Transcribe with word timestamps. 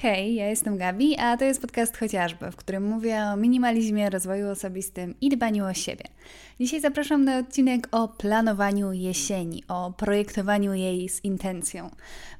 Hej, 0.00 0.34
ja 0.34 0.46
jestem 0.46 0.76
Gabi, 0.76 1.16
a 1.16 1.36
to 1.36 1.44
jest 1.44 1.60
podcast 1.60 1.96
Chociażby, 1.96 2.50
w 2.50 2.56
którym 2.56 2.88
mówię 2.88 3.22
o 3.22 3.36
minimalizmie, 3.36 4.10
rozwoju 4.10 4.50
osobistym 4.50 5.14
i 5.20 5.28
dbaniu 5.28 5.64
o 5.64 5.74
siebie. 5.74 6.04
Dzisiaj 6.60 6.80
zapraszam 6.80 7.24
na 7.24 7.38
odcinek 7.38 7.88
o 7.90 8.08
planowaniu 8.08 8.92
jesieni, 8.92 9.64
o 9.68 9.92
projektowaniu 9.92 10.74
jej 10.74 11.08
z 11.08 11.24
intencją. 11.24 11.90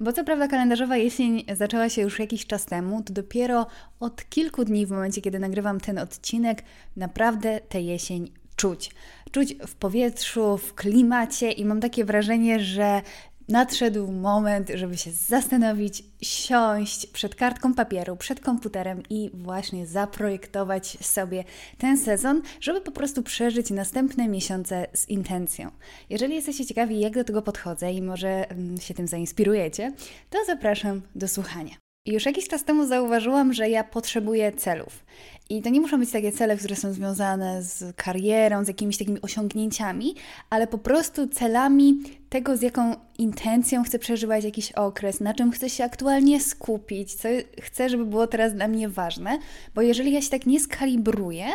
Bo 0.01 0.13
co 0.13 0.25
prawda 0.25 0.49
kalendarzowa 0.49 0.97
jesień 0.97 1.45
zaczęła 1.57 1.89
się 1.89 2.03
już 2.03 2.19
jakiś 2.19 2.47
czas 2.47 2.67
temu, 2.67 3.03
to 3.03 3.13
dopiero 3.13 3.67
od 4.01 4.29
kilku 4.29 4.65
dni, 4.65 4.87
w 4.87 4.91
momencie 4.91 5.21
kiedy 5.21 5.39
nagrywam 5.39 5.81
ten 5.81 5.99
odcinek, 5.99 6.63
naprawdę 6.97 7.61
tę 7.69 7.81
jesień 7.81 8.31
czuć. 8.57 8.91
Czuć 9.31 9.55
w 9.67 9.75
powietrzu, 9.75 10.59
w 10.59 10.75
klimacie 10.75 11.51
i 11.51 11.65
mam 11.65 11.81
takie 11.81 12.05
wrażenie, 12.05 12.61
że 12.61 13.03
nadszedł 13.49 14.13
moment, 14.13 14.71
żeby 14.75 14.97
się 14.97 15.11
zastanowić, 15.11 16.05
siąść 16.23 17.07
przed 17.07 17.35
kartką 17.35 17.75
papieru, 17.75 18.17
przed 18.17 18.41
komputerem 18.41 19.03
i 19.11 19.31
właśnie 19.35 19.87
zaprojektować 19.87 20.99
sobie 21.01 21.45
ten 21.79 21.99
sezon, 21.99 22.43
żeby 22.61 22.81
po 22.81 22.93
prostu 22.93 23.23
przeżyć 23.23 23.71
następne 23.71 24.29
miesiące 24.29 24.87
z 24.93 25.09
intencją. 25.09 25.71
Jeżeli 26.11 26.35
jesteście 26.35 26.67
ciekawi, 26.67 27.01
jak 27.01 27.15
do 27.15 27.25
tego 27.25 27.43
podchodzę 27.43 27.93
i 27.93 28.03
może 28.03 28.51
mm, 28.51 28.81
się 28.81 28.95
tym 28.95 29.07
zainspirujecie, 29.07 29.93
to 30.31 30.39
zapraszam 30.47 31.03
do 31.15 31.29
słuchania. 31.29 31.88
Już 32.09 32.27
jakiś 32.27 32.49
czas 32.49 32.65
temu 32.65 32.87
zauważyłam, 32.87 33.53
że 33.53 33.69
ja 33.69 33.85
potrzebuję 33.85 34.53
celów. 34.53 35.05
I 35.51 35.63
to 35.63 35.69
nie 35.69 35.81
muszą 35.81 35.99
być 35.99 36.11
takie 36.11 36.33
cele, 36.33 36.57
które 36.57 36.77
są 36.77 36.93
związane 36.93 37.63
z 37.63 37.97
karierą, 37.97 38.65
z 38.65 38.69
jakimiś 38.69 38.99
takimi 38.99 39.21
osiągnięciami, 39.21 40.15
ale 40.51 40.67
po 40.67 40.79
prostu 40.79 41.27
celami 41.27 42.01
tego, 42.29 42.57
z 42.57 42.63
jaką 42.63 42.95
intencją 43.19 43.83
chcę 43.83 43.99
przeżywać 43.99 44.45
jakiś 44.45 44.73
okres, 44.73 45.21
na 45.21 45.35
czym 45.35 45.51
chcę 45.51 45.71
się 45.71 45.85
aktualnie 45.85 46.41
skupić, 46.41 47.15
co 47.15 47.29
chcę, 47.61 47.89
żeby 47.89 48.05
było 48.05 48.27
teraz 48.27 48.55
dla 48.55 48.69
mnie 48.69 48.89
ważne, 48.89 49.39
bo 49.75 49.83
jeżeli 49.83 50.13
ja 50.13 50.21
się 50.23 50.31
tak 50.31 50.47
nie 50.47 50.61
skalibruję, 50.61 51.47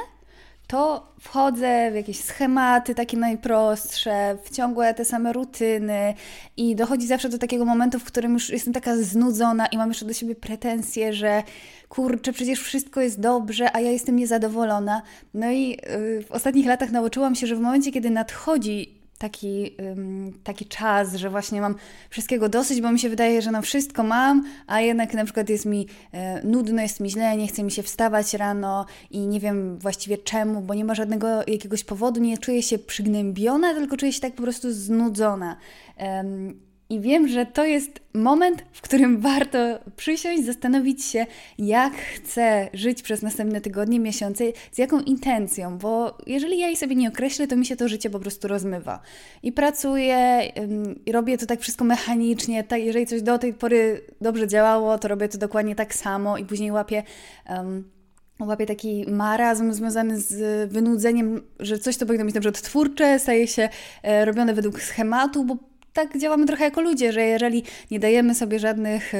to 0.68 1.08
wchodzę 1.20 1.92
w 1.92 1.96
jakieś 1.96 2.20
schematy 2.20 2.96
takie 2.96 3.18
najprostsze, 3.18 4.38
w 4.44 4.50
ciągłe 4.50 4.94
te 4.94 5.06
same 5.06 5.34
rutyny 5.34 6.14
i 6.58 6.76
dochodzi 6.76 7.08
zawsze 7.08 7.30
do 7.30 7.38
takiego 7.38 7.66
momentu, 7.66 8.00
w 8.00 8.04
którym 8.04 8.34
już 8.34 8.50
jestem 8.50 8.74
taka 8.74 8.98
znudzona 8.98 9.68
i 9.68 9.78
mam 9.78 9.90
jeszcze 9.90 10.06
do 10.06 10.14
siebie 10.14 10.36
pretensje, 10.36 11.14
że 11.14 11.44
kurczę, 11.90 12.34
przecież 12.34 12.60
wszystko 12.60 13.02
jest 13.02 13.20
dobrze, 13.20 13.76
a 13.76 13.80
ja 13.80 13.92
jestem 13.92 14.16
niezadowolona. 14.16 15.02
No 15.34 15.52
i 15.52 15.70
yy, 15.70 16.24
w 16.24 16.32
ostatnich 16.32 16.66
latach 16.66 16.92
nauczyłam 16.92 17.36
się, 17.36 17.48
że 17.48 17.56
w 17.56 17.60
momencie, 17.60 17.92
kiedy 17.92 18.10
nadchodzi 18.10 18.93
taki, 19.24 19.76
taki 20.44 20.66
czas, 20.66 21.16
że 21.16 21.30
właśnie 21.30 21.62
mam 21.62 21.76
wszystkiego 22.10 22.50
dosyć, 22.50 22.82
bo 22.82 22.92
mi 22.92 23.00
się 23.00 23.10
wydaje, 23.10 23.42
że 23.42 23.52
no 23.52 23.62
wszystko 23.62 24.04
mam, 24.04 24.44
a 24.68 24.82
jednak 24.82 25.14
na 25.14 25.26
przykład 25.26 25.50
jest 25.50 25.66
mi 25.66 25.88
e, 26.12 26.44
nudno, 26.44 26.82
jest 26.82 27.00
mi 27.00 27.10
źle, 27.10 27.38
nie 27.38 27.48
chce 27.48 27.64
mi 27.64 27.72
się 27.72 27.84
wstawać 27.84 28.34
rano 28.34 28.86
i 29.12 29.28
nie 29.28 29.40
wiem 29.40 29.80
właściwie 29.80 30.18
czemu, 30.18 30.62
bo 30.62 30.74
nie 30.74 30.86
ma 30.86 30.96
żadnego 30.96 31.28
jakiegoś 31.48 31.84
powodu, 31.84 32.22
nie 32.22 32.38
czuję 32.38 32.64
się 32.64 32.80
przygnębiona, 32.80 33.74
tylko 33.74 33.98
czuję 33.98 34.14
się 34.14 34.22
tak 34.22 34.34
po 34.34 34.44
prostu 34.44 34.74
znudzona. 34.74 35.58
I 36.94 37.00
wiem, 37.00 37.28
że 37.28 37.46
to 37.46 37.66
jest 37.66 38.00
moment, 38.14 38.64
w 38.72 38.82
którym 38.82 39.20
warto 39.20 39.60
przysiąść, 39.96 40.46
zastanowić 40.46 41.06
się, 41.06 41.26
jak 41.58 41.94
chcę 41.94 42.70
żyć 42.74 43.02
przez 43.02 43.22
następne 43.22 43.62
tygodnie, 43.62 44.00
miesiące, 44.00 44.44
z 44.72 44.78
jaką 44.78 45.00
intencją, 45.00 45.78
bo 45.78 46.18
jeżeli 46.28 46.60
ja 46.60 46.68
jej 46.68 46.78
sobie 46.78 46.96
nie 46.96 47.10
określę, 47.10 47.48
to 47.48 47.56
mi 47.56 47.66
się 47.66 47.76
to 47.76 47.88
życie 47.88 48.10
po 48.10 48.20
prostu 48.20 48.48
rozmywa. 48.48 49.00
I 49.44 49.52
pracuję, 49.52 50.52
i 51.06 51.12
robię 51.12 51.38
to 51.38 51.46
tak 51.46 51.62
wszystko 51.62 51.86
mechanicznie, 51.86 52.64
tak, 52.64 52.82
jeżeli 52.82 53.06
coś 53.06 53.22
do 53.22 53.38
tej 53.38 53.54
pory 53.54 54.02
dobrze 54.22 54.48
działało, 54.48 54.98
to 54.98 55.08
robię 55.08 55.28
to 55.28 55.38
dokładnie 55.38 55.76
tak 55.76 55.96
samo 55.96 56.38
i 56.38 56.46
później 56.46 56.72
łapię. 56.72 57.04
Um, 57.50 57.84
łapię 58.40 58.66
taki 58.66 59.06
marazm 59.08 59.74
związany 59.74 60.20
z 60.20 60.72
wynudzeniem, 60.72 61.42
że 61.60 61.78
coś, 61.78 61.96
co 61.96 62.06
powinno 62.06 62.26
być 62.26 62.36
na 62.36 62.42
przykład 62.42 62.62
twórcze, 62.62 63.20
staje 63.20 63.48
się 63.48 63.70
e, 64.04 64.26
robione 64.26 64.54
według 64.54 64.82
schematu, 64.82 65.46
bo 65.46 65.58
tak 65.94 66.18
działamy 66.18 66.46
trochę 66.46 66.64
jako 66.64 66.82
ludzie, 66.82 67.12
że 67.12 67.22
jeżeli 67.22 67.64
nie 67.92 68.00
dajemy 68.00 68.36
sobie 68.36 68.60
żadnych 68.60 69.14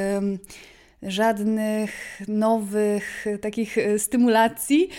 żadnych 1.08 2.22
nowych 2.28 3.26
takich 3.42 3.78
e, 3.78 4.00
stymulacji, 4.00 4.90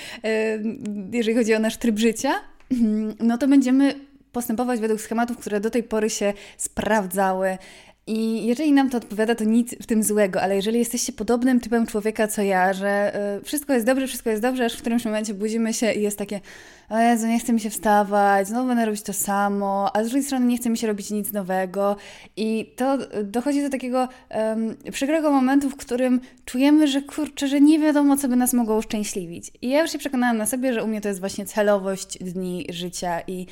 jeżeli 1.12 1.36
chodzi 1.36 1.54
o 1.54 1.58
nasz 1.58 1.76
tryb 1.76 1.98
życia, 1.98 2.32
no 3.20 3.38
to 3.38 3.48
będziemy 3.48 3.94
postępować 4.32 4.80
według 4.80 5.00
schematów, 5.00 5.38
które 5.38 5.60
do 5.60 5.70
tej 5.70 5.82
pory 5.82 6.10
się 6.10 6.32
sprawdzały, 6.56 7.58
i 8.06 8.46
jeżeli 8.46 8.72
nam 8.72 8.90
to 8.90 8.98
odpowiada, 8.98 9.34
to 9.34 9.44
nic 9.44 9.74
w 9.82 9.86
tym 9.86 10.02
złego, 10.02 10.42
ale 10.42 10.56
jeżeli 10.56 10.78
jesteście 10.78 11.12
podobnym 11.12 11.60
typem 11.60 11.86
człowieka 11.86 12.28
co 12.28 12.42
ja, 12.42 12.72
że 12.72 13.12
y, 13.40 13.44
wszystko 13.44 13.72
jest 13.72 13.86
dobrze, 13.86 14.06
wszystko 14.06 14.30
jest 14.30 14.42
dobrze, 14.42 14.64
aż 14.64 14.74
w 14.74 14.80
którymś 14.80 15.04
momencie 15.04 15.34
budzimy 15.34 15.74
się 15.74 15.92
i 15.92 16.02
jest 16.02 16.18
takie, 16.18 16.40
o 16.88 16.98
Jezu, 16.98 17.26
nie 17.26 17.38
chce 17.38 17.52
mi 17.52 17.60
się 17.60 17.70
wstawać, 17.70 18.48
znowu 18.48 18.68
będę 18.68 18.84
robić 18.84 19.02
to 19.02 19.12
samo, 19.12 19.96
a 19.96 20.04
z 20.04 20.06
drugiej 20.06 20.24
strony 20.24 20.46
nie 20.46 20.56
chce 20.56 20.70
mi 20.70 20.78
się 20.78 20.86
robić 20.86 21.10
nic 21.10 21.32
nowego. 21.32 21.96
I 22.36 22.74
to 22.76 22.98
dochodzi 23.24 23.62
do 23.62 23.70
takiego 23.70 24.08
um, 24.30 24.76
przykrego 24.92 25.30
momentu, 25.30 25.70
w 25.70 25.76
którym 25.76 26.20
czujemy, 26.44 26.88
że 26.88 27.02
kurczę, 27.02 27.48
że 27.48 27.60
nie 27.60 27.78
wiadomo, 27.78 28.16
co 28.16 28.28
by 28.28 28.36
nas 28.36 28.52
mogło 28.52 28.76
uszczęśliwić. 28.76 29.50
I 29.62 29.68
ja 29.68 29.82
już 29.82 29.92
się 29.92 29.98
przekonałam 29.98 30.36
na 30.36 30.46
sobie, 30.46 30.72
że 30.72 30.84
u 30.84 30.86
mnie 30.86 31.00
to 31.00 31.08
jest 31.08 31.20
właśnie 31.20 31.46
celowość 31.46 32.18
dni 32.18 32.66
życia 32.70 33.20
i 33.26 33.46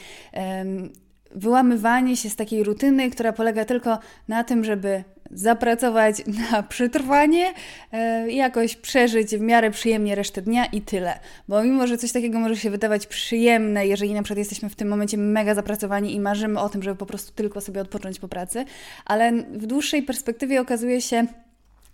wyłamywanie 1.34 2.16
się 2.16 2.30
z 2.30 2.36
takiej 2.36 2.64
rutyny, 2.64 3.10
która 3.10 3.32
polega 3.32 3.64
tylko 3.64 3.98
na 4.28 4.44
tym, 4.44 4.64
żeby 4.64 5.04
zapracować 5.30 6.22
na 6.50 6.62
przetrwanie 6.62 7.52
e, 7.92 8.30
jakoś 8.30 8.76
przeżyć 8.76 9.36
w 9.36 9.40
miarę 9.40 9.70
przyjemnie 9.70 10.14
resztę 10.14 10.42
dnia 10.42 10.66
i 10.66 10.80
tyle. 10.80 11.18
Bo 11.48 11.62
mimo, 11.62 11.86
że 11.86 11.98
coś 11.98 12.12
takiego 12.12 12.40
może 12.40 12.56
się 12.56 12.70
wydawać 12.70 13.06
przyjemne, 13.06 13.86
jeżeli 13.86 14.14
na 14.14 14.22
przykład 14.22 14.38
jesteśmy 14.38 14.68
w 14.68 14.76
tym 14.76 14.88
momencie 14.88 15.18
mega 15.18 15.54
zapracowani 15.54 16.14
i 16.14 16.20
marzymy 16.20 16.60
o 16.60 16.68
tym, 16.68 16.82
żeby 16.82 16.96
po 16.96 17.06
prostu 17.06 17.32
tylko 17.32 17.60
sobie 17.60 17.80
odpocząć 17.80 18.18
po 18.18 18.28
pracy, 18.28 18.64
ale 19.04 19.32
w 19.32 19.66
dłuższej 19.66 20.02
perspektywie 20.02 20.60
okazuje 20.60 21.00
się, 21.00 21.26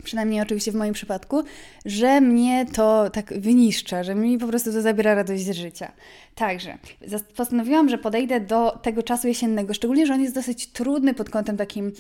przynajmniej 0.05 0.41
oczywiście 0.41 0.73
w 0.73 0.75
moim 0.75 0.95
przypadku, 0.95 1.43
że 1.85 2.21
mnie 2.21 2.67
to 2.75 3.11
tak 3.11 3.41
wyniszcza, 3.41 4.03
że 4.03 4.15
mi 4.15 4.39
po 4.39 4.47
prostu 4.47 4.73
to 4.73 4.83
zabiera 4.83 5.15
radość 5.15 5.43
z 5.45 5.51
życia. 5.51 5.93
Także 6.35 6.79
postanowiłam, 7.37 7.89
że 7.89 7.99
podejdę 7.99 8.41
do 8.41 8.79
tego 8.83 9.03
czasu 9.03 9.29
jesiennego, 9.29 9.75
szczególnie, 9.75 10.07
że 10.07 10.15
on 10.15 10.21
jest 10.21 10.35
dosyć 10.35 10.67
trudny 10.67 11.15
pod 11.15 11.31
kątem 11.31 11.57
takim 11.57 11.93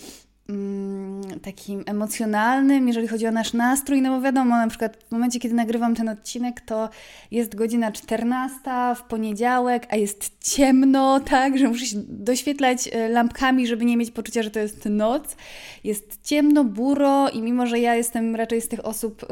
takim 1.42 1.84
emocjonalnym, 1.86 2.88
jeżeli 2.88 3.08
chodzi 3.08 3.26
o 3.26 3.30
nasz 3.30 3.52
nastrój, 3.52 4.02
no 4.02 4.16
bo 4.16 4.20
wiadomo, 4.20 4.56
na 4.56 4.68
przykład 4.68 5.04
w 5.08 5.12
momencie, 5.12 5.40
kiedy 5.40 5.54
nagrywam 5.54 5.94
ten 5.94 6.08
odcinek, 6.08 6.60
to 6.60 6.88
jest 7.30 7.54
godzina 7.54 7.92
14 7.92 8.60
w 8.96 9.02
poniedziałek, 9.02 9.86
a 9.90 9.96
jest 9.96 10.30
ciemno, 10.40 11.20
tak, 11.30 11.58
że 11.58 11.68
muszę 11.68 11.86
się 11.86 11.96
doświetlać 12.08 12.88
e, 12.92 13.08
lampkami, 13.08 13.66
żeby 13.66 13.84
nie 13.84 13.96
mieć 13.96 14.10
poczucia, 14.10 14.42
że 14.42 14.50
to 14.50 14.58
jest 14.58 14.84
noc. 14.84 15.36
Jest 15.84 16.20
ciemno, 16.22 16.64
buro 16.64 17.28
i 17.28 17.42
mimo, 17.42 17.66
że 17.66 17.78
ja 17.78 17.94
jestem 17.94 18.36
raczej 18.36 18.60
z 18.60 18.68
tych 18.68 18.86
osób, 18.86 19.26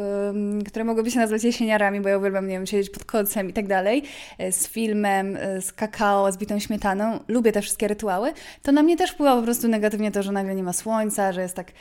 które 0.66 0.84
mogłyby 0.84 1.10
się 1.10 1.18
nazwać 1.18 1.44
jesieniarami, 1.44 2.00
bo 2.00 2.08
ja 2.08 2.18
uwielbiam, 2.18 2.46
nie 2.46 2.54
wiem, 2.54 2.66
siedzieć 2.66 2.90
pod 2.90 3.04
kocem 3.04 3.50
i 3.50 3.52
tak 3.52 3.66
dalej, 3.66 4.02
e, 4.38 4.52
z 4.52 4.68
filmem, 4.68 5.36
e, 5.36 5.62
z 5.62 5.72
kakao, 5.72 6.32
z 6.32 6.36
bitą 6.36 6.58
śmietaną, 6.58 7.20
lubię 7.28 7.52
te 7.52 7.62
wszystkie 7.62 7.88
rytuały, 7.88 8.32
to 8.62 8.72
na 8.72 8.82
mnie 8.82 8.96
też 8.96 9.10
wpływa 9.10 9.36
po 9.36 9.42
prostu 9.42 9.68
negatywnie 9.68 10.10
to, 10.10 10.22
że 10.22 10.32
nagle 10.32 10.54
nie 10.54 10.62
ma 10.62 10.72
słońca, 10.72 11.05
słońca, 11.10 11.32
że 11.32 11.42
jest 11.42 11.56
tak 11.56 11.72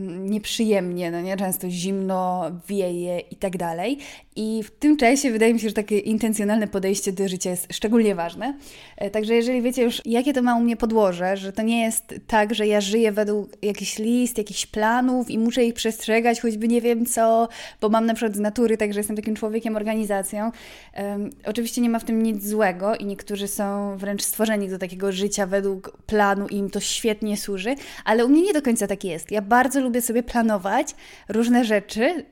nieprzyjemnie, 0.00 1.10
no 1.10 1.20
nie? 1.20 1.36
Często 1.36 1.70
zimno, 1.70 2.50
wieje 2.68 3.20
i 3.20 3.36
tak 3.36 3.56
dalej. 3.56 3.98
I 4.36 4.62
w 4.62 4.70
tym 4.70 4.96
czasie 4.96 5.30
wydaje 5.30 5.54
mi 5.54 5.60
się, 5.60 5.68
że 5.68 5.74
takie 5.74 5.98
intencjonalne 5.98 6.68
podejście 6.68 7.12
do 7.12 7.28
życia 7.28 7.50
jest 7.50 7.68
szczególnie 7.72 8.14
ważne. 8.14 8.54
E, 8.96 9.10
także 9.10 9.34
jeżeli 9.34 9.62
wiecie 9.62 9.82
już, 9.82 10.02
jakie 10.04 10.32
to 10.32 10.42
ma 10.42 10.56
u 10.56 10.60
mnie 10.60 10.76
podłoże, 10.76 11.36
że 11.36 11.52
to 11.52 11.62
nie 11.62 11.82
jest 11.82 12.14
tak, 12.26 12.54
że 12.54 12.66
ja 12.66 12.80
żyję 12.80 13.12
według 13.12 13.50
jakichś 13.62 13.98
list, 13.98 14.38
jakichś 14.38 14.66
planów 14.66 15.30
i 15.30 15.38
muszę 15.38 15.64
ich 15.64 15.74
przestrzegać, 15.74 16.40
choćby 16.40 16.68
nie 16.68 16.80
wiem 16.80 17.06
co, 17.06 17.48
bo 17.80 17.88
mam 17.88 18.06
na 18.06 18.14
przykład 18.14 18.36
z 18.36 18.40
natury, 18.40 18.76
także 18.76 19.00
jestem 19.00 19.16
takim 19.16 19.36
człowiekiem, 19.36 19.76
organizacją. 19.76 20.50
Um, 20.96 21.30
oczywiście 21.46 21.80
nie 21.80 21.90
ma 21.90 21.98
w 21.98 22.04
tym 22.04 22.22
nic 22.22 22.46
złego 22.46 22.96
i 22.96 23.04
niektórzy 23.04 23.48
są 23.48 23.96
wręcz 23.96 24.22
stworzeni 24.22 24.68
do 24.68 24.78
takiego 24.78 25.12
życia 25.12 25.46
według 25.46 25.96
planu 26.06 26.46
i 26.46 26.56
im 26.56 26.70
to 26.70 26.80
świetnie 26.80 27.36
służy, 27.36 27.74
ale 28.04 28.26
u 28.26 28.28
mnie 28.28 28.42
nie 28.42 28.52
do 28.52 28.62
końca 28.62 28.86
tak 28.86 29.04
jest. 29.04 29.30
Ja 29.30 29.42
bardzo 29.42 29.59
lubię 29.80 30.02
sobie 30.02 30.22
planować 30.22 30.94
różne 31.28 31.64
rzeczy, 31.64 32.24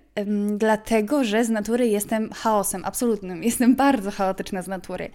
dlatego 0.56 1.24
że 1.24 1.44
z 1.44 1.50
natury 1.50 1.88
jestem 1.88 2.30
chaosem 2.32 2.84
absolutnym. 2.84 3.42
Jestem 3.42 3.76
bardzo 3.76 4.10
chaotyczna 4.10 4.62
z 4.62 4.68
natury, 4.68 5.10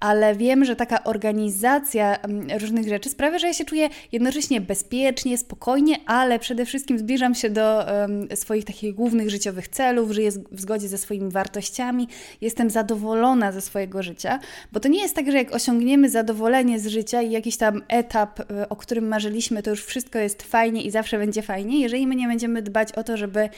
ale 0.00 0.34
wiem, 0.34 0.64
że 0.64 0.76
taka 0.76 1.04
organizacja 1.04 2.18
różnych 2.60 2.88
rzeczy 2.88 3.08
sprawia, 3.08 3.38
że 3.38 3.46
ja 3.46 3.52
się 3.52 3.64
czuję 3.64 3.88
jednocześnie 4.12 4.60
bezpiecznie, 4.60 5.38
spokojnie, 5.38 5.96
ale 6.06 6.38
przede 6.38 6.66
wszystkim 6.66 6.98
zbliżam 6.98 7.34
się 7.34 7.50
do 7.50 7.84
um, 8.00 8.28
swoich 8.34 8.64
takich 8.64 8.94
głównych 8.94 9.30
życiowych 9.30 9.68
celów, 9.68 10.10
żyję 10.10 10.30
w 10.52 10.60
zgodzie 10.60 10.88
ze 10.88 10.98
swoimi 10.98 11.30
wartościami, 11.30 12.08
jestem 12.40 12.70
zadowolona 12.70 13.52
ze 13.52 13.60
swojego 13.60 14.02
życia, 14.02 14.38
bo 14.72 14.80
to 14.80 14.88
nie 14.88 15.02
jest 15.02 15.14
tak, 15.14 15.30
że 15.30 15.38
jak 15.38 15.54
osiągniemy 15.54 16.10
zadowolenie 16.10 16.80
z 16.80 16.86
życia 16.86 17.22
i 17.22 17.30
jakiś 17.30 17.56
tam 17.56 17.82
etap, 17.88 18.40
e, 18.40 18.68
o 18.68 18.76
którym 18.76 19.08
marzyliśmy, 19.08 19.62
to 19.62 19.70
już 19.70 19.84
wszystko 19.84 20.18
jest 20.18 20.42
fajnie 20.42 20.82
i 20.82 20.90
zawsze 20.90 21.18
będzie 21.18 21.42
fajnie, 21.42 21.80
jeżeli 21.80 22.06
my 22.06 22.16
nie 22.16 22.26
będziemy 22.26 22.62
dbać 22.62 22.92
o 22.92 23.04
to, 23.04 23.16
żeby 23.16 23.48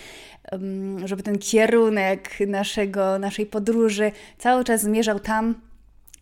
żeby 1.04 1.22
ten 1.22 1.38
kierunek 1.38 2.38
naszego, 2.46 3.18
naszej 3.18 3.46
podróży 3.46 4.12
cały 4.38 4.64
czas 4.64 4.82
zmierzał 4.82 5.20
tam, 5.20 5.54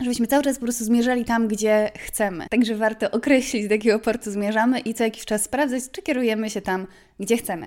żebyśmy 0.01 0.27
cały 0.27 0.43
czas 0.43 0.57
po 0.57 0.63
prostu 0.63 0.85
zmierzali 0.85 1.25
tam, 1.25 1.49
gdzie 1.49 1.91
chcemy. 1.99 2.47
Także 2.51 2.75
warto 2.75 3.11
określić, 3.11 3.69
do 3.69 3.75
jakiego 3.75 3.99
portu 3.99 4.31
zmierzamy 4.31 4.81
i 4.81 4.95
co 4.95 5.05
jakiś 5.05 5.25
czas 5.25 5.43
sprawdzać, 5.43 5.83
czy 5.93 6.03
kierujemy 6.03 6.51
się 6.51 6.61
tam, 6.61 6.87
gdzie 7.21 7.37
chcemy. 7.37 7.67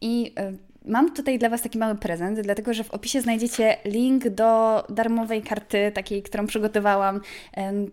I 0.00 0.34
Mam 0.84 1.14
tutaj 1.14 1.38
dla 1.38 1.48
Was 1.48 1.62
taki 1.62 1.78
mały 1.78 1.94
prezent, 1.94 2.40
dlatego 2.40 2.74
że 2.74 2.84
w 2.84 2.90
opisie 2.90 3.20
znajdziecie 3.20 3.76
link 3.84 4.28
do 4.28 4.82
darmowej 4.88 5.42
karty, 5.42 5.92
takiej, 5.94 6.22
którą 6.22 6.46
przygotowałam 6.46 7.20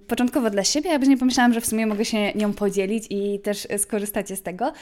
początkowo 0.08 0.50
dla 0.50 0.64
siebie, 0.64 0.94
a 0.96 1.00
później 1.00 1.18
pomyślałam, 1.18 1.54
że 1.54 1.62
w 1.62 1.66
sumie 1.66 1.88
mogę 1.88 2.06
się 2.06 2.34
nią 2.34 2.54
podzielić 2.54 3.06
i 3.10 3.40
też 3.40 3.68
skorzystacie 3.78 4.36
z 4.36 4.42
tego. 4.42 4.74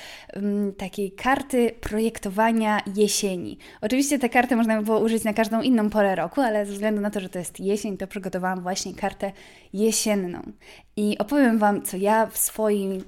Takiej 0.77 1.11
karty 1.11 1.71
projektowania 1.81 2.81
jesieni. 2.95 3.57
Oczywiście 3.81 4.19
tę 4.19 4.29
kartę 4.29 4.55
można 4.55 4.77
by 4.77 4.85
było 4.85 4.99
użyć 4.99 5.23
na 5.23 5.33
każdą 5.33 5.61
inną 5.61 5.89
porę 5.89 6.15
roku, 6.15 6.41
ale 6.41 6.65
ze 6.65 6.73
względu 6.73 7.01
na 7.01 7.09
to, 7.09 7.19
że 7.19 7.29
to 7.29 7.39
jest 7.39 7.59
jesień, 7.59 7.97
to 7.97 8.07
przygotowałam 8.07 8.61
właśnie 8.61 8.93
kartę 8.93 9.31
jesienną. 9.73 10.41
I 10.99 11.17
opowiem 11.17 11.57
Wam, 11.57 11.81
co 11.81 11.97
ja 11.97 12.25
w 12.25 12.37
swoim 12.37 13.03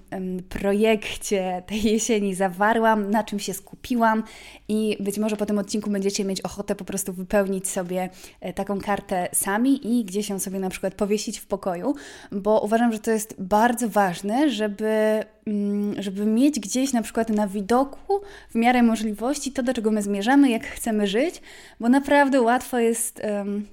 projekcie 0.50 1.64
tej 1.68 1.84
jesieni 1.84 2.36
zawarłam, 2.36 3.12
na 3.12 3.24
czym 3.24 3.40
się 3.40 3.54
skupiłam 3.54 4.24
i 4.68 4.98
być 5.00 5.18
może 5.18 5.38
po 5.38 5.46
tym 5.46 5.60
odcinku 5.60 5.90
będziecie 5.90 6.26
mieć 6.26 6.42
ochotę 6.42 6.76
po 6.76 6.86
prostu 6.86 7.14
wypełnić 7.14 7.70
sobie 7.70 8.10
e, 8.42 8.54
taką 8.54 8.82
kartę 8.82 9.30
sami 9.34 10.00
i 10.00 10.06
gdzieś 10.06 10.30
ją 10.30 10.40
sobie 10.40 10.60
na 10.60 10.70
przykład 10.70 10.94
powiesić 10.94 11.40
w 11.40 11.46
pokoju, 11.46 11.96
bo 12.32 12.62
uważam, 12.62 12.94
że 12.94 13.00
to 13.00 13.12
jest 13.12 13.36
bardzo 13.42 13.90
ważne, 13.90 14.50
żeby, 14.50 15.24
mm, 15.48 16.02
żeby 16.02 16.26
mieć 16.26 16.60
gdzieś 16.60 16.94
na 16.94 17.02
przykład 17.02 17.30
na 17.30 17.48
widoku 17.48 18.22
w 18.50 18.56
miarę 18.56 18.84
możliwości 18.84 19.52
to, 19.52 19.64
do 19.64 19.74
czego 19.74 19.92
my 19.92 20.02
zmierzamy, 20.02 20.50
jak 20.50 20.68
chcemy 20.68 21.08
żyć, 21.08 21.42
bo 21.80 21.90
naprawdę 21.90 22.42
łatwo 22.42 22.80
jest 22.80 23.22
um, 23.24 23.68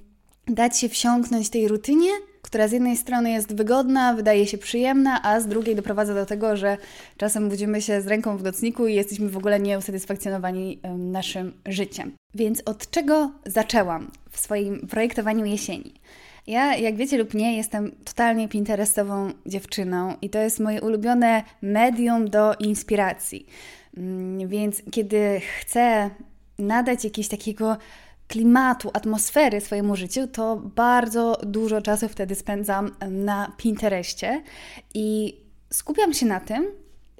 dać 0.47 0.79
się 0.79 0.89
wsiąknąć 0.89 1.49
tej 1.49 1.67
rutynie 1.67 2.09
która 2.49 2.67
z 2.67 2.71
jednej 2.71 2.97
strony 2.97 3.31
jest 3.31 3.55
wygodna, 3.55 4.13
wydaje 4.13 4.47
się 4.47 4.57
przyjemna, 4.57 5.23
a 5.23 5.39
z 5.39 5.47
drugiej 5.47 5.75
doprowadza 5.75 6.13
do 6.13 6.25
tego, 6.25 6.57
że 6.57 6.77
czasem 7.17 7.49
budzimy 7.49 7.81
się 7.81 8.01
z 8.01 8.07
ręką 8.07 8.37
w 8.37 8.43
nocniku 8.43 8.87
i 8.87 8.95
jesteśmy 8.95 9.29
w 9.29 9.37
ogóle 9.37 9.59
nieusatysfakcjonowani 9.59 10.79
naszym 10.97 11.53
życiem. 11.65 12.11
Więc 12.35 12.61
od 12.65 12.89
czego 12.89 13.31
zaczęłam 13.45 14.11
w 14.31 14.39
swoim 14.39 14.87
projektowaniu 14.87 15.45
jesieni? 15.45 15.93
Ja, 16.47 16.75
jak 16.75 16.95
wiecie 16.95 17.17
lub 17.17 17.33
nie, 17.33 17.57
jestem 17.57 17.91
totalnie 18.05 18.47
pinterestową 18.47 19.31
dziewczyną 19.45 20.13
i 20.21 20.29
to 20.29 20.39
jest 20.39 20.59
moje 20.59 20.81
ulubione 20.81 21.43
medium 21.61 22.29
do 22.29 22.55
inspiracji. 22.55 23.45
Mm, 23.97 24.47
więc 24.47 24.81
kiedy 24.91 25.41
chcę 25.59 26.09
nadać 26.59 27.03
jakiegoś 27.03 27.27
takiego 27.27 27.77
klimatu, 28.29 28.89
atmosfery 28.93 29.61
swojemu 29.61 29.95
życiu, 29.95 30.27
to 30.27 30.55
bardzo 30.55 31.37
dużo 31.43 31.81
czasu 31.81 32.09
wtedy 32.09 32.35
spędzam 32.35 32.91
na 33.09 33.51
Pinterestie 33.57 34.41
i 34.93 35.37
skupiam 35.69 36.13
się 36.13 36.25
na 36.25 36.39
tym, 36.39 36.67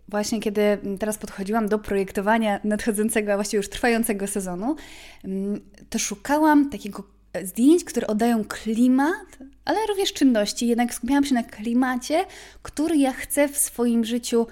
właśnie 0.07 0.39
kiedy 0.39 0.77
teraz 0.99 1.17
podchodziłam 1.17 1.67
do 1.67 1.79
projektowania 1.79 2.59
nadchodzącego, 2.63 3.33
a 3.33 3.35
właściwie 3.35 3.57
już 3.57 3.69
trwającego 3.69 4.27
sezonu, 4.27 4.75
mm, 5.23 5.59
to 5.89 5.99
szukałam 5.99 6.69
takiego 6.69 7.03
zdjęć, 7.43 7.83
które 7.83 8.07
oddają 8.07 8.45
klimat, 8.45 9.37
ale 9.65 9.79
również 9.89 10.13
czynności. 10.13 10.67
Jednak 10.67 10.93
skupiałam 10.93 11.25
się 11.25 11.35
na 11.35 11.43
klimacie, 11.43 12.25
który 12.61 12.97
ja 12.97 13.13
chcę 13.13 13.47
w 13.47 13.57
swoim 13.57 14.05
życiu 14.05 14.47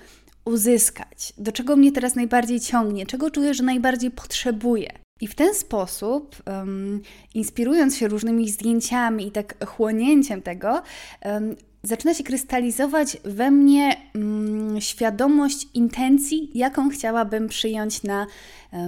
uzyskać. 0.45 1.33
Do 1.37 1.51
czego 1.51 1.75
mnie 1.75 1.91
teraz 1.91 2.15
najbardziej 2.15 2.59
ciągnie, 2.59 3.05
czego 3.05 3.31
czuję, 3.31 3.53
że 3.53 3.63
najbardziej 3.63 4.11
potrzebuję. 4.11 5.06
I 5.21 5.27
w 5.27 5.35
ten 5.35 5.55
sposób, 5.55 6.35
um, 6.45 7.01
inspirując 7.33 7.97
się 7.97 8.07
różnymi 8.07 8.49
zdjęciami 8.49 9.27
i 9.27 9.31
tak 9.31 9.65
chłonięciem 9.65 10.41
tego, 10.41 10.81
um, 11.25 11.55
zaczyna 11.83 12.13
się 12.13 12.23
krystalizować 12.23 13.17
we 13.23 13.51
mnie 13.51 13.95
um, 14.15 14.81
świadomość 14.81 15.67
intencji, 15.73 16.51
jaką 16.53 16.89
chciałabym 16.89 17.47
przyjąć 17.47 18.03
na 18.03 18.27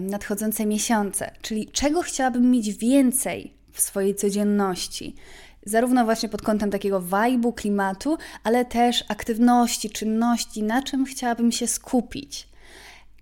nadchodzące 0.02 0.66
miesiące, 0.66 1.32
czyli 1.42 1.68
czego 1.68 2.02
chciałabym 2.02 2.52
mieć 2.52 2.74
więcej 2.74 3.54
w 3.72 3.82
swojej 3.82 4.16
codzienności 4.16 5.16
zarówno 5.66 6.06
właśnie 6.06 6.30
pod 6.30 6.42
kątem 6.42 6.72
takiego 6.72 7.02
wajbu, 7.02 7.54
klimatu, 7.54 8.18
ale 8.44 8.66
też 8.66 9.04
aktywności, 9.08 9.90
czynności, 9.90 10.64
na 10.64 10.84
czym 10.84 11.06
chciałabym 11.06 11.52
się 11.52 11.68
skupić. 11.68 12.48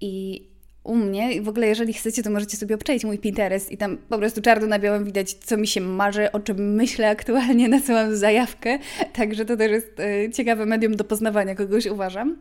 I 0.02 0.44
u 0.88 0.96
mnie 0.96 1.34
i 1.34 1.42
w 1.42 1.50
ogóle 1.50 1.68
jeżeli 1.68 1.94
chcecie, 1.94 2.24
to 2.24 2.30
możecie 2.30 2.58
sobie 2.58 2.76
obczaić 2.76 3.04
mój 3.04 3.20
Pinterest 3.20 3.72
i 3.72 3.78
tam 3.78 3.98
po 3.98 4.18
prostu 4.18 4.42
czarno 4.42 4.68
na 4.68 4.80
białym 4.80 5.06
widać, 5.06 5.34
co 5.34 5.58
mi 5.58 5.68
się 5.68 5.82
marzy, 5.82 6.32
o 6.32 6.40
czym 6.40 6.76
myślę 6.76 7.10
aktualnie, 7.10 7.68
na 7.68 7.82
co 7.82 7.94
mam 7.94 8.16
zajawkę, 8.16 8.80
także 9.14 9.46
to 9.46 9.58
też 9.58 9.72
jest 9.72 10.00
e, 10.00 10.32
ciekawe 10.32 10.66
medium 10.66 10.96
do 10.96 11.04
poznawania 11.04 11.56
kogoś, 11.56 11.86
uważam. 11.86 12.38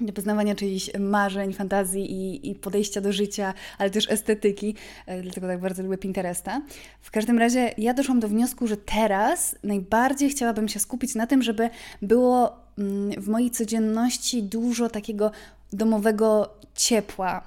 Do 0.00 0.12
poznawania 0.12 0.54
czyichś 0.54 0.90
marzeń, 0.98 1.52
fantazji 1.52 2.12
i, 2.12 2.50
i, 2.50 2.54
podejścia 2.54 3.00
do 3.00 3.12
życia, 3.12 3.54
ale 3.78 3.90
też 3.90 4.10
estetyki, 4.10 4.74
e, 5.06 5.22
dlatego 5.22 5.46
tak 5.46 5.60
bardzo 5.60 5.82
lubię 5.82 5.98
Pinteresta. 5.98 6.62
W 7.02 7.10
każdym 7.10 7.38
razie 7.38 7.74
ja 7.78 7.94
doszłam 7.94 8.20
do 8.20 8.28
wniosku, 8.28 8.66
że 8.66 8.76
teraz 8.76 9.56
najbardziej 9.64 10.30
chciałabym 10.30 10.68
się 10.68 10.78
skupić 10.78 11.14
na 11.14 11.26
tym, 11.26 11.42
żeby 11.42 11.70
było 12.02 12.56
mm, 12.78 13.22
w 13.22 13.28
mojej 13.28 13.50
codzienności 13.50 14.42
dużo 14.42 14.88
takiego 14.88 15.30
domowego 15.72 16.54
ciepła, 16.74 17.42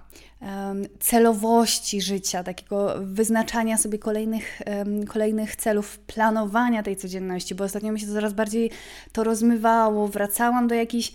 celowości 1.00 2.02
życia, 2.02 2.44
takiego 2.44 2.94
wyznaczania 3.02 3.78
sobie 3.78 4.00
kolejnych, 4.00 4.62
kolejnych 5.08 5.56
celów, 5.56 6.00
planowania 6.00 6.84
tej 6.84 6.96
codzienności, 6.96 7.56
bo 7.56 7.64
ostatnio 7.64 7.92
mi 7.92 8.00
się 8.00 8.08
coraz 8.08 8.34
bardziej 8.34 8.72
to 9.12 9.24
rozmywało, 9.24 10.08
wracałam 10.08 10.68
do 10.68 10.76
jakiejś, 10.76 11.12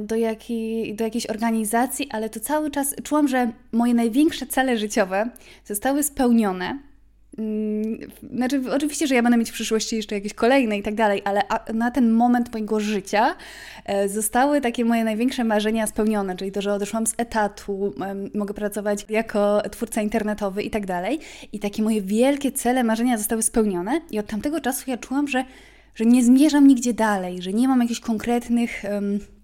do, 0.00 0.16
jakiej, 0.16 0.94
do 0.94 1.04
jakiejś 1.04 1.26
organizacji, 1.26 2.08
ale 2.10 2.30
to 2.30 2.40
cały 2.40 2.70
czas 2.70 2.94
czułam, 3.02 3.28
że 3.28 3.50
moje 3.72 3.94
największe 3.94 4.46
cele 4.46 4.78
życiowe 4.78 5.30
zostały 5.64 6.02
spełnione 6.02 6.78
znaczy, 8.32 8.62
oczywiście, 8.72 9.06
że 9.06 9.14
ja 9.14 9.22
będę 9.22 9.38
mieć 9.38 9.50
w 9.50 9.52
przyszłości 9.52 9.96
jeszcze 9.96 10.14
jakieś 10.14 10.34
kolejne 10.34 10.78
i 10.78 10.82
tak 10.82 10.94
dalej, 10.94 11.22
ale 11.24 11.42
na 11.74 11.90
ten 11.90 12.10
moment 12.10 12.52
mojego 12.52 12.80
życia 12.80 13.36
e, 13.84 14.08
zostały 14.08 14.60
takie 14.60 14.84
moje 14.84 15.04
największe 15.04 15.44
marzenia 15.44 15.86
spełnione, 15.86 16.36
czyli 16.36 16.52
to, 16.52 16.62
że 16.62 16.74
odeszłam 16.74 17.06
z 17.06 17.14
etatu, 17.16 17.94
mogę 18.34 18.54
pracować 18.54 19.06
jako 19.08 19.62
twórca 19.70 20.02
internetowy 20.02 20.62
i 20.62 20.70
tak 20.70 20.86
dalej. 20.86 21.18
I 21.52 21.58
takie 21.58 21.82
moje 21.82 22.02
wielkie 22.02 22.52
cele, 22.52 22.84
marzenia 22.84 23.18
zostały 23.18 23.42
spełnione, 23.42 24.00
i 24.10 24.18
od 24.18 24.26
tamtego 24.26 24.60
czasu 24.60 24.90
ja 24.90 24.96
czułam, 24.96 25.28
że, 25.28 25.44
że 25.94 26.04
nie 26.04 26.24
zmierzam 26.24 26.66
nigdzie 26.66 26.94
dalej, 26.94 27.42
że 27.42 27.52
nie 27.52 27.68
mam 27.68 27.80
jakichś 27.80 28.00
konkretnych. 28.00 28.82
Um, 28.92 29.35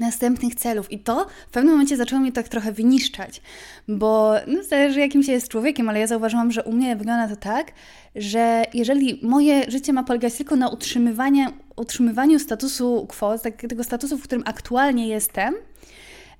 następnych 0.00 0.54
celów. 0.54 0.92
I 0.92 0.98
to 0.98 1.26
w 1.48 1.50
pewnym 1.50 1.72
momencie 1.72 1.96
zaczęło 1.96 2.20
mnie 2.20 2.32
tak 2.32 2.48
trochę 2.48 2.72
wyniszczać, 2.72 3.42
bo 3.88 4.34
no, 4.46 4.62
zależy 4.62 5.00
jakim 5.00 5.22
się 5.22 5.32
jest 5.32 5.48
człowiekiem, 5.48 5.88
ale 5.88 6.00
ja 6.00 6.06
zauważyłam, 6.06 6.52
że 6.52 6.62
u 6.62 6.72
mnie 6.72 6.96
wygląda 6.96 7.28
to 7.28 7.36
tak, 7.36 7.72
że 8.16 8.64
jeżeli 8.74 9.20
moje 9.22 9.70
życie 9.70 9.92
ma 9.92 10.02
polegać 10.02 10.34
tylko 10.34 10.56
na 10.56 10.68
utrzymywaniu, 10.68 11.46
utrzymywaniu 11.76 12.38
statusu 12.38 13.06
quo, 13.08 13.38
tak, 13.38 13.56
tego 13.56 13.84
statusu, 13.84 14.18
w 14.18 14.22
którym 14.22 14.44
aktualnie 14.46 15.08
jestem, 15.08 15.54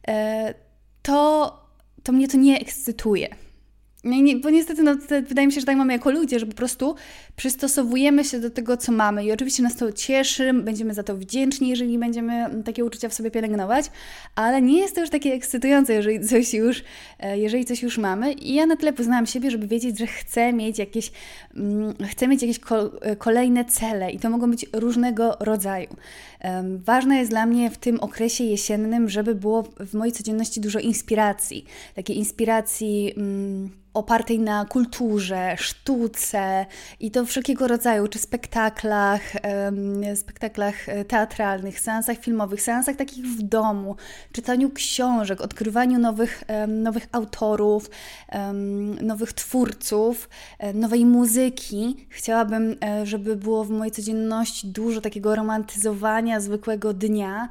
e, 0.08 0.54
to, 1.02 1.52
to 2.02 2.12
mnie 2.12 2.28
to 2.28 2.36
nie 2.36 2.60
ekscytuje. 2.60 3.28
Bo 4.42 4.50
niestety 4.50 4.82
no, 4.82 4.96
wydaje 5.28 5.46
mi 5.46 5.52
się, 5.52 5.60
że 5.60 5.66
tak 5.66 5.76
mamy 5.76 5.92
jako 5.92 6.10
ludzie, 6.10 6.38
że 6.38 6.46
po 6.46 6.54
prostu 6.54 6.94
przystosowujemy 7.37 8.25
się 8.25 8.40
do 8.40 8.50
tego, 8.50 8.76
co 8.76 8.93
mamy. 8.93 9.25
I 9.25 9.33
oczywiście 9.33 9.62
nas 9.62 9.76
to 9.76 9.93
cieszy, 9.93 10.52
będziemy 10.52 10.95
za 10.95 11.02
to 11.02 11.16
wdzięczni, 11.16 11.69
jeżeli 11.69 11.99
będziemy 11.99 12.62
takie 12.64 12.85
uczucia 12.85 13.09
w 13.09 13.14
sobie 13.14 13.31
pielęgnować, 13.31 13.90
ale 14.35 14.62
nie 14.62 14.78
jest 14.78 14.95
to 14.95 15.00
już 15.00 15.11
takie 15.11 15.33
ekscytujące, 15.33 15.95
jeżeli 15.95 16.28
coś 16.28 16.55
już, 16.55 16.85
e, 17.19 17.38
jeżeli 17.38 17.64
coś 17.64 17.83
już 17.83 17.99
mamy. 17.99 18.33
I 18.33 18.55
ja 18.55 18.66
na 18.66 18.76
tyle 18.76 18.93
poznałam 18.93 19.26
siebie, 19.26 19.50
żeby 19.50 19.66
wiedzieć, 19.66 19.99
że 19.99 20.07
chcę 20.07 20.52
mieć 20.52 20.78
jakieś, 20.78 21.12
mm, 21.57 21.95
chcę 22.11 22.28
mieć 22.28 22.43
jakieś 22.43 22.61
e, 23.00 23.16
kolejne 23.16 23.64
cele 23.64 24.11
i 24.11 24.19
to 24.19 24.31
mogą 24.31 24.50
być 24.50 24.66
różnego 24.73 25.37
rodzaju. 25.40 25.88
Ważne 26.85 27.16
jest 27.16 27.31
dla 27.31 27.47
mnie 27.47 27.71
w 27.71 27.78
tym 27.78 28.00
okresie 28.00 28.45
jesiennym, 28.45 29.09
żeby 29.09 29.35
było 29.35 29.62
w 29.62 29.95
mojej 29.95 30.12
codzienności 30.12 30.61
dużo 30.61 30.78
inspiracji. 30.78 31.64
Takiej 31.95 32.19
inspiracji 32.19 33.12
mm, 33.16 33.71
opartej 33.97 34.38
na 34.38 34.64
kulturze, 34.64 35.55
sztuce 35.59 36.66
i 37.00 37.11
to 37.11 37.25
wszelkiego 37.26 37.68
rodzaju, 37.68 38.09
czy 38.09 38.18
spektaklach, 38.18 39.21
spektaklach 40.14 40.88
e, 40.88 41.04
teatralnych, 41.04 41.80
seansach 41.80 42.18
filmowych, 42.18 42.62
seansach 42.62 42.97
takich 42.97 43.26
w 43.26 43.42
domu, 43.42 43.97
czytaniu 44.33 44.71
książek, 44.71 45.40
odkrywaniu 45.40 45.99
nowych, 45.99 46.45
nowych 46.68 47.06
autorów, 47.12 47.90
nowych 49.02 49.33
twórców, 49.33 50.28
e, 50.59 50.75
nowej 50.75 51.06
muzyki. 51.06 52.06
Chciałabym, 52.09 52.76
e, 52.85 53.06
żeby 53.06 53.37
było 53.37 53.64
w 53.64 53.71
mojej 53.71 53.92
codzienności 53.92 54.68
dużo 54.68 55.00
takiego 55.00 55.35
romantyzowania 55.35 56.40
zwykłego 56.40 56.95
dnia, 56.95 57.49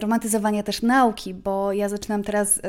romantyzowania 0.00 0.62
też 0.62 0.82
nauki, 0.82 1.34
bo 1.34 1.72
ja 1.72 1.88
zaczynam 1.88 2.22
teraz 2.22 2.60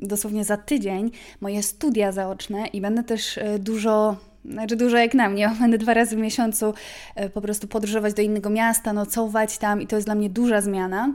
dosłownie 0.00 0.44
za 0.44 0.56
tydzień 0.56 1.10
moje 1.40 1.62
studia 1.62 2.12
zaoczne 2.12 2.66
i 2.66 2.80
będę 2.80 3.02
też 3.02 3.38
dużo 3.58 4.16
znaczy 4.44 4.76
dużo 4.76 4.96
jak 4.96 5.14
na 5.14 5.28
mnie, 5.28 5.50
będę 5.60 5.78
dwa 5.78 5.94
razy 5.94 6.16
w 6.16 6.18
miesiącu 6.18 6.74
e, 7.14 7.30
po 7.30 7.40
prostu 7.40 7.68
podróżować 7.68 8.14
do 8.14 8.22
innego 8.22 8.50
miasta, 8.50 8.92
nocować 8.92 9.58
tam 9.58 9.82
i 9.82 9.86
to 9.86 9.96
jest 9.96 10.06
dla 10.06 10.14
mnie 10.14 10.30
duża 10.30 10.60
zmiana. 10.60 11.12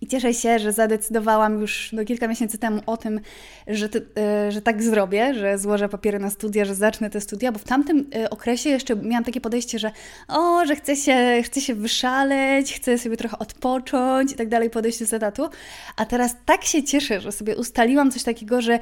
I 0.00 0.06
cieszę 0.06 0.34
się, 0.34 0.58
że 0.58 0.72
zadecydowałam 0.72 1.60
już 1.60 1.92
no, 1.92 2.04
kilka 2.04 2.28
miesięcy 2.28 2.58
temu 2.58 2.80
o 2.86 2.96
tym, 2.96 3.20
że, 3.66 3.88
e, 4.18 4.52
że 4.52 4.62
tak 4.62 4.82
zrobię, 4.82 5.34
że 5.34 5.58
złożę 5.58 5.88
papiery 5.88 6.18
na 6.18 6.30
studia, 6.30 6.64
że 6.64 6.74
zacznę 6.74 7.10
te 7.10 7.20
studia, 7.20 7.52
bo 7.52 7.58
w 7.58 7.64
tamtym 7.64 8.10
okresie 8.30 8.70
jeszcze 8.70 8.96
miałam 8.96 9.24
takie 9.24 9.40
podejście, 9.40 9.78
że 9.78 9.90
o, 10.28 10.66
że 10.66 10.76
chcę 10.76 10.96
się, 10.96 11.42
chcę 11.44 11.60
się 11.60 11.74
wyszaleć, 11.74 12.74
chcę 12.74 12.98
sobie 12.98 13.16
trochę 13.16 13.38
odpocząć 13.38 14.32
i 14.32 14.34
tak 14.34 14.48
dalej, 14.48 14.70
podejście 14.70 15.06
z 15.06 15.12
etatu. 15.12 15.48
A 15.96 16.06
teraz 16.06 16.36
tak 16.44 16.64
się 16.64 16.82
cieszę, 16.82 17.20
że 17.20 17.32
sobie 17.32 17.56
ustaliłam 17.56 18.10
coś 18.10 18.22
takiego, 18.22 18.62
że 18.62 18.78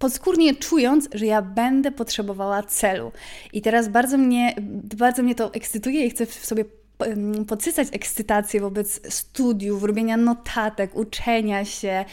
podskórnie 0.00 0.54
czując, 0.54 1.08
że 1.14 1.26
ja 1.26 1.42
będę 1.42 1.90
potrzebowała 1.92 2.62
celu. 2.62 3.12
I 3.52 3.62
teraz 3.62 3.88
bardzo 3.88 4.18
mnie, 4.18 4.54
bardzo 4.96 5.22
mnie 5.22 5.34
to 5.34 5.54
ekscytuje 5.54 6.06
i 6.06 6.10
chcę 6.10 6.26
w 6.26 6.46
sobie 6.46 6.64
podsycać 7.48 7.88
ekscytację 7.92 8.60
wobec 8.60 9.14
studiów, 9.14 9.84
robienia 9.84 10.16
notatek, 10.16 10.96
uczenia 10.96 11.64
się, 11.64 12.04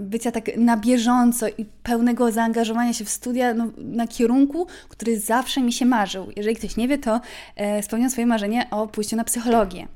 bycia 0.00 0.30
tak 0.30 0.56
na 0.56 0.76
bieżąco 0.76 1.48
i 1.48 1.64
pełnego 1.82 2.32
zaangażowania 2.32 2.92
się 2.92 3.04
w 3.04 3.08
studia 3.10 3.54
no, 3.54 3.68
na 3.78 4.06
kierunku, 4.06 4.66
który 4.88 5.20
zawsze 5.20 5.60
mi 5.60 5.72
się 5.72 5.86
marzył. 5.86 6.30
Jeżeli 6.36 6.56
ktoś 6.56 6.76
nie 6.76 6.88
wie, 6.88 6.98
to 6.98 7.20
e, 7.56 7.82
spełniam 7.82 8.10
swoje 8.10 8.26
marzenie 8.26 8.66
o 8.70 8.86
pójściu 8.86 9.16
na 9.16 9.24
psychologię. 9.24 9.88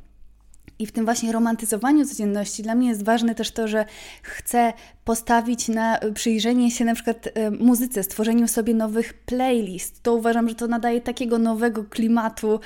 I 0.79 0.87
w 0.87 0.93
tym 0.93 1.05
właśnie 1.05 1.33
romantyzowaniu 1.33 2.07
codzienności 2.07 2.63
dla 2.63 2.75
mnie 2.75 2.89
jest 2.89 3.05
ważne 3.05 3.35
też 3.35 3.51
to, 3.51 3.69
że 3.69 3.85
chcę 4.23 4.73
postawić 5.09 5.69
na 5.69 6.01
przyjrzenie 6.15 6.71
się 6.71 6.85
na 6.85 6.95
przykład 6.95 7.29
e, 7.35 7.51
muzyce, 7.51 8.03
stworzeniu 8.03 8.49
sobie 8.49 8.75
nowych 8.75 9.15
playlist. 9.15 10.03
To 10.03 10.15
uważam, 10.15 10.49
że 10.49 10.55
to 10.55 10.67
nadaje 10.67 11.01
takiego 11.01 11.39
nowego 11.39 11.85
klimatu 11.85 12.61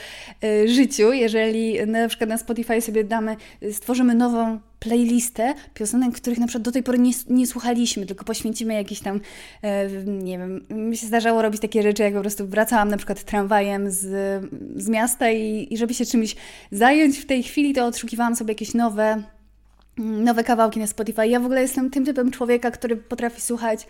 e, 0.45 0.69
życiu, 0.69 1.13
jeżeli 1.13 1.87
na 1.87 2.09
przykład 2.09 2.31
na 2.31 2.39
Spotify 2.39 2.81
sobie 2.81 3.05
damy, 3.05 3.37
stworzymy 3.73 4.15
nową 4.15 4.61
playlistę 4.79 5.55
piosenek, 5.75 6.15
których 6.15 6.39
na 6.39 6.47
przykład 6.47 6.63
do 6.63 6.73
tej 6.73 6.83
pory 6.83 6.99
nie, 6.99 7.13
nie 7.29 7.47
słuchaliśmy, 7.47 8.07
tylko 8.07 8.25
poświęcimy 8.25 8.75
jakieś 8.75 9.01
tam, 9.01 9.21
e, 9.63 9.89
nie 10.07 10.39
wiem, 10.39 10.67
mi 10.71 10.97
się 10.97 11.07
zdarzało 11.07 11.43
robić 11.43 11.61
takie 11.61 11.83
rzeczy, 11.83 12.03
jak 12.03 12.15
po 12.15 12.21
prostu 12.21 12.47
wracałam 12.47 12.89
na 12.89 12.97
przykład 12.97 13.25
tramwajem 13.25 13.91
z, 13.91 14.05
z 14.77 14.89
miasta 14.89 15.31
i, 15.31 15.69
i 15.71 15.77
żeby 15.77 15.95
się 15.95 16.07
czymś 16.07 16.37
zająć 16.73 17.19
w 17.19 17.27
tej 17.27 17.43
chwili, 17.43 17.75
to 17.75 17.87
odszukiwałam 17.87 18.37
sobie 18.37 18.51
jakieś 18.51 18.75
nowe 18.75 19.23
nowe 19.99 20.45
kawałki 20.45 20.81
na 20.81 20.87
Spotify. 20.87 21.29
Ja 21.29 21.41
w 21.41 21.45
ogóle 21.45 21.63
jestem 21.63 21.91
tym 21.91 22.05
typem 22.05 22.31
człowieka, 22.31 22.71
który 22.71 22.97
potrafi 22.97 23.41
słuchać 23.41 23.87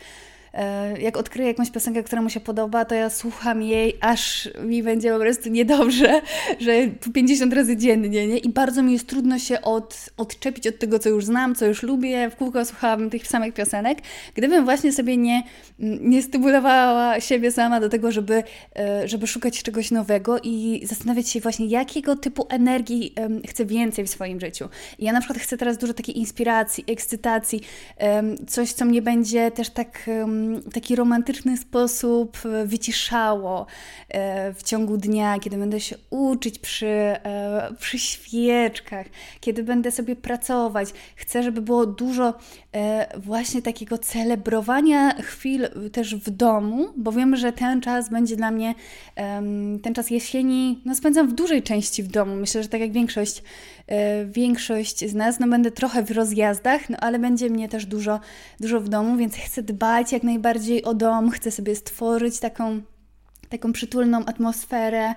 jak 1.00 1.16
odkryję 1.16 1.48
jakąś 1.48 1.70
piosenkę, 1.70 2.02
która 2.02 2.22
mu 2.22 2.30
się 2.30 2.40
podoba, 2.40 2.84
to 2.84 2.94
ja 2.94 3.10
słucham 3.10 3.62
jej, 3.62 3.96
aż 4.00 4.48
mi 4.64 4.82
będzie 4.82 5.12
po 5.12 5.18
prostu 5.18 5.48
niedobrze, 5.48 6.20
że 6.60 6.72
50 7.14 7.54
razy 7.54 7.76
dziennie, 7.76 8.26
nie? 8.26 8.38
I 8.38 8.48
bardzo 8.48 8.82
mi 8.82 8.92
jest 8.92 9.06
trudno 9.06 9.38
się 9.38 9.60
od, 9.60 10.10
odczepić 10.16 10.66
od 10.66 10.78
tego, 10.78 10.98
co 10.98 11.08
już 11.08 11.24
znam, 11.24 11.54
co 11.54 11.66
już 11.66 11.82
lubię. 11.82 12.30
W 12.30 12.36
kółko 12.36 12.64
słuchałabym 12.64 13.10
tych 13.10 13.26
samych 13.26 13.54
piosenek. 13.54 13.98
Gdybym 14.34 14.64
właśnie 14.64 14.92
sobie 14.92 15.16
nie, 15.16 15.42
nie 15.78 16.22
stymulowała 16.22 17.20
siebie 17.20 17.52
sama 17.52 17.80
do 17.80 17.88
tego, 17.88 18.12
żeby, 18.12 18.42
e, 18.76 19.08
żeby 19.08 19.26
szukać 19.26 19.62
czegoś 19.62 19.90
nowego 19.90 20.38
i 20.42 20.82
zastanawiać 20.84 21.28
się 21.28 21.40
właśnie, 21.40 21.66
jakiego 21.66 22.16
typu 22.16 22.46
energii 22.50 23.14
chcę 23.48 23.64
więcej 23.64 24.06
w 24.06 24.10
swoim 24.10 24.40
życiu. 24.40 24.68
Ja 24.98 25.12
na 25.12 25.20
przykład 25.20 25.38
chcę 25.38 25.56
teraz 25.56 25.78
dużo 25.78 25.94
takiej 25.94 26.18
inspiracji, 26.18 26.84
ekscytacji, 26.86 27.60
coś, 28.46 28.72
co 28.72 28.84
mnie 28.84 29.02
będzie 29.02 29.50
też 29.50 29.70
tak 29.70 30.08
w 30.66 30.72
taki 30.72 30.96
romantyczny 30.96 31.56
sposób 31.56 32.38
e, 32.44 32.66
wyciszało 32.66 33.66
e, 34.08 34.54
w 34.54 34.62
ciągu 34.62 34.96
dnia, 34.96 35.38
kiedy 35.38 35.56
będę 35.56 35.80
się 35.80 35.96
uczyć 36.10 36.58
przy, 36.58 36.86
e, 36.86 37.74
przy 37.80 37.98
świeczkach, 37.98 39.06
kiedy 39.40 39.62
będę 39.62 39.90
sobie 39.90 40.16
pracować. 40.16 40.88
Chcę, 41.16 41.42
żeby 41.42 41.62
było 41.62 41.86
dużo 41.86 42.34
właśnie 43.16 43.62
takiego 43.62 43.98
celebrowania 43.98 45.22
chwil 45.22 45.68
też 45.92 46.14
w 46.14 46.30
domu, 46.30 46.88
bo 46.96 47.12
wiem, 47.12 47.36
że 47.36 47.52
ten 47.52 47.80
czas 47.80 48.10
będzie 48.10 48.36
dla 48.36 48.50
mnie, 48.50 48.74
ten 49.82 49.94
czas 49.94 50.10
jesieni, 50.10 50.80
no 50.84 50.94
spędzam 50.94 51.28
w 51.28 51.32
dużej 51.32 51.62
części 51.62 52.02
w 52.02 52.08
domu. 52.08 52.36
Myślę, 52.36 52.62
że 52.62 52.68
tak 52.68 52.80
jak 52.80 52.92
większość, 52.92 53.42
większość 54.26 55.10
z 55.10 55.14
nas, 55.14 55.40
no 55.40 55.48
będę 55.48 55.70
trochę 55.70 56.02
w 56.02 56.10
rozjazdach, 56.10 56.90
no 56.90 56.96
ale 57.00 57.18
będzie 57.18 57.50
mnie 57.50 57.68
też 57.68 57.86
dużo, 57.86 58.20
dużo 58.60 58.80
w 58.80 58.88
domu, 58.88 59.16
więc 59.16 59.36
chcę 59.36 59.62
dbać 59.62 60.12
jak 60.12 60.22
najbardziej 60.22 60.84
o 60.84 60.94
dom, 60.94 61.30
chcę 61.30 61.50
sobie 61.50 61.76
stworzyć 61.76 62.38
taką 62.40 62.82
taką 63.52 63.72
przytulną 63.72 64.24
atmosferę. 64.24 65.14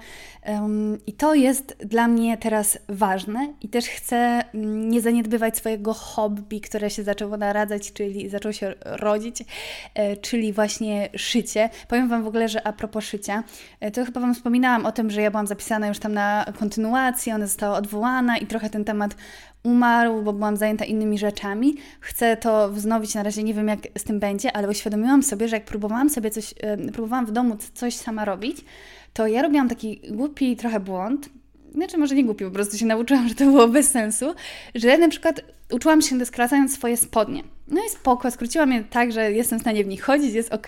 I 1.08 1.14
to 1.14 1.36
jest 1.36 1.78
dla 1.86 2.08
mnie 2.08 2.38
teraz 2.38 2.78
ważne 2.90 3.54
i 3.62 3.70
też 3.70 3.86
chcę 3.88 4.44
mm, 4.54 4.90
nie 4.90 5.02
zaniedbywać 5.02 5.58
swojego 5.58 5.94
hobby, 5.94 6.62
które 6.62 6.90
się 6.90 7.04
zaczęło 7.04 7.38
naradzać, 7.38 7.94
czyli 7.94 8.30
zaczęło 8.30 8.54
się 8.54 8.74
rodzić, 8.82 9.44
e, 9.94 10.18
czyli 10.18 10.54
właśnie 10.54 11.10
szycie. 11.16 11.70
Powiem 11.88 12.10
Wam 12.10 12.24
w 12.24 12.28
ogóle, 12.28 12.50
że 12.50 12.68
a 12.68 12.74
propos 12.74 13.04
szycia, 13.06 13.44
e, 13.80 13.92
to 13.92 14.06
chyba 14.06 14.22
Wam 14.22 14.36
wspominałam 14.36 14.86
o 14.86 14.92
tym, 14.92 15.10
że 15.10 15.22
ja 15.22 15.32
byłam 15.32 15.48
zapisana 15.48 15.88
już 15.88 16.00
tam 16.00 16.14
na 16.14 16.46
kontynuację, 16.60 17.36
ona 17.36 17.48
została 17.48 17.78
odwołana 17.78 18.38
i 18.38 18.48
trochę 18.48 18.70
ten 18.70 18.86
temat 18.86 19.16
umarł, 19.66 20.22
bo 20.22 20.34
byłam 20.34 20.58
zajęta 20.58 20.86
innymi 20.86 21.18
rzeczami. 21.18 21.76
Chcę 22.00 22.38
to 22.38 22.70
wznowić, 22.72 23.16
na 23.16 23.24
razie 23.24 23.44
nie 23.44 23.54
wiem 23.54 23.68
jak 23.68 23.80
z 23.98 24.04
tym 24.04 24.20
będzie, 24.20 24.56
ale 24.56 24.70
uświadomiłam 24.70 25.24
sobie, 25.24 25.48
że 25.48 25.56
jak 25.56 25.66
próbowałam 25.66 26.10
sobie 26.10 26.32
coś, 26.32 26.54
próbowałam 26.94 27.26
w 27.26 27.32
domu 27.32 27.58
coś 27.74 27.96
sama 27.96 28.26
robić, 28.26 28.58
to 29.14 29.28
ja 29.28 29.42
robiłam 29.42 29.70
taki 29.70 30.02
głupi 30.12 30.56
trochę 30.56 30.80
błąd, 30.80 31.30
znaczy 31.76 31.98
może 31.98 32.16
nie 32.16 32.26
głupi, 32.26 32.46
po 32.46 32.52
prostu 32.52 32.78
się 32.78 32.86
nauczyłam, 32.86 33.28
że 33.30 33.36
to 33.36 33.46
było 33.46 33.68
bez 33.68 33.92
sensu, 33.92 34.26
że 34.76 34.98
na 34.98 35.10
przykład 35.10 35.42
uczyłam 35.72 36.02
się 36.02 36.26
skracając 36.26 36.74
swoje 36.74 36.98
spodnie. 36.98 37.44
No 37.68 37.82
i 37.88 37.90
spoko, 37.90 38.32
skróciłam 38.32 38.72
je 38.72 38.84
tak, 38.84 39.12
że 39.12 39.32
jestem 39.32 39.60
w 39.60 39.62
stanie 39.62 39.84
w 39.84 39.88
nich 39.88 40.04
chodzić, 40.04 40.34
jest 40.34 40.54
ok, 40.54 40.68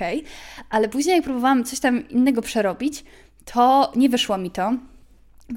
ale 0.70 0.89
później 0.89 1.16
jak 1.16 1.24
próbowałam 1.24 1.63
coś 1.63 1.80
tam 1.80 2.10
innego 2.10 2.42
przerobić, 2.42 3.04
to 3.46 3.92
nie 3.96 4.10
wyszło 4.10 4.38
mi 4.38 4.51
to. 4.51 4.74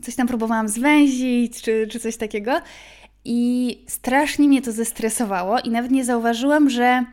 Coś 0.03 0.15
tam 0.15 0.27
próbowałam 0.27 0.69
zwęzić, 0.69 1.63
czy, 1.63 1.89
czy 1.91 2.01
coś 2.01 2.17
takiego 2.17 2.61
i 3.25 3.85
strasznie 3.89 4.49
mnie 4.49 4.63
to 4.63 4.73
zestresowało 4.73 5.61
i 5.61 5.71
nawet 5.71 5.91
nie 5.91 6.05
zauważyłam, 6.05 6.71
że 6.71 7.05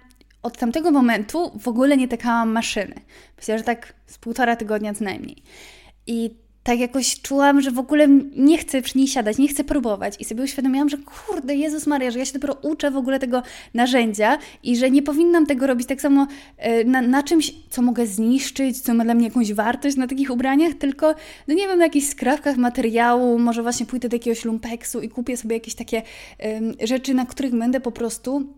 od 0.43 0.57
tamtego 0.57 0.91
momentu 0.91 1.51
w 1.59 1.67
ogóle 1.67 1.97
nie 1.97 2.07
tekałam 2.07 2.51
maszyny. 2.51 2.95
Myślę, 3.37 3.57
że 3.57 3.63
tak 3.63 3.93
z 4.05 4.17
półtora 4.17 4.55
tygodnia 4.55 4.93
co 4.93 5.03
najmniej. 5.03 5.43
I 6.07 6.35
tak 6.67 6.79
jakoś 6.79 7.21
czułam, 7.21 7.61
że 7.61 7.71
w 7.71 7.79
ogóle 7.79 8.07
nie 8.35 8.57
chcę 8.57 8.81
przy 8.81 8.97
niej 8.97 9.07
siadać, 9.07 9.37
nie 9.37 9.47
chcę 9.47 9.63
próbować. 9.63 10.15
I 10.19 10.25
sobie 10.25 10.43
uświadomiłam, 10.43 10.89
że 10.89 10.97
kurde, 10.97 11.55
Jezus 11.55 11.87
Maria, 11.87 12.11
że 12.11 12.19
ja 12.19 12.25
się 12.25 12.33
dopiero 12.33 12.53
uczę 12.53 12.91
w 12.91 12.97
ogóle 12.97 13.19
tego 13.19 13.43
narzędzia 13.73 14.37
i 14.63 14.77
że 14.77 14.91
nie 14.91 15.03
powinnam 15.03 15.45
tego 15.45 15.67
robić 15.67 15.87
tak 15.87 16.01
samo 16.01 16.27
e, 16.57 16.83
na, 16.83 17.01
na 17.01 17.23
czymś, 17.23 17.53
co 17.69 17.81
mogę 17.81 18.07
zniszczyć, 18.07 18.81
co 18.81 18.93
ma 18.93 19.03
dla 19.03 19.13
mnie 19.13 19.27
jakąś 19.27 19.53
wartość 19.53 19.97
na 19.97 20.07
takich 20.07 20.31
ubraniach, 20.31 20.73
tylko, 20.73 21.15
no 21.47 21.53
nie 21.53 21.67
wiem, 21.67 21.77
na 21.77 21.85
jakichś 21.85 22.07
skrawkach 22.07 22.57
materiału, 22.57 23.39
może 23.39 23.63
właśnie 23.63 23.85
pójdę 23.85 24.09
do 24.09 24.15
jakiegoś 24.15 24.45
lumpeksu 24.45 25.01
i 25.01 25.09
kupię 25.09 25.37
sobie 25.37 25.55
jakieś 25.55 25.75
takie 25.75 26.01
um, 26.39 26.73
rzeczy, 26.83 27.13
na 27.13 27.25
których 27.25 27.55
będę 27.55 27.79
po 27.79 27.91
prostu 27.91 28.53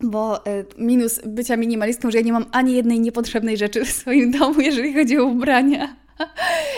bo 0.00 0.46
e, 0.46 0.64
minus 0.78 1.20
bycia 1.26 1.56
minimalistką, 1.56 2.10
że 2.10 2.18
ja 2.18 2.24
nie 2.24 2.32
mam 2.32 2.44
ani 2.52 2.74
jednej 2.74 3.00
niepotrzebnej 3.00 3.56
rzeczy 3.56 3.84
w 3.84 3.90
swoim 3.90 4.30
domu, 4.30 4.60
jeżeli 4.60 4.94
chodzi 4.94 5.18
o 5.18 5.24
ubrania. 5.24 6.03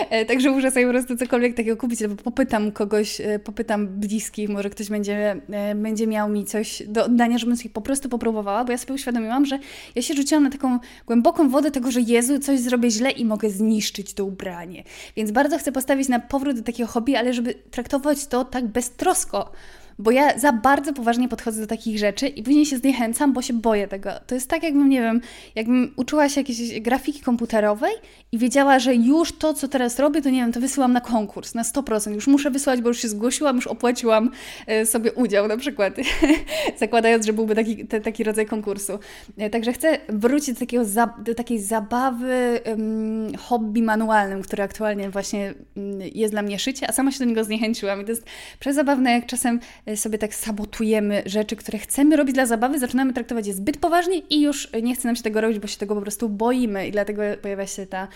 E, 0.09 0.25
także 0.25 0.49
muszę 0.49 0.71
sobie 0.71 0.85
po 0.85 0.91
prostu 0.91 1.17
cokolwiek 1.17 1.55
takiego 1.55 1.77
kupić, 1.77 2.01
albo 2.01 2.15
popytam 2.15 2.71
kogoś, 2.71 3.21
e, 3.21 3.39
popytam 3.39 3.87
bliskich, 3.87 4.49
może 4.49 4.69
ktoś 4.69 4.89
będzie, 4.89 5.35
e, 5.49 5.75
będzie 5.75 6.07
miał 6.07 6.29
mi 6.29 6.45
coś 6.45 6.83
do 6.87 7.05
oddania, 7.05 7.37
żebym 7.37 7.57
sobie 7.57 7.69
po 7.69 7.81
prostu 7.81 8.09
popróbowała, 8.09 8.65
bo 8.65 8.71
ja 8.71 8.77
sobie 8.77 8.93
uświadomiłam, 8.93 9.45
że 9.45 9.59
ja 9.95 10.01
się 10.01 10.13
rzuciłam 10.13 10.43
na 10.43 10.49
taką 10.49 10.79
głęboką 11.05 11.49
wodę 11.49 11.71
tego, 11.71 11.91
że 11.91 12.01
Jezu, 12.01 12.39
coś 12.39 12.59
zrobię 12.59 12.91
źle 12.91 13.11
i 13.11 13.25
mogę 13.25 13.49
zniszczyć 13.49 14.13
to 14.13 14.25
ubranie. 14.25 14.83
Więc 15.15 15.31
bardzo 15.31 15.57
chcę 15.57 15.71
postawić 15.71 16.09
na 16.09 16.19
powrót 16.19 16.57
do 16.57 16.63
takiego 16.63 16.89
hobby, 16.89 17.15
ale 17.15 17.33
żeby 17.33 17.53
traktować 17.53 18.27
to 18.27 18.45
tak 18.45 18.67
beztrosko, 18.67 19.51
bo 19.99 20.11
ja 20.11 20.39
za 20.39 20.51
bardzo 20.51 20.93
poważnie 20.93 21.29
podchodzę 21.29 21.61
do 21.61 21.67
takich 21.67 21.99
rzeczy 21.99 22.27
i 22.27 22.43
później 22.43 22.65
się 22.65 22.77
zniechęcam, 22.77 23.33
bo 23.33 23.41
się 23.41 23.53
boję 23.53 23.87
tego. 23.87 24.09
To 24.27 24.35
jest 24.35 24.49
tak, 24.49 24.63
jakbym, 24.63 24.89
nie 24.89 25.01
wiem, 25.01 25.21
jakbym 25.55 25.93
uczyła 25.95 26.29
się 26.29 26.41
jakiejś 26.41 26.79
grafiki 26.79 27.19
komputerowej 27.19 27.93
i 28.31 28.37
wiedziała, 28.37 28.79
że 28.79 28.95
już 28.95 29.37
to, 29.37 29.53
co 29.53 29.67
teraz 29.67 29.99
robię, 29.99 30.21
to 30.21 30.29
nie 30.29 30.39
wiem, 30.39 30.51
to 30.51 30.59
wysyłam 30.59 30.93
na 30.93 31.01
konkurs 31.01 31.55
na 31.55 31.63
100%. 31.63 32.13
Już 32.13 32.27
muszę 32.27 32.51
wysłać, 32.51 32.81
bo 32.81 32.87
już 32.87 33.01
się 33.01 33.07
zgłosiłam, 33.07 33.55
już 33.55 33.67
opłaciłam 33.67 34.31
e, 34.67 34.85
sobie 34.85 35.13
udział 35.13 35.47
na 35.47 35.57
przykład, 35.57 35.93
zakładając, 36.79 37.25
że 37.25 37.33
byłby 37.33 37.55
taki, 37.55 37.87
te, 37.87 38.01
taki 38.01 38.23
rodzaj 38.23 38.45
konkursu. 38.45 38.99
E, 39.37 39.49
także 39.49 39.73
chcę 39.73 39.97
wrócić 40.09 40.53
do, 40.53 40.59
takiego, 40.59 40.83
do 41.23 41.35
takiej 41.35 41.59
zabawy 41.59 42.59
um, 42.65 43.37
hobby 43.37 43.81
manualnym, 43.81 44.41
które 44.41 44.63
aktualnie 44.63 45.09
właśnie 45.09 45.53
um, 45.75 46.01
jest 46.15 46.33
dla 46.33 46.41
mnie 46.41 46.59
szycie, 46.59 46.89
a 46.89 46.93
sama 46.93 47.11
się 47.11 47.19
do 47.19 47.25
niego 47.25 47.43
zniechęciłam 47.43 48.01
i 48.01 48.03
to 48.03 48.11
jest 48.11 48.23
przezabawne, 48.59 49.11
jak 49.11 49.25
czasem 49.25 49.59
sobie 49.95 50.17
tak 50.17 50.35
sabotujemy 50.35 51.23
rzeczy, 51.25 51.55
które 51.55 51.77
chcemy 51.77 52.15
robić 52.15 52.33
dla 52.33 52.45
zabawy, 52.45 52.79
zaczynamy 52.79 53.13
traktować 53.13 53.47
je 53.47 53.53
zbyt 53.53 53.77
poważnie 53.77 54.17
i 54.17 54.41
już 54.41 54.69
nie 54.83 54.95
chce 54.95 55.07
nam 55.07 55.15
się 55.15 55.23
tego 55.23 55.41
robić, 55.41 55.59
bo 55.59 55.67
się 55.67 55.77
tego 55.77 55.95
po 55.95 56.01
prostu 56.01 56.29
boimy 56.29 56.87
i 56.87 56.91
dlatego 56.91 57.21
pojawia 57.41 57.67
się 57.67 57.85
ta, 57.85 58.07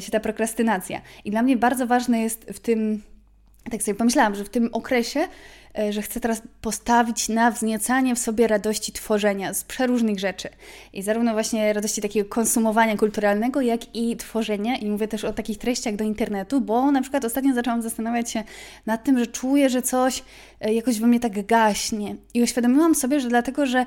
się 0.00 0.12
ta 0.12 0.20
prokrastynacja. 0.20 1.00
I 1.24 1.30
dla 1.30 1.42
mnie 1.42 1.56
bardzo 1.56 1.86
ważne 1.86 2.20
jest 2.20 2.44
w 2.44 2.60
tym 2.60 3.02
tak 3.70 3.82
sobie 3.82 3.94
pomyślałam, 3.94 4.34
że 4.34 4.44
w 4.44 4.48
tym 4.48 4.68
okresie, 4.72 5.20
e, 5.20 5.28
że 5.90 6.02
chcę 6.02 6.20
teraz 6.20 6.42
postawić 6.60 7.28
na 7.28 7.50
wzniecanie 7.50 8.14
w 8.14 8.18
sobie 8.18 8.46
radości 8.46 8.92
tworzenia 8.92 9.54
z 9.54 9.64
przeróżnych 9.64 10.18
rzeczy. 10.18 10.48
I 10.92 11.02
zarówno 11.02 11.32
właśnie 11.32 11.72
radości 11.72 12.02
takiego 12.02 12.28
konsumowania 12.28 12.96
kulturalnego, 12.96 13.60
jak 13.60 13.96
i 13.96 14.16
tworzenia. 14.16 14.76
I 14.76 14.86
mówię 14.86 15.08
też 15.08 15.24
o 15.24 15.32
takich 15.32 15.58
treściach 15.58 15.96
do 15.96 16.04
internetu, 16.04 16.60
bo 16.60 16.92
na 16.92 17.02
przykład 17.02 17.24
ostatnio 17.24 17.54
zaczęłam 17.54 17.82
zastanawiać 17.82 18.30
się 18.30 18.44
nad 18.86 19.04
tym, 19.04 19.18
że 19.18 19.26
czuję, 19.26 19.70
że 19.70 19.82
coś 19.82 20.24
e, 20.60 20.74
jakoś 20.74 21.00
we 21.00 21.06
mnie 21.06 21.20
tak 21.20 21.46
gaśnie. 21.46 22.16
I 22.34 22.42
uświadomiłam 22.42 22.94
sobie, 22.94 23.20
że 23.20 23.28
dlatego, 23.28 23.66
że 23.66 23.86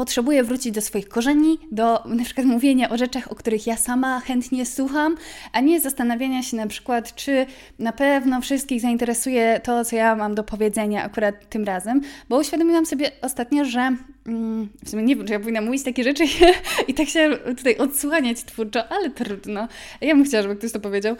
potrzebuję 0.00 0.44
wrócić 0.44 0.72
do 0.72 0.80
swoich 0.80 1.08
korzeni, 1.08 1.58
do 1.72 2.04
na 2.04 2.24
przykład 2.24 2.46
mówienia 2.46 2.90
o 2.90 2.96
rzeczach, 2.96 3.32
o 3.32 3.34
których 3.34 3.66
ja 3.66 3.76
sama 3.76 4.20
chętnie 4.20 4.66
słucham, 4.66 5.16
a 5.52 5.60
nie 5.60 5.80
zastanawiania 5.80 6.42
się 6.42 6.56
na 6.56 6.66
przykład, 6.66 7.14
czy 7.14 7.46
na 7.78 7.92
pewno 7.92 8.40
wszystkich 8.40 8.80
zainteresuje 8.80 9.60
to, 9.64 9.84
co 9.84 9.96
ja 9.96 10.16
mam 10.16 10.34
do 10.34 10.44
powiedzenia 10.44 11.04
akurat 11.04 11.48
tym 11.48 11.64
razem, 11.64 12.00
bo 12.28 12.38
uświadomiłam 12.38 12.86
sobie 12.86 13.10
ostatnio, 13.22 13.64
że 13.64 13.96
w 14.84 14.90
sumie 14.90 15.02
nie 15.02 15.16
wiem, 15.16 15.26
czy 15.26 15.32
ja 15.32 15.40
powinna 15.40 15.60
mówić 15.60 15.82
takie 15.82 16.04
rzeczy 16.04 16.24
i 16.88 16.94
tak 16.94 17.08
się 17.08 17.38
tutaj 17.56 17.76
odsłaniać 17.76 18.44
twórczo, 18.44 18.88
ale 18.88 19.10
trudno. 19.10 19.68
Ja 20.00 20.14
bym 20.14 20.24
chciała, 20.24 20.42
żeby 20.42 20.56
ktoś 20.56 20.72
to 20.72 20.80
powiedział, 20.80 21.16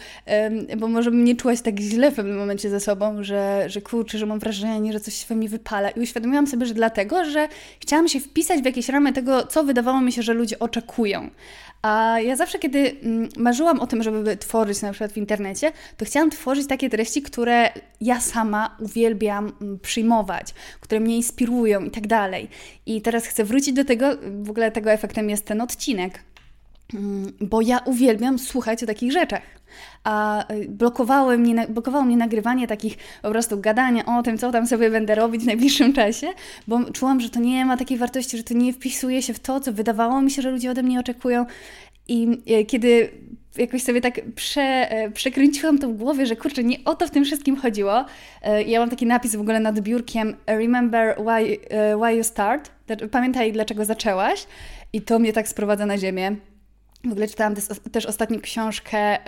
bo 0.79 0.89
może 0.89 1.11
bym 1.11 1.25
nie 1.25 1.37
czuła 1.37 1.57
się 1.57 1.63
tak 1.63 1.81
źle 1.81 2.11
w 2.11 2.15
pewnym 2.15 2.39
momencie 2.39 2.71
ze 2.71 2.81
sobą, 2.81 3.23
że, 3.23 3.65
że 3.67 3.81
kurczę, 3.81 4.19
że 4.19 4.27
mam 4.27 4.39
wrażenie, 4.39 4.93
że 4.93 5.01
coś 5.01 5.27
we 5.29 5.35
mnie 5.35 5.49
wypala 5.49 5.91
i 5.91 6.01
uświadomiłam 6.01 6.47
sobie, 6.47 6.67
że 6.67 6.75
dlatego, 6.75 7.25
że 7.25 7.49
chciałam 7.81 8.09
się 8.09 8.21
wpisać 8.21 8.61
w 8.63 8.65
jakieś 8.65 8.89
ramy 8.89 9.13
tego, 9.13 9.47
co 9.47 9.65
wydawało 9.65 10.01
mi 10.01 10.13
się, 10.13 10.23
że 10.23 10.35
ludzie 10.35 10.59
oczekują. 10.59 11.31
A 11.83 12.21
ja 12.21 12.37
zawsze, 12.37 12.59
kiedy 12.59 12.97
mm, 13.03 13.29
marzyłam 13.37 13.81
o 13.81 13.87
tym, 13.87 14.03
żeby 14.03 14.37
tworzyć 14.37 14.83
na 14.83 14.93
przykład 14.93 15.13
w 15.13 15.17
internecie, 15.17 15.73
to 15.97 16.05
chciałam 16.05 16.31
tworzyć 16.31 16.69
takie 16.69 16.91
treści, 16.91 17.23
które 17.23 17.73
ja 18.01 18.21
sama 18.21 18.77
uwielbiam 18.79 19.53
mm, 19.61 19.79
przyjmować, 19.79 20.55
które 20.81 21.01
mnie 21.01 21.17
inspirują 21.17 21.85
i 21.85 21.91
tak 21.91 22.07
dalej. 22.07 22.49
I 22.91 23.03
teraz 23.03 23.27
chcę 23.27 23.45
wrócić 23.45 23.73
do 23.73 23.85
tego, 23.85 24.07
w 24.43 24.51
ogóle 24.51 24.71
tego 24.71 24.91
efektem 24.91 25.31
jest 25.31 25.45
ten 25.45 25.61
odcinek, 25.61 26.23
mm, 26.95 27.33
bo 27.41 27.61
ja 27.61 27.79
uwielbiam 27.79 28.39
słuchać 28.39 28.83
o 28.83 28.87
takich 28.87 29.13
rzeczach 29.13 29.43
a 30.05 30.45
y, 30.53 30.69
blokowało 30.69 31.37
mnie, 31.37 31.67
blokowało 31.69 32.05
mnie 32.05 32.17
nagrywanie 32.17 32.67
takich 32.67 32.97
po 33.23 33.31
prostu 33.31 33.61
gadania 33.61 34.07
o 34.07 34.23
tym, 34.23 34.39
co 34.39 34.53
tam 34.53 34.67
sobie 34.67 34.91
będę 34.91 35.15
robić 35.15 35.43
w 35.43 35.47
najbliższym 35.47 35.93
czasie, 35.93 36.27
bo 36.69 36.85
czułam, 36.93 37.21
że 37.21 37.31
to 37.31 37.41
nie 37.41 37.65
ma 37.65 37.77
takiej 37.77 37.99
wartości, 37.99 38.37
że 38.37 38.43
to 38.43 38.55
nie 38.55 38.73
wpisuje 38.73 39.23
się 39.23 39.35
w 39.35 39.41
to, 39.41 39.61
co 39.61 39.73
wydawało 39.73 40.23
mi 40.23 40.31
się, 40.31 40.43
że 40.43 40.51
ludzie 40.51 40.71
ode 40.71 40.83
mnie 40.83 41.01
oczekują. 41.01 41.47
I 42.09 42.29
y, 42.61 42.65
kiedy 42.65 43.11
jakoś 43.59 43.83
sobie 43.83 44.01
tak 44.01 44.21
prze, 44.35 44.91
e, 44.91 45.11
przekręciłam 45.11 45.79
to 45.79 45.89
w 45.89 45.97
głowie, 45.97 46.27
że 46.27 46.37
kurczę, 46.37 46.65
nie 46.65 46.77
o 46.85 46.95
to 46.95 47.07
w 47.07 47.11
tym 47.11 47.25
wszystkim 47.25 47.57
chodziło. 47.57 48.05
E, 48.43 48.63
ja 48.63 48.81
mam 48.81 48.91
taki 48.91 49.07
napis 49.07 49.37
w 49.37 49.41
ogóle 49.41 49.61
nad 49.61 49.81
biurkiem 49.81 50.37
Remember 50.47 51.17
why, 51.19 51.59
e, 51.71 51.97
why 51.97 52.17
you 52.17 52.25
start. 52.25 52.71
Pamiętaj, 53.11 53.53
dlaczego 53.53 53.85
zaczęłaś. 53.85 54.47
I 54.93 55.03
to 55.03 55.19
mnie 55.19 55.33
tak 55.33 55.49
sprowadza 55.49 55.87
na 55.87 55.99
ziemię. 55.99 56.37
W 57.05 57.13
ogóle 57.13 57.29
czytałam 57.29 57.55
też, 57.93 58.07
ostatnio 58.07 58.41
książkę 58.41 59.19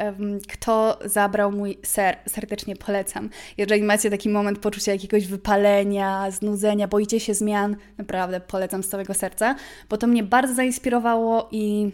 Kto 0.48 0.98
zabrał 1.04 1.52
mój 1.52 1.78
ser. 1.82 2.16
Serdecznie 2.26 2.76
polecam. 2.76 3.30
Jeżeli 3.58 3.82
macie 3.82 4.10
taki 4.10 4.28
moment 4.28 4.58
poczucia 4.58 4.92
jakiegoś 4.92 5.26
wypalenia, 5.26 6.30
znudzenia, 6.30 6.88
boicie 6.88 7.20
się 7.20 7.34
zmian, 7.34 7.76
naprawdę 7.98 8.40
polecam 8.40 8.82
z 8.82 8.88
całego 8.88 9.14
serca, 9.14 9.54
bo 9.88 9.98
to 9.98 10.06
mnie 10.06 10.22
bardzo 10.22 10.54
zainspirowało 10.54 11.48
i 11.50 11.92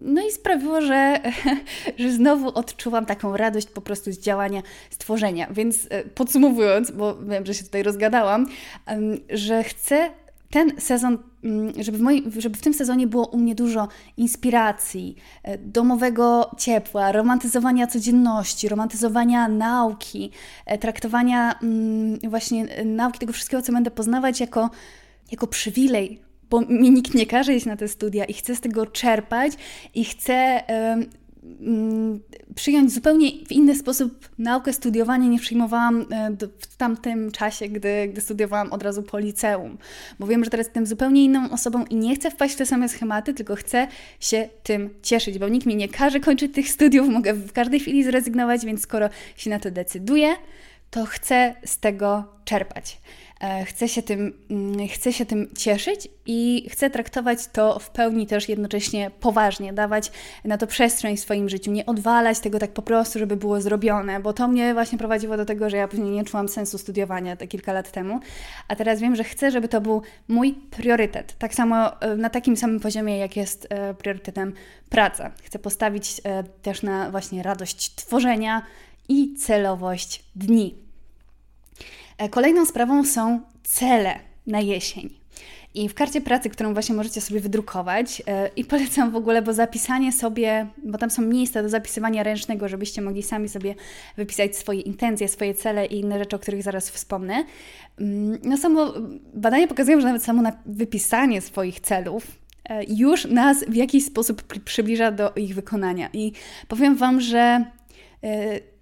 no 0.00 0.26
i 0.26 0.30
sprawiło, 0.30 0.80
że, 0.80 1.20
że 1.98 2.12
znowu 2.12 2.48
odczuwam 2.48 3.06
taką 3.06 3.36
radość 3.36 3.66
po 3.66 3.80
prostu 3.80 4.12
z 4.12 4.18
działania, 4.18 4.62
stworzenia. 4.90 5.46
Więc 5.50 5.86
e, 5.90 6.04
podsumowując, 6.04 6.90
bo 6.90 7.16
wiem, 7.16 7.46
że 7.46 7.54
się 7.54 7.64
tutaj 7.64 7.82
rozgadałam, 7.82 8.46
że 9.30 9.64
chcę 9.64 10.10
ten 10.50 10.80
sezon, 10.80 11.18
mm, 11.44 11.72
żeby 11.82 11.98
w, 11.98 12.00
moi, 12.00 12.24
żeby 12.38 12.56
w 12.56 12.60
tym 12.60 12.74
sezonie 12.74 13.06
było 13.06 13.26
u 13.26 13.38
mnie 13.38 13.54
dużo 13.54 13.88
inspiracji, 14.16 15.16
e, 15.42 15.58
domowego 15.58 16.50
ciepła, 16.58 17.12
romantyzowania 17.12 17.86
codzienności, 17.86 18.68
romantyzowania 18.68 19.48
nauki, 19.48 20.30
e, 20.66 20.78
traktowania 20.78 21.58
mm, 21.62 22.18
właśnie 22.28 22.64
e, 22.64 22.84
nauki, 22.84 23.18
tego 23.18 23.32
wszystkiego, 23.32 23.62
co 23.62 23.72
będę 23.72 23.90
poznawać 23.90 24.40
jako, 24.40 24.70
jako 25.30 25.46
przywilej, 25.46 26.22
bo 26.50 26.60
mi 26.60 26.90
nikt 26.90 27.14
nie 27.14 27.26
każe 27.26 27.54
iść 27.54 27.66
na 27.66 27.76
te 27.76 27.88
studia 27.88 28.24
i 28.24 28.32
chcę 28.32 28.56
z 28.56 28.60
tego 28.60 28.86
czerpać 28.86 29.52
i 29.94 30.04
chcę 30.04 30.62
przyjąć 32.54 32.92
zupełnie 32.92 33.30
w 33.46 33.52
inny 33.52 33.76
sposób 33.76 34.28
naukę, 34.38 34.72
studiowanie 34.72 35.28
nie 35.28 35.38
przyjmowałam 35.38 36.06
e, 36.10 36.30
w 36.58 36.76
tamtym 36.76 37.32
czasie, 37.32 37.68
gdy, 37.68 38.08
gdy 38.08 38.20
studiowałam 38.20 38.72
od 38.72 38.82
razu 38.82 39.02
po 39.02 39.18
liceum. 39.18 39.78
Bo 40.18 40.26
wiem, 40.26 40.44
że 40.44 40.50
teraz 40.50 40.66
jestem 40.66 40.86
zupełnie 40.86 41.24
inną 41.24 41.50
osobą 41.50 41.84
i 41.84 41.96
nie 41.96 42.14
chcę 42.14 42.30
wpaść 42.30 42.54
w 42.54 42.56
te 42.56 42.66
same 42.66 42.88
schematy, 42.88 43.34
tylko 43.34 43.56
chcę 43.56 43.88
się 44.20 44.48
tym 44.62 44.90
cieszyć, 45.02 45.38
bo 45.38 45.48
nikt 45.48 45.66
mi 45.66 45.76
nie 45.76 45.88
każe 45.88 46.20
kończyć 46.20 46.54
tych 46.54 46.68
studiów, 46.68 47.08
mogę 47.08 47.34
w 47.34 47.52
każdej 47.52 47.80
chwili 47.80 48.04
zrezygnować, 48.04 48.64
więc 48.64 48.80
skoro 48.80 49.08
się 49.36 49.50
na 49.50 49.58
to 49.58 49.70
decyduję, 49.70 50.36
to 50.90 51.04
chcę 51.04 51.54
z 51.64 51.78
tego 51.78 52.24
czerpać. 52.44 52.98
E, 53.40 53.64
chcę 53.64 53.88
się, 53.88 54.02
tym, 54.02 54.32
mm, 54.50 54.88
chcę 54.88 55.12
się 55.12 55.26
tym 55.26 55.48
cieszyć 55.56 56.08
i 56.26 56.68
chcę 56.70 56.90
traktować 56.90 57.46
to 57.46 57.78
w 57.78 57.90
pełni 57.90 58.26
też 58.26 58.48
jednocześnie 58.48 59.10
poważnie, 59.20 59.72
dawać 59.72 60.12
na 60.44 60.58
to 60.58 60.66
przestrzeń 60.66 61.16
w 61.16 61.20
swoim 61.20 61.48
życiu, 61.48 61.70
nie 61.70 61.86
odwalać 61.86 62.40
tego 62.40 62.58
tak 62.58 62.70
po 62.70 62.82
prostu, 62.82 63.18
żeby 63.18 63.36
było 63.36 63.60
zrobione, 63.60 64.20
bo 64.20 64.32
to 64.32 64.48
mnie 64.48 64.74
właśnie 64.74 64.98
prowadziło 64.98 65.36
do 65.36 65.44
tego, 65.44 65.70
że 65.70 65.76
ja 65.76 65.88
później 65.88 66.10
nie 66.10 66.24
czułam 66.24 66.48
sensu 66.48 66.78
studiowania 66.78 67.36
te 67.36 67.46
kilka 67.46 67.72
lat 67.72 67.92
temu, 67.92 68.20
a 68.68 68.76
teraz 68.76 69.00
wiem, 69.00 69.16
że 69.16 69.24
chcę, 69.24 69.50
żeby 69.50 69.68
to 69.68 69.80
był 69.80 70.02
mój 70.28 70.52
priorytet. 70.52 71.38
Tak 71.38 71.54
samo 71.54 72.00
e, 72.00 72.16
na 72.16 72.30
takim 72.30 72.56
samym 72.56 72.80
poziomie, 72.80 73.18
jak 73.18 73.36
jest 73.36 73.66
e, 73.70 73.94
priorytetem 73.94 74.52
praca. 74.90 75.30
Chcę 75.42 75.58
postawić 75.58 76.20
też 76.62 76.82
na 76.82 77.10
właśnie 77.10 77.42
radość 77.42 77.94
tworzenia 77.94 78.62
i 79.08 79.34
celowość 79.34 80.24
dni. 80.36 80.87
E, 82.18 82.28
kolejną 82.28 82.66
sprawą 82.66 83.04
są 83.04 83.40
cele 83.62 84.18
na 84.46 84.60
jesień. 84.60 85.18
I 85.74 85.88
w 85.88 85.94
karcie 85.94 86.20
pracy, 86.20 86.50
którą 86.50 86.72
właśnie 86.72 86.94
możecie 86.94 87.20
sobie 87.20 87.40
wydrukować, 87.40 88.18
yy, 88.18 88.24
i 88.56 88.64
polecam 88.64 89.10
w 89.10 89.16
ogóle, 89.16 89.42
bo 89.42 89.52
zapisanie 89.52 90.12
sobie, 90.12 90.66
bo 90.84 90.98
tam 90.98 91.10
są 91.10 91.22
miejsca 91.22 91.62
do 91.62 91.68
zapisywania 91.68 92.22
ręcznego, 92.22 92.68
żebyście 92.68 93.02
mogli 93.02 93.22
sami 93.22 93.48
sobie 93.48 93.74
wypisać 94.16 94.56
swoje 94.56 94.80
intencje, 94.80 95.28
swoje 95.28 95.54
cele 95.54 95.86
i 95.86 96.00
inne 96.00 96.18
rzeczy, 96.18 96.36
o 96.36 96.38
których 96.38 96.62
zaraz 96.62 96.90
wspomnę. 96.90 97.44
Yy, 97.98 98.06
no 98.44 98.56
samo 98.56 98.94
badania 99.34 99.66
pokazują, 99.66 100.00
że 100.00 100.06
nawet 100.06 100.24
samo 100.24 100.42
wypisanie 100.66 101.40
swoich 101.40 101.80
celów 101.80 102.26
yy, 102.70 102.76
już 102.88 103.24
nas 103.24 103.64
w 103.64 103.74
jakiś 103.74 104.04
sposób 104.04 104.42
przybliża 104.64 105.10
do 105.10 105.32
ich 105.36 105.54
wykonania. 105.54 106.08
I 106.12 106.32
powiem 106.68 106.96
Wam, 106.96 107.20
że 107.20 107.64
E, 107.64 107.77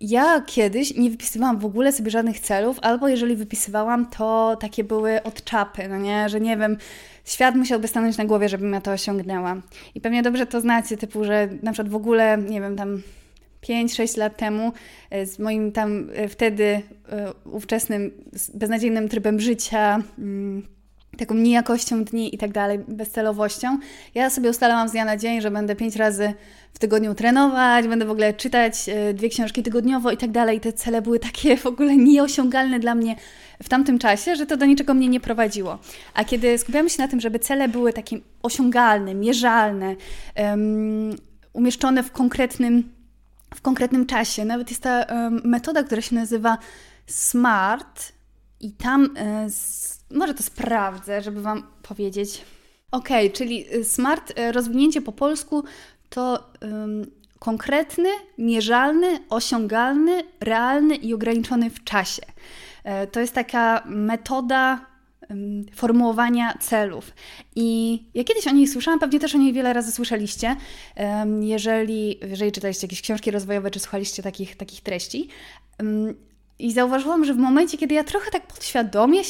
ja 0.00 0.40
kiedyś 0.46 0.96
nie 0.96 1.10
wypisywałam 1.10 1.58
w 1.58 1.64
ogóle 1.64 1.92
sobie 1.92 2.10
żadnych 2.10 2.40
celów, 2.40 2.78
albo 2.82 3.08
jeżeli 3.08 3.36
wypisywałam, 3.36 4.06
to 4.06 4.56
takie 4.60 4.84
były 4.84 5.22
od 5.22 5.44
czapy, 5.44 5.88
no 5.88 5.98
nie, 5.98 6.28
że 6.28 6.40
nie 6.40 6.56
wiem, 6.56 6.76
świat 7.24 7.54
musiałby 7.54 7.88
stanąć 7.88 8.18
na 8.18 8.24
głowie, 8.24 8.48
żebym 8.48 8.72
ja 8.72 8.80
to 8.80 8.92
osiągnęła. 8.92 9.56
I 9.94 10.00
pewnie 10.00 10.22
dobrze 10.22 10.46
to 10.46 10.60
znacie, 10.60 10.96
typu, 10.96 11.24
że 11.24 11.48
na 11.62 11.72
przykład 11.72 11.92
w 11.92 11.96
ogóle, 11.96 12.38
nie 12.38 12.60
wiem, 12.60 12.76
tam 12.76 13.02
5-6 13.68 14.18
lat 14.18 14.36
temu 14.36 14.72
e, 15.10 15.26
z 15.26 15.38
moim 15.38 15.72
tam 15.72 16.10
e, 16.14 16.28
wtedy 16.28 16.82
ówczesnym 17.44 18.10
beznadziejnym 18.54 19.08
trybem 19.08 19.40
życia, 19.40 20.02
mm, 20.18 20.75
taką 21.16 21.34
niejakością 21.34 22.04
dni 22.04 22.34
i 22.34 22.38
tak 22.38 22.52
dalej, 22.52 22.78
bezcelowością. 22.88 23.78
Ja 24.14 24.30
sobie 24.30 24.50
ustalałam 24.50 24.88
z 24.88 24.92
dnia 24.92 25.04
na 25.04 25.16
dzień, 25.16 25.40
że 25.40 25.50
będę 25.50 25.76
pięć 25.76 25.96
razy 25.96 26.34
w 26.72 26.78
tygodniu 26.78 27.14
trenować, 27.14 27.88
będę 27.88 28.04
w 28.04 28.10
ogóle 28.10 28.34
czytać 28.34 28.88
e, 28.88 29.14
dwie 29.14 29.28
książki 29.28 29.62
tygodniowo 29.62 30.10
i 30.10 30.16
tak 30.16 30.30
dalej. 30.30 30.60
Te 30.60 30.72
cele 30.72 31.02
były 31.02 31.18
takie 31.18 31.56
w 31.56 31.66
ogóle 31.66 31.96
nieosiągalne 31.96 32.80
dla 32.80 32.94
mnie 32.94 33.16
w 33.62 33.68
tamtym 33.68 33.98
czasie, 33.98 34.36
że 34.36 34.46
to 34.46 34.56
do 34.56 34.66
niczego 34.66 34.94
mnie 34.94 35.08
nie 35.08 35.20
prowadziło. 35.20 35.78
A 36.14 36.24
kiedy 36.24 36.58
skupiamy 36.58 36.90
się 36.90 37.02
na 37.02 37.08
tym, 37.08 37.20
żeby 37.20 37.38
cele 37.38 37.68
były 37.68 37.92
takie 37.92 38.18
osiągalne, 38.42 39.14
mierzalne, 39.14 39.96
um, 40.36 41.16
umieszczone 41.52 42.02
w 42.02 42.12
konkretnym, 42.12 42.92
w 43.54 43.60
konkretnym 43.60 44.06
czasie, 44.06 44.44
nawet 44.44 44.70
jest 44.70 44.82
ta 44.82 45.04
um, 45.04 45.40
metoda, 45.44 45.82
która 45.82 46.02
się 46.02 46.14
nazywa 46.14 46.58
SMART 47.06 48.12
i 48.60 48.72
tam 48.72 49.04
y, 49.04 49.50
może 50.10 50.34
to 50.34 50.42
sprawdzę, 50.42 51.22
żeby 51.22 51.42
Wam 51.42 51.62
powiedzieć. 51.82 52.42
Ok, 52.90 53.08
czyli 53.32 53.74
y, 53.74 53.84
SMART, 53.84 54.38
y, 54.38 54.52
rozwinięcie 54.52 55.02
po 55.02 55.12
polsku 55.12 55.64
to 56.08 56.50
um, 56.62 57.06
konkretny, 57.38 58.08
mierzalny, 58.38 59.18
osiągalny, 59.30 60.24
realny 60.40 60.94
i 60.94 61.14
ograniczony 61.14 61.70
w 61.70 61.84
czasie. 61.84 62.22
E, 62.84 63.06
to 63.06 63.20
jest 63.20 63.34
taka 63.34 63.82
metoda 63.86 64.86
formułowania 65.74 66.58
celów. 66.60 67.12
I 67.56 67.98
ja 68.14 68.24
kiedyś 68.24 68.46
o 68.46 68.50
niej 68.50 68.66
słyszałam, 68.66 69.00
pewnie 69.00 69.20
też 69.20 69.34
o 69.34 69.38
niej 69.38 69.52
wiele 69.52 69.72
razy 69.72 69.92
słyszeliście, 69.92 70.56
jeżeli, 71.40 72.18
jeżeli 72.28 72.52
czytaliście 72.52 72.86
jakieś 72.86 73.02
książki 73.02 73.30
rozwojowe, 73.30 73.70
czy 73.70 73.80
słuchaliście 73.80 74.22
takich, 74.22 74.56
takich 74.56 74.80
treści. 74.80 75.28
I 76.58 76.72
zauważyłam, 76.72 77.24
że 77.24 77.34
w 77.34 77.38
momencie, 77.38 77.78
kiedy 77.78 77.94
ja 77.94 78.04
trochę 78.04 78.30
tak 78.30 78.46
podświadomie 78.46 79.20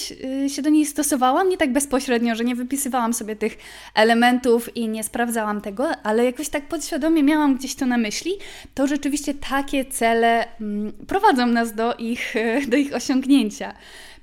y, 0.44 0.48
się 0.48 0.62
do 0.62 0.70
niej 0.70 0.86
stosowałam, 0.86 1.48
nie 1.48 1.56
tak 1.56 1.72
bezpośrednio, 1.72 2.34
że 2.34 2.44
nie 2.44 2.54
wypisywałam 2.54 3.14
sobie 3.14 3.36
tych 3.36 3.58
elementów 3.94 4.76
i 4.76 4.88
nie 4.88 5.04
sprawdzałam 5.04 5.60
tego, 5.60 5.88
ale 6.02 6.24
jakoś 6.24 6.48
tak 6.48 6.68
podświadomie 6.68 7.22
miałam 7.22 7.56
gdzieś 7.56 7.74
to 7.74 7.86
na 7.86 7.98
myśli, 7.98 8.32
to 8.74 8.86
rzeczywiście 8.86 9.34
takie 9.34 9.84
cele 9.84 10.58
mm, 10.60 10.92
prowadzą 11.06 11.46
nas 11.46 11.74
do 11.74 11.94
ich, 11.94 12.34
do 12.70 12.76
ich 12.76 12.94
osiągnięcia. 12.94 13.74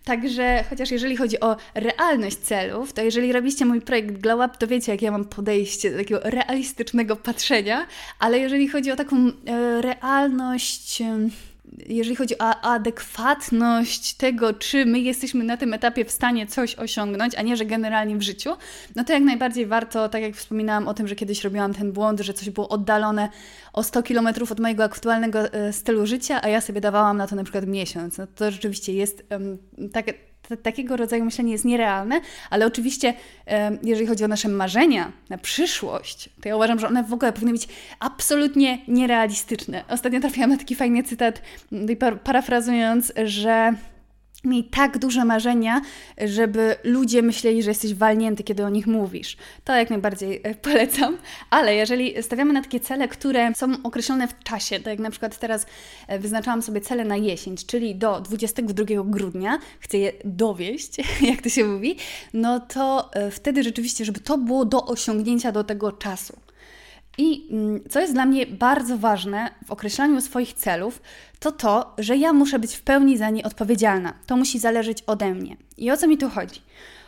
Także 0.06 0.64
chociaż 0.70 0.92
jeżeli 0.92 1.18
chodzi 1.18 1.40
o 1.40 1.56
realność 1.76 2.38
celów, 2.38 2.94
to 2.94 3.02
jeżeli 3.02 3.34
robiście 3.34 3.66
mój 3.66 3.82
projekt 3.82 4.12
Glow 4.12 4.46
Up, 4.46 4.58
to 4.60 4.68
wiecie, 4.68 4.92
jak 4.92 5.02
ja 5.02 5.12
mam 5.12 5.26
podejście 5.26 5.92
do 5.92 5.98
takiego 5.98 6.22
realistycznego 6.24 7.16
patrzenia, 7.16 7.88
ale 8.20 8.40
jeżeli 8.40 8.68
chodzi 8.68 8.92
o 8.92 8.96
taką 8.96 9.16
e, 9.18 9.82
realność 9.82 11.02
jeżeli 11.88 12.16
chodzi 12.16 12.38
o 12.38 12.62
adekwatność 12.62 14.14
tego, 14.14 14.54
czy 14.54 14.86
my 14.86 15.00
jesteśmy 15.00 15.44
na 15.44 15.58
tym 15.58 15.74
etapie 15.74 16.06
w 16.06 16.12
stanie 16.12 16.48
coś 16.48 16.76
osiągnąć, 16.76 17.36
a 17.36 17.42
nie, 17.42 17.58
że 17.58 17.66
generalnie 17.66 18.18
w 18.18 18.22
życiu, 18.22 18.50
no 18.96 19.04
to 19.04 19.14
jak 19.14 19.24
najbardziej 19.24 19.66
warto, 19.66 20.10
tak 20.10 20.22
jak 20.22 20.36
wspominałam 20.36 20.88
o 20.88 20.94
tym, 20.94 21.08
że 21.08 21.16
kiedyś 21.16 21.44
robiłam 21.44 21.74
ten 21.74 21.92
błąd, 21.92 22.20
że 22.20 22.34
coś 22.34 22.50
było 22.50 22.70
oddalone 22.70 23.30
o 23.74 23.84
100 23.84 24.04
km 24.04 24.28
od 24.52 24.60
mojego 24.60 24.84
aktualnego 24.84 25.40
e, 25.40 25.74
stylu 25.74 26.06
życia, 26.06 26.42
a 26.44 26.48
ja 26.48 26.62
sobie 26.62 26.82
dawałam 26.82 27.18
na 27.18 27.28
to 27.28 27.36
na 27.36 27.44
przykład 27.44 27.68
miesiąc. 27.68 28.18
No 28.18 28.28
to 28.28 28.52
rzeczywiście 28.52 28.94
jest 28.94 29.24
um, 29.32 29.58
tak 29.92 30.08
takiego 30.58 30.98
rodzaju 30.98 31.26
myślenie 31.26 31.52
jest 31.52 31.66
nierealne, 31.66 32.22
ale 32.50 32.66
oczywiście, 32.66 33.14
jeżeli 33.84 34.08
chodzi 34.08 34.24
o 34.24 34.28
nasze 34.28 34.50
marzenia 34.50 35.12
na 35.30 35.38
przyszłość, 35.38 36.30
to 36.42 36.50
ja 36.50 36.56
uważam, 36.56 36.80
że 36.80 36.88
one 36.88 37.04
w 37.04 37.14
ogóle 37.14 37.34
powinny 37.34 37.52
być 37.52 37.68
absolutnie 38.00 38.80
nierealistyczne. 38.88 39.84
Ostatnio 39.90 40.20
trafiłam 40.20 40.50
na 40.50 40.58
taki 40.58 40.76
fajny 40.76 41.04
cytat, 41.04 41.42
parafrazując, 42.24 43.14
że 43.26 43.74
Miej 44.44 44.64
tak 44.64 44.98
duże 44.98 45.26
marzenia, 45.26 45.82
żeby 46.26 46.76
ludzie 46.84 47.22
myśleli, 47.22 47.64
że 47.64 47.72
jesteś 47.72 47.94
walnięty, 47.94 48.44
kiedy 48.44 48.66
o 48.66 48.70
nich 48.70 48.88
mówisz. 48.88 49.38
To 49.64 49.76
jak 49.76 49.90
najbardziej 49.90 50.42
e, 50.44 50.56
polecam. 50.56 51.18
Ale 51.50 51.76
jeżeli 51.76 52.24
stawiamy 52.24 52.54
na 52.54 52.62
takie 52.62 52.80
cele, 52.80 53.08
które 53.08 53.56
są 53.56 53.84
określone 53.84 54.28
w 54.28 54.44
czasie, 54.44 54.80
tak 54.80 54.88
jak 54.88 55.00
na 55.00 55.10
przykład 55.10 55.40
teraz 55.40 55.66
e, 56.08 56.20
wyznaczałam 56.20 56.62
sobie 56.62 56.82
cele 56.82 57.06
na 57.06 57.18
jesień, 57.18 57.56
czyli 57.68 57.96
do 57.96 58.22
22 58.22 58.86
grudnia, 59.04 59.60
chcę 59.80 59.98
je 59.98 60.12
dowieść, 60.26 60.98
jak 61.32 61.42
to 61.42 61.50
się 61.50 61.66
mówi, 61.66 61.96
no 62.34 62.60
to 62.60 63.14
e, 63.14 63.32
wtedy 63.32 63.64
rzeczywiście, 63.64 64.06
żeby 64.06 64.20
to 64.20 64.38
było 64.38 64.66
do 64.66 64.86
osiągnięcia 64.86 65.52
do 65.52 65.64
tego 65.64 65.92
czasu. 65.92 66.43
I 67.18 67.48
mm, 67.52 67.80
co 67.90 68.00
jest 68.00 68.14
dla 68.14 68.26
mnie 68.26 68.46
bardzo 68.46 68.98
ważne 68.98 69.50
w 69.66 69.72
określaniu 69.72 70.22
swoich 70.22 70.54
celów, 70.54 71.02
to 71.40 71.52
to, 71.52 71.94
że 71.98 72.18
ja 72.18 72.34
muszę 72.34 72.60
być 72.60 72.76
w 72.76 72.82
pełni 72.82 73.18
za 73.18 73.30
nie 73.30 73.44
odpowiedzialna. 73.44 74.14
To 74.26 74.38
musi 74.38 74.60
zależeć 74.60 75.04
ode 75.08 75.34
mnie. 75.34 75.58
I 75.78 75.92
o 75.92 75.98
co 75.98 76.08
mi 76.08 76.18
tu 76.18 76.30
chodzi? 76.30 76.62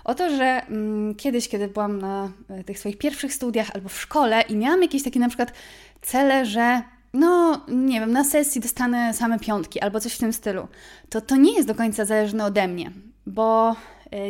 O 0.03 0.15
to, 0.15 0.29
że 0.29 0.45
mm, 0.45 1.15
kiedyś, 1.15 1.49
kiedy 1.49 1.67
byłam 1.67 2.01
na 2.01 2.31
e, 2.49 2.63
tych 2.63 2.79
swoich 2.79 2.97
pierwszych 2.97 3.33
studiach 3.33 3.71
albo 3.73 3.89
w 3.89 4.01
szkole 4.01 4.41
i 4.41 4.55
miałam 4.55 4.81
jakieś 4.81 5.03
takie 5.03 5.19
na 5.19 5.27
przykład 5.27 5.53
cele, 6.01 6.45
że 6.45 6.81
no, 7.13 7.61
nie 7.67 7.99
wiem, 7.99 8.11
na 8.11 8.23
sesji 8.23 8.61
dostanę 8.61 9.13
same 9.13 9.39
piątki 9.39 9.79
albo 9.79 9.99
coś 9.99 10.13
w 10.13 10.17
tym 10.17 10.33
stylu, 10.33 10.67
to 11.09 11.21
to 11.21 11.35
nie 11.35 11.53
jest 11.55 11.67
do 11.67 11.75
końca 11.75 12.05
zależne 12.05 12.45
ode 12.45 12.67
mnie, 12.67 12.91
bo 13.25 13.75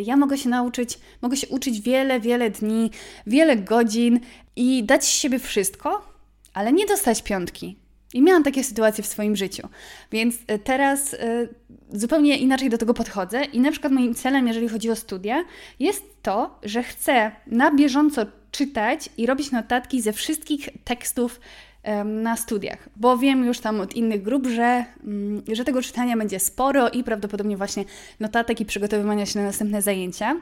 ja 0.04 0.18
mogę 0.18 0.38
się 0.38 0.50
nauczyć, 0.50 1.00
mogę 1.22 1.38
się 1.38 1.48
uczyć 1.48 1.82
wiele, 1.82 2.20
wiele 2.20 2.50
dni, 2.50 2.92
wiele 3.28 3.58
godzin 3.58 4.20
i 4.56 4.84
dać 4.84 5.04
z 5.04 5.08
siebie 5.08 5.40
wszystko, 5.40 6.16
ale 6.54 6.74
nie 6.74 6.86
dostać 6.86 7.24
piątki. 7.24 7.76
I 8.14 8.22
miałam 8.22 8.44
takie 8.44 8.64
sytuacje 8.64 9.04
w 9.04 9.08
swoim 9.08 9.36
życiu. 9.36 9.70
Więc 10.12 10.36
e, 10.48 10.60
teraz 10.60 11.14
y, 11.14 11.50
zupełnie 11.92 12.38
inaczej 12.38 12.70
do 12.70 12.78
tego 12.78 12.94
podchodzę. 12.94 13.44
I 13.44 13.60
na 13.60 13.72
przykład 13.72 13.94
moim 13.94 14.16
celem, 14.16 14.48
jeżeli 14.48 14.70
chodzi 14.70 14.90
o 14.90 14.96
studia, 14.96 15.46
jest 15.80 16.04
to, 16.22 16.60
że 16.64 16.84
chcę 16.84 17.32
na 17.48 17.72
bieżąco 17.72 18.26
czytać 18.52 19.10
i 19.18 19.26
robić 19.26 19.52
notatki 19.52 20.02
ze 20.02 20.14
wszystkich 20.14 20.70
tekstów 20.84 21.40
na 22.06 22.38
studiach, 22.38 22.90
bo 22.96 23.18
wiem 23.18 23.46
już 23.46 23.60
tam 23.60 23.82
od 23.82 23.96
innych 23.96 24.22
grup, 24.22 24.48
że, 24.48 24.86
mm, 25.04 25.44
że 25.54 25.66
tego 25.66 25.82
czytania 25.82 26.18
będzie 26.18 26.40
sporo 26.40 26.90
i 26.90 27.04
prawdopodobnie 27.04 27.58
właśnie 27.58 27.86
notatek 28.20 28.62
i 28.62 28.66
przygotowywania 28.66 29.26
się 29.26 29.40
na 29.40 29.46
następne 29.46 29.82
zajęcia. 29.82 30.36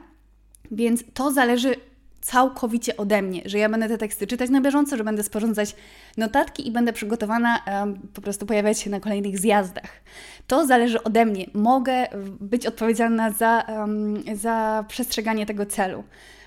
Więc 0.70 1.04
to 1.14 1.32
zależy 1.32 1.74
całkowicie 2.20 2.96
ode 2.96 3.22
mnie, 3.22 3.42
że 3.44 3.58
ja 3.58 3.68
będę 3.68 3.88
te 3.88 3.98
teksty 3.98 4.26
czytać 4.26 4.50
na 4.50 4.60
bieżąco, 4.60 4.96
że 4.96 5.04
będę 5.04 5.22
sporządzać 5.22 5.76
notatki 6.16 6.68
i 6.68 6.70
będę 6.70 6.92
przygotowana 6.92 7.60
po 8.14 8.22
prostu 8.22 8.46
pojawiać 8.46 8.78
się 8.78 8.90
na 8.90 9.00
kolejnych 9.00 9.38
zjazdach. 9.38 9.90
To 10.46 10.66
zależy 10.66 11.02
ode 11.02 11.24
mnie. 11.24 11.46
Mogę 11.54 12.06
być 12.40 12.66
odpowiedzialna 12.66 13.30
za, 13.30 13.66
za 14.34 14.84
przestrzeganie 14.88 15.46
tego 15.46 15.66
celu 15.66 16.04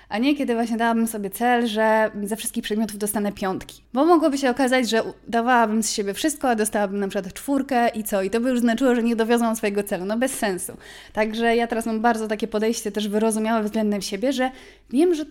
a 0.08 0.18
nie 0.18 0.36
kiedy 0.36 0.54
właśnie 0.54 0.76
dałabym 0.76 1.06
sobie 1.06 1.30
cel, 1.30 1.66
że 1.66 2.10
ze 2.22 2.36
wszystkich 2.36 2.64
przedmiotów 2.64 2.98
dostanę 2.98 3.32
piątki. 3.32 3.82
Bo 3.92 4.04
mogłoby 4.04 4.38
się 4.38 4.50
okazać, 4.50 4.90
że 4.90 5.02
dawałabym 5.28 5.82
z 5.82 5.92
siebie 5.92 6.14
wszystko, 6.14 6.48
a 6.48 6.54
dostałabym 6.54 7.00
na 7.00 7.08
przykład 7.08 7.34
czwórkę 7.34 7.88
i 7.88 8.04
co? 8.04 8.22
I 8.22 8.30
to 8.30 8.40
by 8.40 8.50
już 8.50 8.60
znaczyło, 8.60 8.94
że 8.94 9.02
nie 9.02 9.16
dowiozłam 9.16 9.56
swojego 9.56 9.82
celu. 9.82 10.04
No 10.04 10.18
bez 10.18 10.34
sensu. 10.34 10.72
Także 11.12 11.56
ja 11.56 11.66
teraz 11.66 11.86
mam 11.86 12.00
bardzo 12.00 12.28
takie 12.28 12.48
podejście 12.48 12.92
też 12.92 13.08
wyrozumiałe 13.08 13.62
względem 13.62 14.02
siebie, 14.02 14.32
że 14.32 14.50
wiem, 14.90 15.14
że 15.14 15.24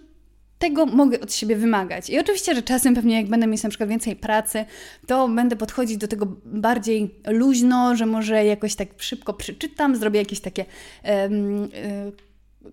tego 0.60 0.86
mogę 0.86 1.20
od 1.20 1.34
siebie 1.34 1.56
wymagać. 1.56 2.10
I 2.10 2.20
oczywiście, 2.20 2.56
że 2.56 2.62
czasem 2.62 2.96
pewnie 2.96 3.16
jak 3.16 3.28
będę 3.28 3.48
mieć 3.48 3.64
na 3.64 3.70
przykład 3.70 3.90
więcej 3.90 4.16
pracy, 4.16 4.66
to 5.08 5.28
będę 5.28 5.56
podchodzić 5.56 5.98
do 5.98 6.08
tego 6.08 6.28
bardziej 6.46 7.16
luźno, 7.28 7.96
że 7.96 8.06
może 8.06 8.46
jakoś 8.46 8.76
tak 8.76 8.88
szybko 8.98 9.34
przeczytam, 9.34 9.96
zrobię 9.96 10.20
jakieś 10.20 10.40
takie 10.40 10.66
um, 11.04 11.70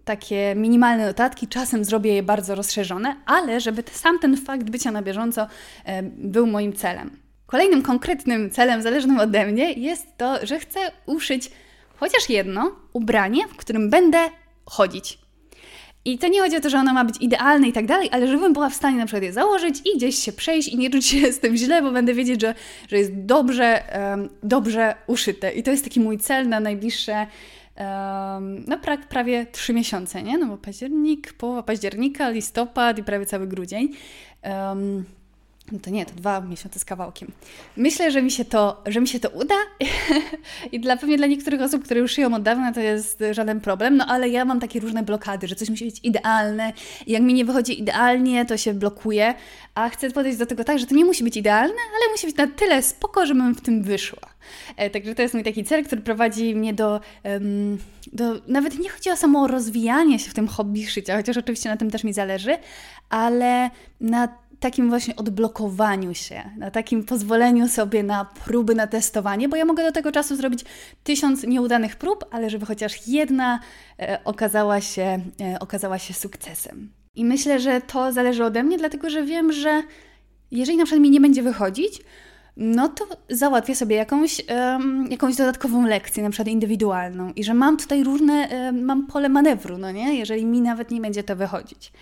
takie 0.04 0.54
minimalne 0.56 1.06
notatki, 1.06 1.48
czasem 1.48 1.84
zrobię 1.84 2.14
je 2.14 2.22
bardzo 2.22 2.54
rozszerzone, 2.54 3.16
ale 3.26 3.60
żeby 3.60 3.82
sam 3.92 4.18
ten 4.18 4.36
fakt 4.36 4.70
bycia 4.70 4.90
na 4.90 5.02
bieżąco 5.02 5.46
był 6.04 6.46
moim 6.46 6.72
celem. 6.72 7.10
Kolejnym 7.46 7.82
konkretnym 7.82 8.50
celem, 8.50 8.82
zależnym 8.82 9.20
ode 9.20 9.46
mnie, 9.46 9.72
jest 9.72 10.16
to, 10.16 10.46
że 10.46 10.58
chcę 10.58 10.80
uszyć 11.06 11.50
chociaż 11.96 12.30
jedno 12.30 12.72
ubranie, 12.92 13.48
w 13.48 13.56
którym 13.56 13.90
będę 13.90 14.18
chodzić. 14.66 15.18
I 16.04 16.18
to 16.18 16.28
nie 16.28 16.40
chodzi 16.40 16.56
o 16.56 16.60
to, 16.60 16.70
że 16.70 16.78
ono 16.78 16.92
ma 16.92 17.04
być 17.04 17.16
idealne 17.20 17.68
i 17.68 17.72
tak 17.72 17.86
dalej, 17.86 18.08
ale 18.12 18.28
żebym 18.28 18.52
była 18.52 18.70
w 18.70 18.74
stanie 18.74 18.96
na 18.96 19.06
przykład 19.06 19.22
je 19.22 19.32
założyć 19.32 19.80
i 19.84 19.96
gdzieś 19.96 20.18
się 20.18 20.32
przejść 20.32 20.68
i 20.68 20.78
nie 20.78 20.90
czuć 20.90 21.06
się 21.06 21.32
z 21.32 21.40
tym 21.40 21.56
źle, 21.56 21.82
bo 21.82 21.90
będę 21.90 22.14
wiedzieć, 22.14 22.40
że, 22.40 22.54
że 22.88 22.98
jest 22.98 23.12
dobrze, 23.14 23.82
um, 24.10 24.28
dobrze 24.42 24.94
uszyte. 25.06 25.52
I 25.52 25.62
to 25.62 25.70
jest 25.70 25.84
taki 25.84 26.00
mój 26.00 26.18
cel 26.18 26.48
na 26.48 26.60
najbliższe 26.60 27.26
um, 27.76 28.64
no 28.66 28.78
pra, 28.78 28.98
prawie 28.98 29.46
trzy 29.46 29.74
miesiące, 29.74 30.22
nie? 30.22 30.38
No 30.38 30.46
bo 30.46 30.58
październik, 30.58 31.32
połowa 31.32 31.62
października, 31.62 32.30
listopad 32.30 32.98
i 32.98 33.04
prawie 33.04 33.26
cały 33.26 33.46
grudzień. 33.46 33.88
Um, 34.42 35.04
no 35.72 35.78
to 35.78 35.90
nie, 35.90 36.06
to 36.06 36.14
dwa 36.14 36.40
miesiące 36.40 36.78
z 36.78 36.84
kawałkiem. 36.84 37.32
Myślę, 37.76 38.10
że 38.10 38.22
mi 38.22 38.30
się 38.30 38.44
to, 38.44 38.82
że 38.86 39.00
mi 39.00 39.08
się 39.08 39.20
to 39.20 39.28
uda 39.28 39.54
i 40.72 40.80
dla, 40.80 40.96
pewnie 40.96 41.16
dla 41.16 41.26
niektórych 41.26 41.60
osób, 41.60 41.84
które 41.84 42.00
już 42.00 42.12
szyją 42.12 42.34
od 42.34 42.42
dawna, 42.42 42.72
to 42.72 42.80
jest 42.80 43.22
żaden 43.30 43.60
problem, 43.60 43.96
no 43.96 44.06
ale 44.06 44.28
ja 44.28 44.44
mam 44.44 44.60
takie 44.60 44.80
różne 44.80 45.02
blokady, 45.02 45.48
że 45.48 45.54
coś 45.54 45.70
musi 45.70 45.84
być 45.84 46.00
idealne 46.02 46.72
i 47.06 47.12
jak 47.12 47.22
mi 47.22 47.34
nie 47.34 47.44
wychodzi 47.44 47.80
idealnie, 47.80 48.44
to 48.44 48.56
się 48.56 48.74
blokuje, 48.74 49.34
a 49.74 49.88
chcę 49.88 50.10
podejść 50.10 50.38
do 50.38 50.46
tego 50.46 50.64
tak, 50.64 50.78
że 50.78 50.86
to 50.86 50.94
nie 50.94 51.04
musi 51.04 51.24
być 51.24 51.36
idealne, 51.36 51.74
ale 51.74 52.12
musi 52.12 52.26
być 52.26 52.36
na 52.36 52.46
tyle 52.46 52.82
spoko, 52.82 53.26
żebym 53.26 53.54
w 53.54 53.60
tym 53.60 53.82
wyszła. 53.82 54.34
E, 54.76 54.90
także 54.90 55.14
to 55.14 55.22
jest 55.22 55.34
mój 55.34 55.44
taki 55.44 55.64
cel, 55.64 55.84
który 55.84 56.00
prowadzi 56.00 56.54
mnie 56.54 56.74
do, 56.74 57.00
do. 58.12 58.40
Nawet 58.48 58.78
nie 58.78 58.88
chodzi 58.88 59.10
o 59.10 59.16
samo 59.16 59.46
rozwijanie 59.46 60.18
się 60.18 60.30
w 60.30 60.34
tym 60.34 60.48
hobby 60.48 60.86
szycia, 60.86 61.16
chociaż 61.16 61.36
oczywiście 61.36 61.68
na 61.68 61.76
tym 61.76 61.90
też 61.90 62.04
mi 62.04 62.12
zależy, 62.12 62.58
ale 63.10 63.70
na 64.00 64.28
takim 64.64 64.88
właśnie 64.88 65.16
odblokowaniu 65.16 66.14
się, 66.14 66.42
na 66.56 66.70
takim 66.70 67.04
pozwoleniu 67.04 67.68
sobie 67.68 68.02
na 68.02 68.24
próby, 68.24 68.74
na 68.74 68.86
testowanie, 68.86 69.48
bo 69.48 69.56
ja 69.56 69.64
mogę 69.64 69.82
do 69.82 69.92
tego 69.92 70.12
czasu 70.12 70.36
zrobić 70.36 70.64
tysiąc 71.02 71.42
nieudanych 71.42 71.96
prób, 71.96 72.24
ale 72.30 72.50
żeby 72.50 72.66
chociaż 72.66 73.08
jedna 73.08 73.60
e, 73.98 74.18
okazała, 74.24 74.80
się, 74.80 75.20
e, 75.40 75.58
okazała 75.60 75.98
się 75.98 76.14
sukcesem. 76.14 76.92
I 77.14 77.24
myślę, 77.24 77.60
że 77.60 77.80
to 77.80 78.12
zależy 78.12 78.44
ode 78.44 78.62
mnie, 78.62 78.78
dlatego 78.78 79.10
że 79.10 79.22
wiem, 79.22 79.52
że 79.52 79.82
jeżeli 80.50 80.78
na 80.78 80.84
przykład 80.84 81.02
mi 81.02 81.10
nie 81.10 81.20
będzie 81.20 81.42
wychodzić, 81.42 82.00
no 82.56 82.88
to 82.88 83.04
załatwię 83.28 83.74
sobie 83.74 83.96
jakąś, 83.96 84.42
um, 84.48 85.06
jakąś 85.10 85.36
dodatkową 85.36 85.86
lekcję, 85.86 86.22
na 86.22 86.30
przykład 86.30 86.48
indywidualną 86.48 87.32
i 87.36 87.44
że 87.44 87.54
mam 87.54 87.76
tutaj 87.76 88.04
różne, 88.04 88.48
um, 88.52 88.84
mam 88.84 89.06
pole 89.06 89.28
manewru, 89.28 89.78
no 89.78 89.92
nie? 89.92 90.18
Jeżeli 90.18 90.46
mi 90.46 90.60
nawet 90.60 90.90
nie 90.90 91.00
będzie 91.00 91.22
to 91.22 91.36
wychodzić. 91.36 91.92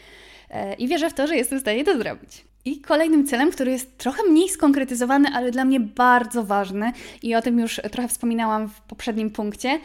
E, 0.53 0.75
I 0.75 0.89
wierzę 0.89 1.11
w 1.11 1.15
to, 1.15 1.27
że 1.27 1.37
jestem 1.37 1.59
w 1.59 1.63
stanie 1.63 1.85
to 1.85 1.99
zrobić. 1.99 2.45
I 2.65 2.81
kolejnym 2.81 3.27
celem, 3.27 3.51
który 3.51 3.71
jest 3.71 3.99
trochę 3.99 4.23
mniej 4.23 4.49
skonkretyzowany, 4.49 5.29
ale 5.35 5.51
dla 5.51 5.65
mnie 5.65 5.81
bardzo 5.81 6.45
ważny, 6.45 6.93
i 7.23 7.35
o 7.35 7.43
tym 7.43 7.59
już 7.59 7.81
trochę 7.93 8.09
wspominałam 8.09 8.69
w 8.69 8.81
poprzednim 8.81 9.31
punkcie, 9.31 9.81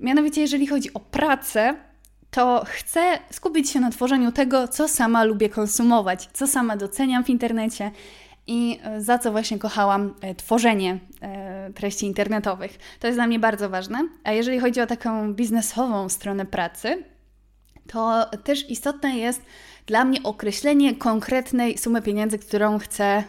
mianowicie 0.00 0.40
jeżeli 0.40 0.66
chodzi 0.66 0.94
o 0.94 1.00
pracę, 1.00 1.74
to 2.30 2.64
chcę 2.66 3.18
skupić 3.30 3.70
się 3.70 3.80
na 3.80 3.90
tworzeniu 3.90 4.32
tego, 4.32 4.68
co 4.68 4.88
sama 4.88 5.24
lubię 5.24 5.48
konsumować, 5.48 6.28
co 6.32 6.46
sama 6.46 6.76
doceniam 6.76 7.24
w 7.24 7.30
internecie 7.30 7.90
i 8.46 8.80
za 8.98 9.18
co 9.18 9.32
właśnie 9.32 9.58
kochałam 9.58 10.14
e, 10.20 10.34
tworzenie 10.34 10.98
e, 11.20 11.70
treści 11.74 12.06
internetowych. 12.06 12.78
To 13.00 13.06
jest 13.06 13.16
dla 13.16 13.26
mnie 13.26 13.38
bardzo 13.38 13.70
ważne. 13.70 14.08
A 14.24 14.32
jeżeli 14.32 14.58
chodzi 14.58 14.80
o 14.80 14.86
taką 14.86 15.34
biznesową 15.34 16.08
stronę 16.08 16.46
pracy, 16.46 17.04
to 17.88 18.26
też 18.44 18.70
istotne 18.70 19.16
jest 19.16 19.42
dla 19.86 20.04
mnie 20.04 20.22
określenie 20.22 20.96
konkretnej 20.96 21.78
sumy 21.78 22.02
pieniędzy, 22.02 22.38
którą 22.38 22.78
chcę 22.78 23.24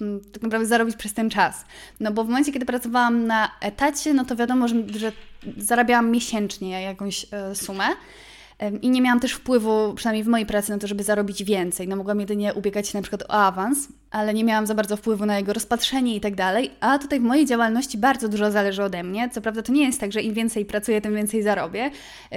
mm, 0.00 0.20
tak 0.32 0.42
naprawdę 0.42 0.66
zarobić 0.66 0.96
przez 0.96 1.14
ten 1.14 1.30
czas. 1.30 1.64
No 2.00 2.12
bo 2.12 2.24
w 2.24 2.28
momencie, 2.28 2.52
kiedy 2.52 2.66
pracowałam 2.66 3.26
na 3.26 3.50
etacie, 3.60 4.14
no 4.14 4.24
to 4.24 4.36
wiadomo, 4.36 4.68
że, 4.68 4.74
że 4.98 5.12
zarabiałam 5.56 6.10
miesięcznie 6.10 6.82
jakąś 6.82 7.24
y, 7.24 7.54
sumę. 7.54 7.84
I 8.82 8.90
nie 8.90 9.02
miałam 9.02 9.20
też 9.20 9.32
wpływu, 9.32 9.94
przynajmniej 9.94 10.24
w 10.24 10.28
mojej 10.28 10.46
pracy, 10.46 10.72
na 10.72 10.78
to, 10.78 10.86
żeby 10.86 11.02
zarobić 11.02 11.44
więcej. 11.44 11.88
No 11.88 11.96
mogłam 11.96 12.20
jedynie 12.20 12.54
ubiegać 12.54 12.88
się 12.88 12.98
na 12.98 13.02
przykład 13.02 13.22
o 13.22 13.34
awans, 13.34 13.88
ale 14.12 14.34
nie 14.34 14.44
miałam 14.44 14.66
za 14.66 14.74
bardzo 14.74 14.96
wpływu 14.96 15.26
na 15.26 15.38
jego 15.38 15.52
rozpatrzenie 15.52 16.16
i 16.16 16.20
tak 16.20 16.34
dalej. 16.34 16.70
A 16.80 16.98
tutaj 16.98 17.20
w 17.20 17.22
mojej 17.22 17.46
działalności 17.46 17.98
bardzo 17.98 18.28
dużo 18.28 18.50
zależy 18.50 18.82
ode 18.82 19.02
mnie. 19.02 19.30
Co 19.30 19.40
prawda 19.40 19.62
to 19.62 19.72
nie 19.72 19.84
jest 19.84 20.00
tak, 20.00 20.12
że 20.12 20.22
im 20.22 20.34
więcej 20.34 20.64
pracuję, 20.64 21.00
tym 21.00 21.14
więcej 21.14 21.42
zarobię. 21.42 21.90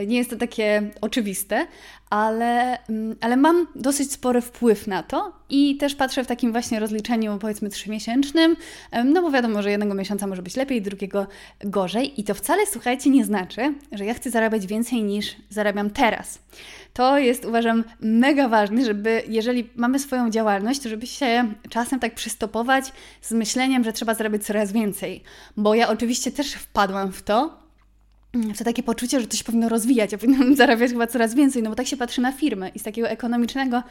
Nie 0.07 0.17
jest 0.17 0.29
to 0.29 0.35
takie 0.35 0.89
oczywiste, 1.01 1.67
ale, 2.09 2.77
mm, 2.89 3.15
ale 3.21 3.37
mam 3.37 3.67
dosyć 3.75 4.11
spory 4.11 4.41
wpływ 4.41 4.87
na 4.87 5.03
to 5.03 5.33
i 5.49 5.77
też 5.77 5.95
patrzę 5.95 6.23
w 6.23 6.27
takim 6.27 6.51
właśnie 6.51 6.79
rozliczeniu 6.79 7.37
powiedzmy 7.41 7.69
trzymiesięcznym, 7.69 8.55
no 9.05 9.21
bo 9.21 9.31
wiadomo, 9.31 9.61
że 9.61 9.71
jednego 9.71 9.93
miesiąca 9.93 10.27
może 10.27 10.41
być 10.41 10.55
lepiej, 10.55 10.81
drugiego 10.81 11.27
gorzej 11.59 12.21
i 12.21 12.23
to 12.23 12.33
wcale, 12.33 12.65
słuchajcie, 12.67 13.09
nie 13.09 13.25
znaczy, 13.25 13.73
że 13.91 14.05
ja 14.05 14.13
chcę 14.13 14.29
zarabiać 14.29 14.67
więcej 14.67 15.03
niż 15.03 15.35
zarabiam 15.49 15.89
teraz. 15.89 16.39
To 16.95 17.17
jest, 17.17 17.45
uważam, 17.45 17.83
mega 17.99 18.49
ważne, 18.49 18.85
żeby, 18.85 19.23
jeżeli 19.27 19.69
mamy 19.75 19.99
swoją 19.99 20.29
działalność, 20.29 20.79
to 20.79 20.89
żeby 20.89 21.07
się 21.07 21.53
czasem 21.69 21.99
tak 21.99 22.15
przystopować 22.15 22.91
z 23.21 23.31
myśleniem, 23.31 23.83
że 23.83 23.93
trzeba 23.93 24.13
zarabiać 24.13 24.43
coraz 24.43 24.71
więcej. 24.71 25.23
Bo 25.57 25.75
ja 25.75 25.89
oczywiście 25.89 26.31
też 26.31 26.53
wpadłam 26.53 27.11
w 27.11 27.21
to, 27.21 27.64
to 28.57 28.63
takie 28.63 28.83
poczucie, 28.83 29.21
że 29.21 29.27
to 29.27 29.37
się 29.37 29.43
powinno 29.43 29.69
rozwijać, 29.69 30.13
a 30.13 30.17
powinno 30.17 30.55
zarabiać 30.55 30.91
chyba 30.91 31.07
coraz 31.07 31.35
więcej, 31.35 31.63
no 31.63 31.69
bo 31.69 31.75
tak 31.75 31.87
się 31.87 31.97
patrzy 31.97 32.21
na 32.21 32.31
firmy 32.31 32.71
i 32.75 32.79
z 32.79 32.83
takiego 32.83 33.09
ekonomicznego, 33.09 33.83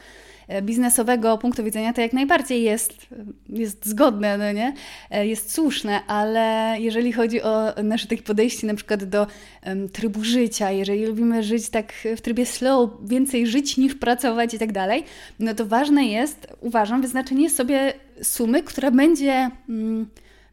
e, 0.47 0.61
biznesowego 0.61 1.37
punktu 1.37 1.63
widzenia 1.63 1.93
to 1.93 2.01
jak 2.01 2.13
najbardziej 2.13 2.63
jest, 2.63 3.07
jest 3.49 3.85
zgodne, 3.85 4.37
no 4.37 4.51
nie? 4.51 4.73
E, 5.11 5.27
jest 5.27 5.53
słuszne, 5.53 6.05
ale 6.07 6.75
jeżeli 6.79 7.13
chodzi 7.13 7.41
o 7.41 7.73
nasze 7.83 8.07
takie 8.07 8.23
podejście 8.23 8.67
na 8.67 8.75
przykład 8.75 9.03
do 9.03 9.27
um, 9.65 9.89
trybu 9.89 10.23
życia, 10.23 10.71
jeżeli 10.71 11.05
lubimy 11.05 11.43
żyć 11.43 11.69
tak 11.69 11.93
w 12.17 12.21
trybie 12.21 12.45
slow, 12.45 12.89
więcej 13.03 13.47
żyć 13.47 13.77
niż 13.77 13.95
pracować 13.95 14.53
i 14.53 14.59
tak 14.59 14.71
dalej, 14.71 15.03
no 15.39 15.53
to 15.53 15.65
ważne 15.65 16.05
jest, 16.05 16.47
uważam, 16.61 17.01
wyznaczenie 17.01 17.49
sobie 17.49 17.93
sumy, 18.21 18.63
która 18.63 18.91
będzie, 18.91 19.49
um, 19.69 20.07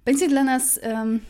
będzie 0.05 0.29
dla 0.29 0.45
nas... 0.45 0.81
Um, 0.83 1.21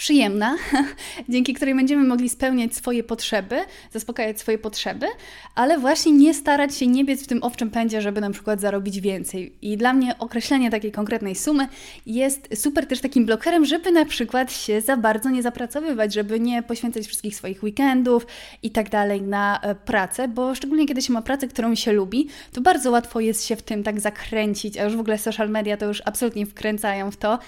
przyjemna, 0.00 0.56
dzięki 1.28 1.54
której 1.54 1.74
będziemy 1.74 2.04
mogli 2.04 2.28
spełniać 2.28 2.74
swoje 2.74 3.04
potrzeby, 3.04 3.56
zaspokajać 3.92 4.40
swoje 4.40 4.58
potrzeby, 4.58 5.06
ale 5.54 5.78
właśnie 5.78 6.12
nie 6.12 6.34
starać 6.34 6.76
się 6.76 6.86
nie 6.86 7.04
biec 7.04 7.24
w 7.24 7.26
tym 7.26 7.42
owczym 7.42 7.70
pędzie, 7.70 8.00
żeby 8.00 8.20
na 8.20 8.30
przykład 8.30 8.60
zarobić 8.60 9.00
więcej. 9.00 9.52
I 9.62 9.76
dla 9.76 9.92
mnie 9.92 10.18
określenie 10.18 10.70
takiej 10.70 10.92
konkretnej 10.92 11.34
sumy 11.34 11.68
jest 12.06 12.48
super 12.54 12.86
też 12.86 13.00
takim 13.00 13.26
blokerem, 13.26 13.64
żeby 13.64 13.92
na 13.92 14.04
przykład 14.04 14.52
się 14.52 14.80
za 14.80 14.96
bardzo 14.96 15.30
nie 15.30 15.42
zapracowywać, 15.42 16.14
żeby 16.14 16.40
nie 16.40 16.62
poświęcać 16.62 17.06
wszystkich 17.06 17.36
swoich 17.36 17.62
weekendów 17.62 18.26
i 18.62 18.70
tak 18.70 18.90
dalej 18.90 19.22
na 19.22 19.60
e, 19.60 19.74
pracę, 19.74 20.28
bo 20.28 20.54
szczególnie 20.54 20.86
kiedy 20.86 21.02
się 21.02 21.12
ma 21.12 21.22
pracę, 21.22 21.48
którą 21.48 21.74
się 21.74 21.92
lubi, 21.92 22.28
to 22.52 22.60
bardzo 22.60 22.90
łatwo 22.90 23.20
jest 23.20 23.46
się 23.46 23.56
w 23.56 23.62
tym 23.62 23.82
tak 23.82 24.00
zakręcić, 24.00 24.78
a 24.78 24.84
już 24.84 24.96
w 24.96 25.00
ogóle 25.00 25.18
social 25.18 25.50
media 25.50 25.76
to 25.76 25.86
już 25.86 26.02
absolutnie 26.04 26.46
wkręcają 26.46 27.10
w 27.10 27.16
to 27.16 27.38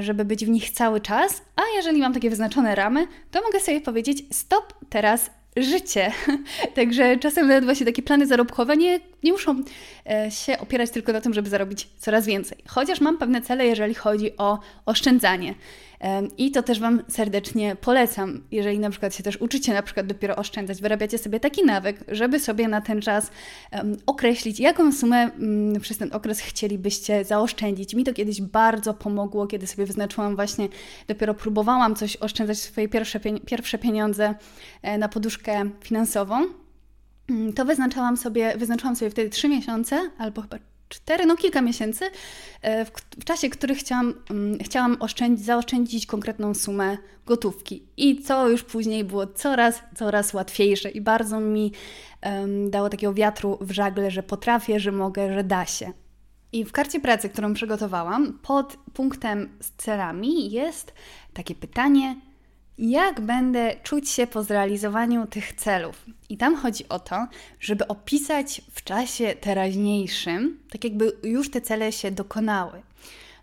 żeby 0.00 0.24
być 0.24 0.44
w 0.46 0.48
nich 0.48 0.70
cały 0.70 1.00
czas, 1.00 1.42
a 1.56 1.62
jeżeli 1.76 2.00
mam 2.00 2.14
takie 2.14 2.30
wyznaczone 2.30 2.74
ramy, 2.74 3.06
to 3.30 3.42
mogę 3.42 3.60
sobie 3.60 3.80
powiedzieć 3.80 4.24
stop, 4.32 4.74
teraz 4.88 5.30
życie. 5.56 6.12
Także 6.74 7.16
czasem 7.16 7.48
nawet 7.48 7.64
właśnie 7.64 7.86
takie 7.86 8.02
plany 8.02 8.26
zarobkowe 8.26 8.76
nie, 8.76 9.00
nie 9.22 9.32
muszą 9.32 9.62
e, 10.10 10.30
się 10.30 10.58
opierać 10.58 10.90
tylko 10.90 11.12
na 11.12 11.20
tym, 11.20 11.34
żeby 11.34 11.50
zarobić 11.50 11.88
coraz 11.98 12.26
więcej. 12.26 12.58
Chociaż 12.68 13.00
mam 13.00 13.18
pewne 13.18 13.42
cele, 13.42 13.66
jeżeli 13.66 13.94
chodzi 13.94 14.36
o 14.36 14.58
oszczędzanie. 14.86 15.54
I 16.38 16.50
to 16.50 16.62
też 16.62 16.80
Wam 16.80 17.02
serdecznie 17.08 17.76
polecam. 17.76 18.42
Jeżeli 18.50 18.78
na 18.78 18.90
przykład 18.90 19.14
się 19.14 19.22
też 19.22 19.36
uczycie 19.36 19.74
na 19.74 19.82
przykład 19.82 20.06
dopiero 20.06 20.36
oszczędzać, 20.36 20.82
wyrabiacie 20.82 21.18
sobie 21.18 21.40
taki 21.40 21.64
nawyk, 21.64 22.04
żeby 22.08 22.40
sobie 22.40 22.68
na 22.68 22.80
ten 22.80 23.00
czas 23.00 23.30
określić, 24.06 24.60
jaką 24.60 24.92
sumę 24.92 25.30
um, 25.40 25.80
przez 25.80 25.98
ten 25.98 26.12
okres 26.12 26.40
chcielibyście 26.40 27.24
zaoszczędzić. 27.24 27.94
Mi 27.94 28.04
to 28.04 28.14
kiedyś 28.14 28.42
bardzo 28.42 28.94
pomogło, 28.94 29.46
kiedy 29.46 29.66
sobie 29.66 29.86
wyznaczyłam 29.86 30.36
właśnie, 30.36 30.68
dopiero 31.08 31.34
próbowałam 31.34 31.94
coś 31.94 32.16
oszczędzać, 32.16 32.58
swoje 32.58 32.88
pierwsze, 32.88 33.20
pierwsze 33.46 33.78
pieniądze 33.78 34.34
e, 34.82 34.98
na 34.98 35.08
poduszkę 35.08 35.70
finansową. 35.80 36.65
Mm, 37.30 37.52
to 37.52 37.64
wyznaczałam 37.64 38.16
sobie, 38.16 38.56
wyznaczyłam 38.56 38.96
sobie 38.96 39.10
wtedy 39.10 39.30
trzy 39.30 39.48
miesiące, 39.48 40.10
albo 40.18 40.42
chyba 40.42 40.58
cztery, 40.88 41.26
no 41.26 41.36
kilka 41.36 41.62
miesięcy, 41.62 42.04
e, 42.62 42.84
w, 42.84 42.90
w 43.20 43.24
czasie 43.24 43.50
których 43.50 43.78
chciałam, 43.78 44.14
um, 44.30 44.58
chciałam 44.58 44.96
oszczędzić, 45.00 45.46
zaoszczędzić 45.46 46.06
konkretną 46.06 46.54
sumę 46.54 46.98
gotówki. 47.26 47.82
I 47.96 48.22
co 48.22 48.48
już 48.48 48.62
później 48.62 49.04
było 49.04 49.26
coraz, 49.26 49.82
coraz 49.96 50.34
łatwiejsze 50.34 50.90
i 50.90 51.00
bardzo 51.00 51.40
mi 51.40 51.72
um, 52.22 52.70
dało 52.70 52.88
takiego 52.88 53.14
wiatru 53.14 53.58
w 53.60 53.70
żagle, 53.70 54.10
że 54.10 54.22
potrafię, 54.22 54.80
że 54.80 54.92
mogę, 54.92 55.34
że 55.34 55.44
da 55.44 55.66
się. 55.66 55.92
I 56.52 56.64
w 56.64 56.72
karcie 56.72 57.00
pracy, 57.00 57.28
którą 57.28 57.54
przygotowałam, 57.54 58.38
pod 58.42 58.76
punktem 58.92 59.48
z 59.60 59.70
celami 59.70 60.50
jest 60.50 60.94
takie 61.34 61.54
pytanie, 61.54 62.16
jak 62.78 63.20
będę 63.20 63.76
czuć 63.82 64.10
się 64.10 64.26
po 64.26 64.42
zrealizowaniu 64.42 65.26
tych 65.26 65.52
celów. 65.52 66.04
I 66.28 66.36
tam 66.36 66.56
chodzi 66.56 66.88
o 66.88 66.98
to, 66.98 67.26
żeby 67.60 67.88
opisać 67.88 68.62
w 68.70 68.84
czasie 68.84 69.34
teraźniejszym, 69.40 70.58
tak 70.70 70.84
jakby 70.84 71.12
już 71.22 71.50
te 71.50 71.60
cele 71.60 71.92
się 71.92 72.10
dokonały, 72.10 72.82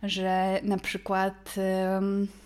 że 0.04 0.60
na 0.64 0.78
przykład. 0.78 1.56
Yy, 1.58 2.43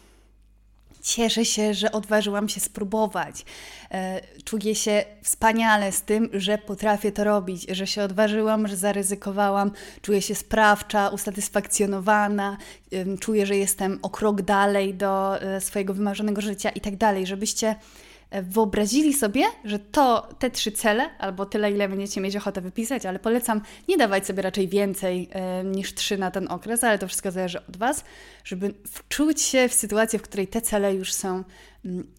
Cieszę 1.08 1.46
się, 1.46 1.74
że 1.74 1.92
odważyłam 1.92 2.50
się 2.50 2.60
spróbować. 2.60 3.46
E, 3.92 4.22
czuję 4.44 4.76
się 4.76 5.04
wspaniale 5.24 5.92
z 5.92 6.02
tym, 6.02 6.30
że 6.34 6.58
potrafię 6.58 7.12
to 7.12 7.24
robić, 7.24 7.66
że 7.70 7.88
się 7.88 8.04
odważyłam, 8.04 8.68
że 8.68 8.76
zaryzykowałam. 8.76 9.72
Czuję 10.02 10.22
się 10.22 10.36
sprawcza, 10.36 11.10
usatysfakcjonowana. 11.10 12.58
Czuję, 13.20 13.46
że 13.46 13.58
jestem 13.58 14.00
o 14.02 14.10
krok 14.10 14.42
dalej 14.42 14.94
do 14.94 15.42
e, 15.42 15.62
swojego 15.62 15.94
wymarzonego 15.94 16.42
życia 16.42 16.70
i 16.70 16.82
tak 16.82 16.96
dalej. 16.96 17.28
Żebyście 17.28 17.76
wyobrazili 18.32 19.14
sobie, 19.14 19.46
że 19.64 19.80
to 19.80 20.30
te 20.40 20.50
trzy 20.50 20.72
cele, 20.72 21.10
albo 21.20 21.46
tyle, 21.46 21.72
ile 21.72 21.90
będziecie 21.90 22.22
mieć 22.22 22.36
ochotę 22.36 22.62
wypisać, 22.62 23.06
ale 23.06 23.20
polecam 23.20 23.62
nie 23.88 23.98
dawać 23.98 24.28
sobie 24.28 24.42
raczej 24.42 24.68
więcej 24.68 25.30
y, 25.62 25.64
niż 25.64 25.94
trzy 25.94 26.18
na 26.18 26.32
ten 26.32 26.48
okres, 26.52 26.84
ale 26.84 27.00
to 27.00 27.08
wszystko 27.08 27.32
zależy 27.32 27.60
od 27.70 27.78
Was, 27.78 28.04
żeby 28.44 28.74
wczuć 28.88 29.42
się 29.42 29.70
w 29.70 29.74
sytuację, 29.74 30.20
w 30.20 30.22
której 30.22 30.48
te 30.48 30.62
cele 30.62 30.96
już 30.96 31.14
są 31.14 31.44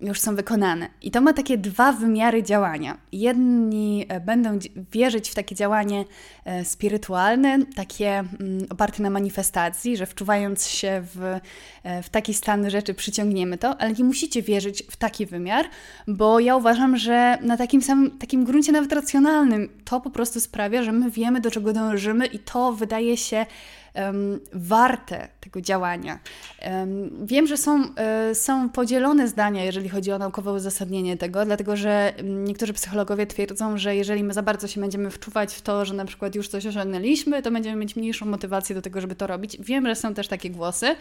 już 0.01 0.21
są 0.21 0.37
wykonane. 0.37 0.89
I 1.03 1.11
to 1.11 1.21
ma 1.21 1.33
takie 1.33 1.59
dwa 1.59 1.93
wymiary 1.93 2.43
działania. 2.43 2.99
Jedni 3.13 4.07
e, 4.09 4.21
będą 4.21 4.59
wierzyć 4.93 5.31
w 5.31 5.35
takie 5.35 5.55
działanie 5.55 6.05
e, 6.45 6.65
spirytualne, 6.65 7.59
takie 7.77 8.09
mm, 8.09 8.67
oparte 8.71 9.03
na 9.03 9.11
manifestacji, 9.11 9.97
że 9.97 10.07
wczuwając 10.07 10.67
się 10.67 11.03
w, 11.15 11.41
e, 11.83 12.03
w 12.03 12.09
taki 12.09 12.35
stan 12.35 12.71
rzeczy 12.71 12.95
przyciągniemy 12.95 13.59
to, 13.59 13.81
ale 13.81 13.93
nie 13.93 14.05
musicie 14.05 14.43
wierzyć 14.43 14.83
w 14.91 14.97
taki 14.97 15.27
wymiar, 15.27 15.67
bo 16.07 16.41
ja 16.41 16.57
uważam, 16.57 16.97
że 16.97 17.39
na 17.43 17.57
takim 17.57 17.83
samym, 17.83 18.19
takim 18.19 18.45
gruncie 18.45 18.73
nawet 18.73 18.93
racjonalnym 18.93 19.69
to 19.85 20.01
po 20.01 20.11
prostu 20.11 20.41
sprawia, 20.41 20.83
że 20.83 20.93
my 20.93 21.11
wiemy, 21.11 21.41
do 21.41 21.51
czego 21.51 21.73
dążymy 21.73 22.27
i 22.27 22.39
to 22.39 22.73
wydaje 22.73 23.17
się 23.17 23.47
um, 23.95 24.41
warte 24.53 25.29
tego 25.41 25.61
działania. 25.61 26.19
Um, 26.63 27.27
wiem, 27.27 27.47
że 27.47 27.57
są, 27.57 27.85
y, 28.31 28.35
są 28.35 28.69
podzielone 28.69 29.29
zdania, 29.29 29.65
jeżeli 29.65 29.89
chodzi 29.89 30.13
o 30.13 30.19
naukowe 30.19 30.53
uzasadnienie 30.53 31.17
tego, 31.17 31.45
dlatego 31.45 31.77
że 31.77 32.13
niektórzy 32.25 32.73
psychologowie 32.73 33.27
twierdzą, 33.27 33.79
że 33.79 33.97
jeżeli 33.97 34.25
my 34.25 34.35
za 34.35 34.43
bardzo 34.43 34.69
się 34.69 34.81
będziemy 34.81 35.11
wczuwać 35.11 35.55
w 35.55 35.63
to, 35.63 35.85
że 35.85 35.95
na 35.95 36.05
przykład 36.05 36.35
już 36.35 36.49
coś 36.49 36.67
osiągnęliśmy, 36.67 37.43
to 37.43 37.51
będziemy 37.51 37.77
mieć 37.77 37.97
mniejszą 37.97 38.27
motywację 38.27 38.75
do 38.75 38.83
tego, 38.83 39.01
żeby 39.01 39.15
to 39.15 39.27
robić. 39.27 39.57
Wiem, 39.61 39.87
że 39.87 39.95
są 39.95 40.15
też 40.15 40.29
takie 40.29 40.51
głosy, 40.51 40.97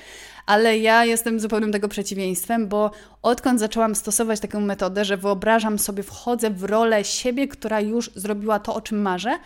ale 0.45 0.77
ja 0.77 1.05
jestem 1.05 1.39
zupełnym 1.39 1.71
tego 1.71 1.87
przeciwieństwem, 1.87 2.67
bo 2.67 2.91
odkąd 3.21 3.59
zaczęłam 3.59 3.95
stosować 3.95 4.39
taką 4.39 4.61
metodę, 4.61 5.05
że 5.05 5.17
wyobrażam 5.17 5.79
sobie, 5.79 6.03
wchodzę 6.03 6.49
w 6.49 6.63
rolę 6.63 7.03
siebie, 7.03 7.47
która 7.47 7.81
już 7.81 8.11
zrobiła 8.15 8.59
to, 8.59 8.75
o 8.75 8.81
czym 8.81 9.01
marzę, 9.01 9.39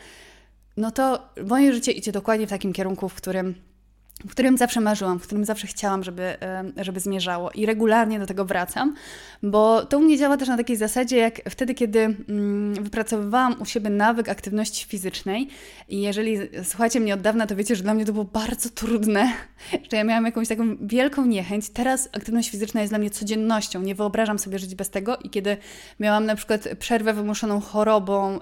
no 0.78 0.92
to 0.92 1.30
moje 1.48 1.74
życie 1.74 1.92
idzie 1.92 2.12
dokładnie 2.12 2.48
w 2.48 2.50
takim 2.50 2.74
kierunku, 2.74 3.10
w 3.10 3.14
którym 3.14 3.56
w 4.28 4.32
którym 4.32 4.58
zawsze 4.58 4.82
marzyłam, 4.82 5.20
w 5.20 5.24
którym 5.24 5.46
zawsze 5.46 5.68
chciałam, 5.68 6.04
żeby, 6.04 6.38
żeby 6.78 7.00
zmierzało 7.00 7.52
i 7.52 7.66
regularnie 7.66 8.20
do 8.20 8.26
tego 8.26 8.46
wracam, 8.46 8.96
bo 9.44 9.86
to 9.86 9.98
u 9.98 10.02
mnie 10.02 10.18
działa 10.18 10.38
też 10.38 10.48
na 10.48 10.58
takiej 10.58 10.78
zasadzie, 10.78 11.18
jak 11.18 11.50
wtedy, 11.50 11.74
kiedy 11.74 12.00
mm, 12.00 12.74
wypracowywałam 12.74 13.62
u 13.62 13.66
siebie 13.66 13.90
nawyk 13.90 14.30
aktywności 14.30 14.86
fizycznej 14.86 15.48
i 15.90 16.02
jeżeli 16.02 16.38
słuchacie 16.64 17.00
mnie 17.00 17.14
od 17.14 17.22
dawna, 17.22 17.48
to 17.48 17.56
wiecie, 17.56 17.76
że 17.76 17.84
dla 17.84 17.94
mnie 17.94 18.06
to 18.06 18.14
było 18.14 18.26
bardzo 18.26 18.70
trudne, 18.70 19.34
że 19.92 19.98
ja 19.98 20.04
miałam 20.04 20.26
jakąś 20.26 20.48
taką 20.48 20.78
wielką 20.82 21.26
niechęć. 21.26 21.70
Teraz 21.70 22.10
aktywność 22.12 22.50
fizyczna 22.50 22.82
jest 22.82 22.92
dla 22.92 23.00
mnie 23.00 23.10
codziennością, 23.10 23.82
nie 23.82 23.96
wyobrażam 23.96 24.40
sobie 24.40 24.60
żyć 24.60 24.76
bez 24.76 24.90
tego 24.90 25.18
i 25.18 25.30
kiedy 25.30 25.58
miałam 26.00 26.26
na 26.26 26.36
przykład 26.36 26.70
przerwę 26.80 27.14
wymuszoną 27.14 27.62
chorobą, 27.62 28.40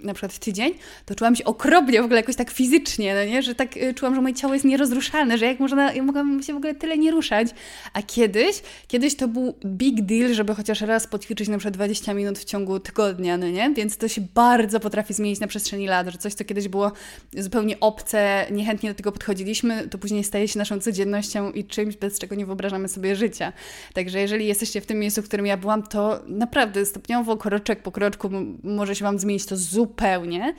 na 0.00 0.14
przykład 0.14 0.38
tydzień, 0.38 0.74
to 1.06 1.14
czułam 1.14 1.36
się 1.36 1.44
okropnie 1.44 2.02
w 2.02 2.04
ogóle 2.04 2.20
jakoś 2.20 2.36
tak 2.36 2.50
fizycznie, 2.50 3.14
no 3.14 3.24
nie? 3.24 3.42
że 3.42 3.54
tak 3.54 3.76
y, 3.76 3.94
czułam, 3.94 4.14
że 4.14 4.20
moje 4.20 4.34
ciało 4.34 4.54
jest 4.54 4.64
nierozruszalne, 4.64 5.38
że 5.38 5.46
jak 5.46 5.60
można, 5.60 5.92
ja 5.92 6.02
mogłam 6.02 6.42
się 6.42 6.52
w 6.52 6.56
ogóle 6.56 6.74
tyle 6.74 6.98
nie 6.98 7.10
ruszać. 7.10 7.48
A 7.92 8.02
kiedyś, 8.02 8.62
kiedyś 8.88 9.16
to 9.16 9.28
był 9.28 9.54
big 9.64 10.02
deal, 10.02 10.34
żeby 10.34 10.54
chociaż 10.54 10.80
raz 10.80 11.06
poćwiczyć 11.06 11.48
na 11.48 11.58
przykład 11.58 11.74
20 11.74 12.14
minut 12.14 12.38
w 12.38 12.44
ciągu 12.44 12.80
tygodnia, 12.80 13.36
no 13.36 13.48
nie? 13.48 13.70
Więc 13.70 13.96
to 13.96 14.08
się 14.08 14.20
bardzo 14.34 14.80
potrafi 14.80 15.14
zmienić 15.14 15.40
na 15.40 15.46
przestrzeni 15.46 15.86
lat, 15.86 16.08
że 16.08 16.18
coś, 16.18 16.34
co 16.34 16.44
kiedyś 16.44 16.68
było 16.68 16.92
zupełnie 17.36 17.80
obce, 17.80 18.46
niechętnie 18.50 18.90
do 18.90 18.96
tego 18.96 19.12
podchodziliśmy, 19.12 19.88
to 19.88 19.98
później 19.98 20.24
staje 20.24 20.48
się 20.48 20.58
naszą 20.58 20.80
codziennością 20.80 21.52
i 21.52 21.64
czymś, 21.64 21.96
bez 21.96 22.18
czego 22.18 22.34
nie 22.34 22.46
wyobrażamy 22.46 22.88
sobie 22.88 23.16
życia. 23.16 23.52
Także 23.94 24.20
jeżeli 24.20 24.46
jesteście 24.46 24.80
w 24.80 24.86
tym 24.86 24.98
miejscu, 24.98 25.22
w 25.22 25.24
którym 25.24 25.46
ja 25.46 25.56
byłam, 25.56 25.82
to 25.82 26.20
naprawdę 26.26 26.86
stopniowo, 26.86 27.36
kroczek 27.36 27.82
po 27.82 27.92
kroczku 27.92 28.30
może 28.62 28.96
się 28.96 29.04
Wam 29.04 29.18
zmienić 29.18 29.46
to 29.46 29.56
zupełnie 29.56 29.85
zupełnie, 29.86 30.54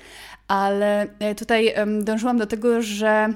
ale 0.47 1.07
e, 1.19 1.35
tutaj 1.35 1.73
dążyłam 2.01 2.37
do 2.37 2.47
tego, 2.47 2.81
że 2.81 3.29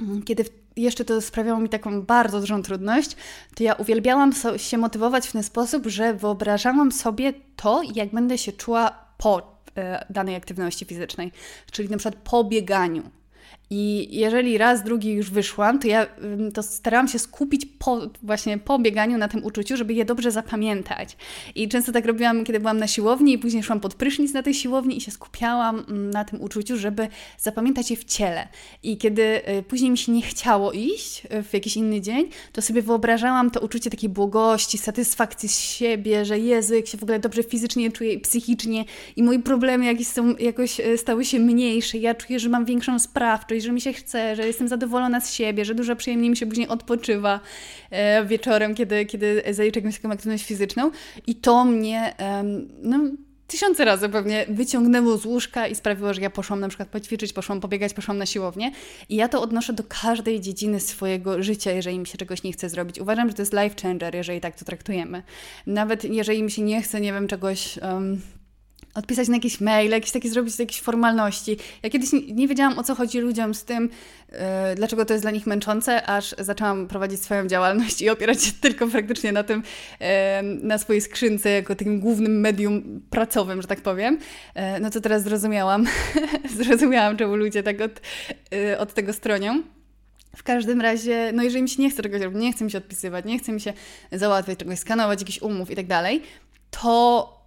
mm, 0.00 0.22
kiedy 0.22 0.44
jeszcze 0.76 1.04
to 1.04 1.20
sprawiało 1.20 1.60
mi 1.60 1.68
taką 1.68 2.02
bardzo 2.02 2.40
dużą 2.40 2.62
trudność, 2.62 3.16
to 3.54 3.62
ja 3.62 3.74
uwielbiałam 3.74 4.32
się 4.56 4.78
motywować 4.78 5.28
w 5.28 5.32
ten 5.32 5.42
sposób, 5.42 5.86
że 5.86 6.14
wyobrażałam 6.14 6.92
sobie 6.92 7.32
to, 7.56 7.82
jak 7.94 8.08
będę 8.08 8.38
się 8.38 8.52
czuła 8.52 8.90
po 9.18 9.60
e, 9.76 10.06
danej 10.10 10.34
aktywności 10.34 10.84
fizycznej, 10.84 11.32
czyli 11.70 11.88
na 11.88 11.96
przykład 11.96 12.22
po 12.30 12.44
bieganiu. 12.44 13.02
I 13.70 14.08
jeżeli 14.10 14.58
raz, 14.58 14.82
drugi 14.82 15.12
już 15.12 15.30
wyszłam, 15.30 15.78
to 15.78 15.88
ja 15.88 16.06
to 16.54 16.62
starałam 16.62 17.08
się 17.08 17.18
skupić 17.18 17.66
po, 17.78 18.00
właśnie 18.22 18.58
po 18.58 18.78
bieganiu 18.78 19.18
na 19.18 19.28
tym 19.28 19.44
uczuciu, 19.44 19.76
żeby 19.76 19.94
je 19.94 20.04
dobrze 20.04 20.30
zapamiętać. 20.30 21.16
I 21.54 21.68
często 21.68 21.92
tak 21.92 22.06
robiłam, 22.06 22.44
kiedy 22.44 22.60
byłam 22.60 22.78
na 22.78 22.86
siłowni 22.86 23.32
i 23.32 23.38
później 23.38 23.62
szłam 23.62 23.80
pod 23.80 23.94
prysznic 23.94 24.32
na 24.32 24.42
tej 24.42 24.54
siłowni 24.54 24.96
i 24.96 25.00
się 25.00 25.10
skupiałam 25.10 25.84
na 25.88 26.24
tym 26.24 26.42
uczuciu, 26.42 26.76
żeby 26.76 27.08
zapamiętać 27.38 27.90
je 27.90 27.96
w 27.96 28.04
ciele. 28.04 28.48
I 28.82 28.96
kiedy 28.96 29.22
y, 29.58 29.62
później 29.62 29.90
mi 29.90 29.98
się 29.98 30.12
nie 30.12 30.22
chciało 30.22 30.72
iść 30.72 31.22
y, 31.24 31.42
w 31.42 31.54
jakiś 31.54 31.76
inny 31.76 32.00
dzień, 32.00 32.28
to 32.52 32.62
sobie 32.62 32.82
wyobrażałam 32.82 33.50
to 33.50 33.60
uczucie 33.60 33.90
takiej 33.90 34.08
błogości, 34.08 34.78
satysfakcji 34.78 35.48
z 35.48 35.58
siebie, 35.58 36.24
że 36.24 36.38
Jezu, 36.38 36.74
jak 36.74 36.86
się 36.86 36.98
w 36.98 37.02
ogóle 37.02 37.18
dobrze 37.18 37.42
fizycznie 37.42 37.92
czuję 37.92 38.12
i 38.12 38.20
psychicznie 38.20 38.84
i 39.16 39.22
moje 39.22 39.38
problemy 39.38 39.84
jakieś 39.84 40.06
są, 40.06 40.36
jakoś 40.36 40.80
y, 40.80 40.98
stały 40.98 41.24
się 41.24 41.38
mniejsze. 41.38 41.98
Ja 41.98 42.14
czuję, 42.14 42.38
że 42.38 42.48
mam 42.48 42.64
większą 42.64 42.98
sprawczość, 42.98 43.57
że 43.64 43.72
mi 43.72 43.80
się 43.80 43.92
chce, 43.92 44.36
że 44.36 44.46
jestem 44.46 44.68
zadowolona 44.68 45.20
z 45.20 45.32
siebie, 45.32 45.64
że 45.64 45.74
dużo 45.74 45.96
przyjemniej 45.96 46.30
mi 46.30 46.36
się 46.36 46.46
później 46.46 46.68
odpoczywa 46.68 47.40
e, 47.90 48.24
wieczorem, 48.24 48.74
kiedy, 48.74 49.06
kiedy 49.06 49.42
zaliczę 49.50 49.80
jakąś 49.80 49.96
taką 49.96 50.10
aktywność 50.10 50.44
fizyczną. 50.44 50.90
I 51.26 51.34
to 51.34 51.64
mnie, 51.64 52.14
no, 52.82 53.00
tysiące 53.48 53.84
razy 53.84 54.08
pewnie 54.08 54.46
wyciągnęło 54.48 55.16
z 55.16 55.24
łóżka 55.24 55.66
i 55.66 55.74
sprawiło, 55.74 56.14
że 56.14 56.20
ja 56.20 56.30
poszłam 56.30 56.60
na 56.60 56.68
przykład 56.68 56.88
poćwiczyć, 56.88 57.32
poszłam 57.32 57.60
pobiegać, 57.60 57.94
poszłam 57.94 58.18
na 58.18 58.26
siłownię. 58.26 58.72
I 59.08 59.16
ja 59.16 59.28
to 59.28 59.42
odnoszę 59.42 59.72
do 59.72 59.84
każdej 60.02 60.40
dziedziny 60.40 60.80
swojego 60.80 61.42
życia, 61.42 61.72
jeżeli 61.72 61.98
mi 61.98 62.06
się 62.06 62.18
czegoś 62.18 62.42
nie 62.42 62.52
chce 62.52 62.68
zrobić. 62.68 63.00
Uważam, 63.00 63.28
że 63.28 63.34
to 63.34 63.42
jest 63.42 63.52
life 63.52 63.74
changer, 63.82 64.14
jeżeli 64.14 64.40
tak 64.40 64.56
to 64.56 64.64
traktujemy. 64.64 65.22
Nawet 65.66 66.04
jeżeli 66.04 66.42
mi 66.42 66.50
się 66.50 66.62
nie 66.62 66.82
chce, 66.82 67.00
nie 67.00 67.12
wiem, 67.12 67.28
czegoś 67.28 67.78
um, 67.78 68.20
odpisać 68.98 69.28
na 69.28 69.34
jakiś 69.34 69.60
mail, 69.60 69.90
jakieś 69.90 70.10
takie 70.10 70.30
zrobić 70.30 70.58
jakieś 70.58 70.80
formalności. 70.80 71.56
Ja 71.82 71.90
kiedyś 71.90 72.08
nie, 72.12 72.48
wiedziałam 72.48 72.78
o 72.78 72.82
co 72.82 72.94
chodzi 72.94 73.18
ludziom 73.18 73.54
z 73.54 73.64
tym, 73.64 73.90
yy, 74.32 74.38
dlaczego 74.76 75.04
to 75.04 75.14
jest 75.14 75.24
dla 75.24 75.30
nich 75.30 75.46
męczące, 75.46 76.06
aż 76.06 76.34
zaczęłam 76.38 76.88
prowadzić 76.88 77.22
swoją 77.22 77.46
działalność 77.46 78.02
i 78.02 78.08
opierać 78.10 78.44
się 78.44 78.52
tylko 78.60 78.86
praktycznie 78.86 79.32
na 79.32 79.42
tym, 79.42 79.62
yy, 80.00 80.06
na 80.42 80.78
swojej 80.78 81.02
skrzynce, 81.02 81.50
jako 81.50 81.74
takim 81.74 82.00
głównym 82.00 82.40
medium 82.40 83.00
pracowym, 83.10 83.62
że 83.62 83.68
tak 83.68 83.80
powiem. 83.80 84.18
Yy, 84.54 84.62
no 84.80 84.90
to 84.90 85.00
teraz 85.00 85.22
zrozumiałam, 85.22 85.86
zrozumiałam, 86.58 87.16
czemu 87.16 87.36
ludzie 87.36 87.62
tak 87.62 87.80
od, 87.80 88.00
od 88.78 88.94
tego 88.94 89.12
stronią. 89.12 89.62
W 90.36 90.42
każdym 90.42 90.80
razie, 90.80 91.32
no 91.34 91.42
jeżeli 91.42 91.62
mi 91.62 91.68
się 91.68 91.82
nie 91.82 91.90
chce 91.90 92.02
czegoś 92.02 92.22
robić, 92.22 92.40
nie 92.40 92.52
chce 92.52 92.64
mi 92.64 92.70
się 92.70 92.78
odpisywać, 92.78 93.24
nie 93.24 93.38
chce 93.38 93.52
mi 93.52 93.60
się 93.60 93.72
załatwiać 94.12 94.58
czegoś, 94.58 94.78
skanować 94.78 95.20
jakichś 95.20 95.42
umów 95.42 95.70
i 95.70 95.76
tak 95.76 95.86
dalej, 95.86 96.22
to 96.70 97.37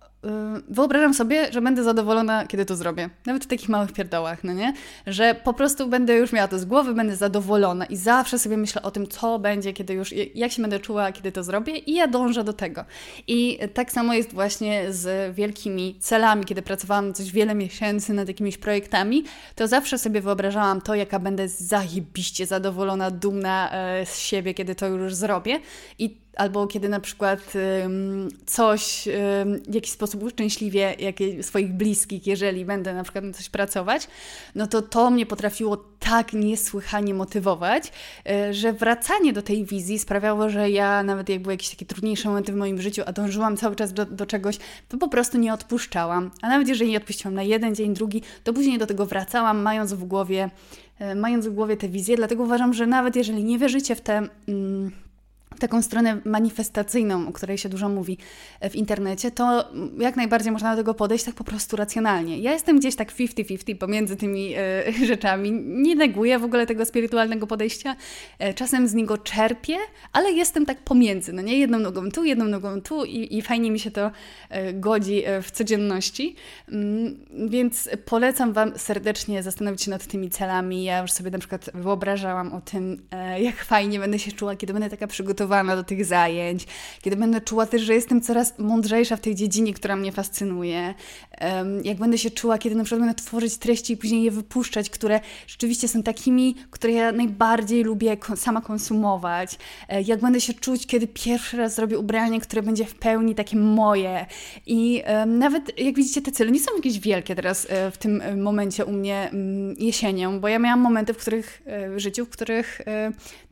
wyobrażam 0.69 1.13
sobie, 1.13 1.51
że 1.51 1.61
będę 1.61 1.83
zadowolona, 1.83 2.47
kiedy 2.47 2.65
to 2.65 2.75
zrobię. 2.75 3.09
Nawet 3.25 3.43
w 3.43 3.47
takich 3.47 3.69
małych 3.69 3.91
pierdołach, 3.91 4.43
no 4.43 4.53
nie? 4.53 4.73
Że 5.07 5.35
po 5.43 5.53
prostu 5.53 5.87
będę 5.87 6.15
już 6.15 6.31
miała 6.31 6.47
to 6.47 6.59
z 6.59 6.65
głowy, 6.65 6.93
będę 6.93 7.15
zadowolona 7.15 7.85
i 7.85 7.95
zawsze 7.95 8.39
sobie 8.39 8.57
myślę 8.57 8.81
o 8.81 8.91
tym, 8.91 9.07
co 9.07 9.39
będzie, 9.39 9.73
kiedy 9.73 9.93
już, 9.93 10.13
jak 10.35 10.51
się 10.51 10.61
będę 10.61 10.79
czuła, 10.79 11.11
kiedy 11.11 11.31
to 11.31 11.43
zrobię 11.43 11.77
i 11.77 11.93
ja 11.93 12.07
dążę 12.07 12.43
do 12.43 12.53
tego. 12.53 12.85
I 13.27 13.59
tak 13.73 13.91
samo 13.91 14.13
jest 14.13 14.33
właśnie 14.33 14.93
z 14.93 15.35
wielkimi 15.35 15.95
celami. 15.99 16.45
Kiedy 16.45 16.61
pracowałam 16.61 17.13
coś 17.13 17.31
wiele 17.31 17.55
miesięcy 17.55 18.13
nad 18.13 18.27
jakimiś 18.27 18.57
projektami, 18.57 19.23
to 19.55 19.67
zawsze 19.67 19.97
sobie 19.97 20.21
wyobrażałam 20.21 20.81
to, 20.81 20.95
jaka 20.95 21.19
będę 21.19 21.47
zajebiście 21.47 22.45
zadowolona, 22.45 23.11
dumna 23.11 23.71
e, 23.71 24.05
z 24.05 24.19
siebie, 24.19 24.53
kiedy 24.53 24.75
to 24.75 24.87
już 24.87 25.15
zrobię. 25.15 25.59
I 25.99 26.20
albo 26.35 26.67
kiedy 26.67 26.89
na 26.89 26.99
przykład 26.99 27.53
coś 28.45 29.07
w 29.67 29.75
jakiś 29.75 29.91
sposób 29.91 30.23
uszczęśliwie 30.23 30.95
swoich 31.41 31.73
bliskich, 31.73 32.27
jeżeli 32.27 32.65
będę 32.65 32.93
na 32.93 33.03
przykład 33.03 33.25
na 33.25 33.33
coś 33.33 33.49
pracować, 33.49 34.07
no 34.55 34.67
to 34.67 34.81
to 34.81 35.09
mnie 35.09 35.25
potrafiło 35.25 35.91
tak 36.01 36.33
niesłychanie 36.33 37.13
motywować, 37.13 37.91
e, 38.29 38.53
że 38.53 38.73
wracanie 38.73 39.33
do 39.33 39.41
tej 39.41 39.65
wizji 39.65 39.99
sprawiało, 39.99 40.49
że 40.49 40.69
ja 40.69 41.03
nawet 41.03 41.29
jak 41.29 41.41
były 41.41 41.53
jakieś 41.53 41.69
takie 41.69 41.85
trudniejsze 41.85 42.29
momenty 42.29 42.51
w 42.51 42.55
moim 42.55 42.81
życiu, 42.81 43.01
a 43.05 43.11
dążyłam 43.11 43.57
cały 43.57 43.75
czas 43.75 43.93
do, 43.93 44.05
do 44.05 44.25
czegoś, 44.25 44.57
to 44.89 44.97
po 44.97 45.07
prostu 45.07 45.37
nie 45.37 45.53
odpuszczałam. 45.53 46.31
A 46.41 46.49
nawet 46.49 46.67
jeżeli 46.67 46.91
nie 46.91 46.97
odpuściłam 46.97 47.33
na 47.33 47.43
jeden 47.43 47.75
dzień, 47.75 47.93
drugi, 47.93 48.21
to 48.43 48.53
później 48.53 48.77
do 48.77 48.87
tego 48.87 49.05
wracałam, 49.05 49.61
mając 49.61 49.93
w 49.93 50.03
głowie, 50.03 50.49
e, 50.99 51.15
mając 51.15 51.47
w 51.47 51.53
głowie 51.53 51.77
tę 51.77 51.89
wizję. 51.89 52.17
Dlatego 52.17 52.43
uważam, 52.43 52.73
że 52.73 52.87
nawet 52.87 53.15
jeżeli 53.15 53.43
nie 53.43 53.59
wierzycie 53.59 53.95
w 53.95 54.01
te. 54.01 54.27
Mm, 54.47 54.91
taką 55.59 55.81
stronę 55.81 56.21
manifestacyjną, 56.25 57.27
o 57.27 57.31
której 57.31 57.57
się 57.57 57.69
dużo 57.69 57.89
mówi 57.89 58.17
w 58.69 58.75
internecie, 58.75 59.31
to 59.31 59.71
jak 59.97 60.15
najbardziej 60.15 60.51
można 60.51 60.71
do 60.71 60.77
tego 60.77 60.93
podejść 60.93 61.25
tak 61.25 61.35
po 61.35 61.43
prostu 61.43 61.75
racjonalnie. 61.75 62.39
Ja 62.39 62.53
jestem 62.53 62.79
gdzieś 62.79 62.95
tak 62.95 63.11
50-50 63.11 63.75
pomiędzy 63.75 64.15
tymi 64.15 64.53
e, 64.53 64.83
rzeczami. 65.11 65.51
Nie 65.65 65.95
neguję 65.95 66.39
w 66.39 66.43
ogóle 66.43 66.67
tego 66.67 66.85
spirytualnego 66.85 67.47
podejścia. 67.47 67.95
E, 68.39 68.53
czasem 68.53 68.87
z 68.87 68.93
niego 68.93 69.17
czerpię, 69.17 69.77
ale 70.13 70.31
jestem 70.31 70.65
tak 70.65 70.77
pomiędzy. 70.77 71.33
No 71.33 71.41
nie 71.41 71.57
jedną 71.59 71.79
nogą 71.79 72.11
tu, 72.11 72.23
jedną 72.23 72.45
nogą 72.45 72.81
tu 72.81 73.05
i, 73.05 73.37
i 73.37 73.41
fajnie 73.41 73.71
mi 73.71 73.79
się 73.79 73.91
to 73.91 74.11
e, 74.49 74.73
godzi 74.73 75.23
e, 75.25 75.41
w 75.41 75.51
codzienności. 75.51 76.35
Mm, 76.69 77.25
więc 77.49 77.89
polecam 78.05 78.53
Wam 78.53 78.79
serdecznie 78.79 79.43
zastanowić 79.43 79.81
się 79.81 79.91
nad 79.91 80.07
tymi 80.07 80.29
celami. 80.29 80.83
Ja 80.83 81.01
już 81.01 81.11
sobie 81.11 81.31
na 81.31 81.39
przykład 81.39 81.69
wyobrażałam 81.73 82.53
o 82.53 82.61
tym, 82.61 83.01
e, 83.11 83.41
jak 83.41 83.55
fajnie 83.55 83.99
będę 83.99 84.19
się 84.19 84.31
czuła, 84.31 84.55
kiedy 84.55 84.73
będę 84.73 84.89
taka 84.89 85.07
przygotowana 85.07 85.40
zmotywowana 85.41 85.75
do 85.75 85.83
tych 85.83 86.05
zajęć, 86.05 86.67
kiedy 87.01 87.15
będę 87.17 87.41
czuła 87.41 87.65
też, 87.65 87.81
że 87.81 87.93
jestem 87.93 88.21
coraz 88.21 88.59
mądrzejsza 88.59 89.15
w 89.15 89.19
tej 89.21 89.35
dziedzinie, 89.35 89.73
która 89.73 89.95
mnie 89.95 90.11
fascynuje, 90.11 90.93
jak 91.83 91.97
będę 91.97 92.17
się 92.17 92.31
czuła, 92.31 92.57
kiedy 92.57 92.75
na 92.75 92.83
przykład 92.83 93.01
będę 93.01 93.23
tworzyć 93.23 93.57
treści 93.57 93.93
i 93.93 93.97
później 93.97 94.23
je 94.23 94.31
wypuszczać, 94.31 94.89
które 94.89 95.19
rzeczywiście 95.47 95.87
są 95.87 96.03
takimi, 96.03 96.55
które 96.71 96.93
ja 96.93 97.11
najbardziej 97.11 97.83
lubię 97.83 98.17
sama 98.35 98.61
konsumować, 98.61 99.57
e, 99.89 100.01
jak 100.01 100.19
będę 100.19 100.41
się 100.41 100.53
czuć, 100.53 100.87
kiedy 100.87 101.07
pierwszy 101.07 101.57
raz 101.57 101.75
zrobię 101.75 101.99
ubranie, 101.99 102.41
które 102.41 102.61
będzie 102.61 102.85
w 102.85 102.95
pełni 102.95 103.35
takie 103.35 103.57
moje. 103.57 104.25
I 104.65 105.03
nawet 105.27 105.79
jak 105.79 105.95
widzicie 105.95 106.21
te 106.21 106.31
cele 106.31 106.51
nie 106.51 106.59
są 106.59 106.75
jakieś 106.75 106.99
wielkie 106.99 107.35
teraz 107.35 107.67
e, 107.69 107.91
w 107.91 107.97
tym 107.97 108.21
e, 108.21 108.35
momencie 108.35 108.85
u 108.85 108.91
mnie 108.91 109.29
mm, 109.29 109.75
jesienią, 109.79 110.39
bo 110.39 110.47
ja 110.47 110.59
miałam 110.59 110.79
momenty, 110.79 111.13
w 111.13 111.17
których 111.17 111.61
w 111.95 111.99
życiu, 111.99 112.25
w 112.25 112.29
których 112.29 112.81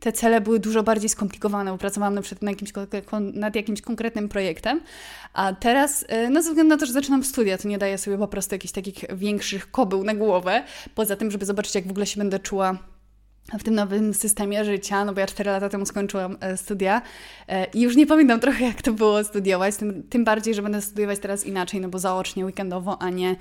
te 0.00 0.12
cele 0.12 0.40
były 0.40 0.60
dużo 0.60 0.82
bardziej 0.82 1.08
skomplikowane, 1.08 1.70
bo 1.70 1.78
pracowałam 1.78 2.14
na 2.14 2.22
przykład 2.22 2.42
nad 2.42 2.52
jakimś, 2.52 2.72
nad 3.32 3.54
jakimś 3.54 3.80
konkretnym 3.80 4.28
projektem, 4.28 4.80
a 5.34 5.52
teraz, 5.52 6.04
no 6.30 6.42
ze 6.42 6.48
względu 6.48 6.74
na 6.74 6.80
to, 6.80 6.86
że 6.86 6.92
zaczynam 6.92 7.24
studia, 7.24 7.58
to 7.58 7.68
nie 7.68 7.78
daję 7.80 7.98
sobie 7.98 8.18
po 8.18 8.28
prostu 8.28 8.54
jakichś 8.54 8.72
takich 8.72 9.04
większych 9.12 9.70
kobył 9.70 10.04
na 10.04 10.14
głowę, 10.14 10.64
poza 10.94 11.16
tym, 11.16 11.30
żeby 11.30 11.46
zobaczyć, 11.46 11.74
jak 11.74 11.86
w 11.86 11.90
ogóle 11.90 12.06
się 12.06 12.18
będę 12.18 12.38
czuła 12.38 12.78
w 13.58 13.62
tym 13.62 13.74
nowym 13.74 14.14
systemie 14.14 14.64
życia, 14.64 15.04
no 15.04 15.12
bo 15.12 15.20
ja 15.20 15.26
4 15.26 15.50
lata 15.50 15.68
temu 15.68 15.86
skończyłam 15.86 16.36
e, 16.40 16.56
studia 16.56 17.02
e, 17.48 17.64
i 17.64 17.80
już 17.80 17.96
nie 17.96 18.06
pamiętam 18.06 18.40
trochę, 18.46 18.64
jak 18.64 18.82
to 18.82 18.92
było 18.92 19.24
studiować, 19.24 19.76
tym, 19.76 20.02
tym 20.02 20.24
bardziej, 20.24 20.54
że 20.54 20.62
będę 20.62 20.82
studiować 20.82 21.18
teraz 21.18 21.46
inaczej, 21.46 21.80
no 21.80 21.88
bo 21.88 21.98
zaocznie, 21.98 22.44
weekendowo, 22.44 23.02
a 23.02 23.10
nie, 23.10 23.36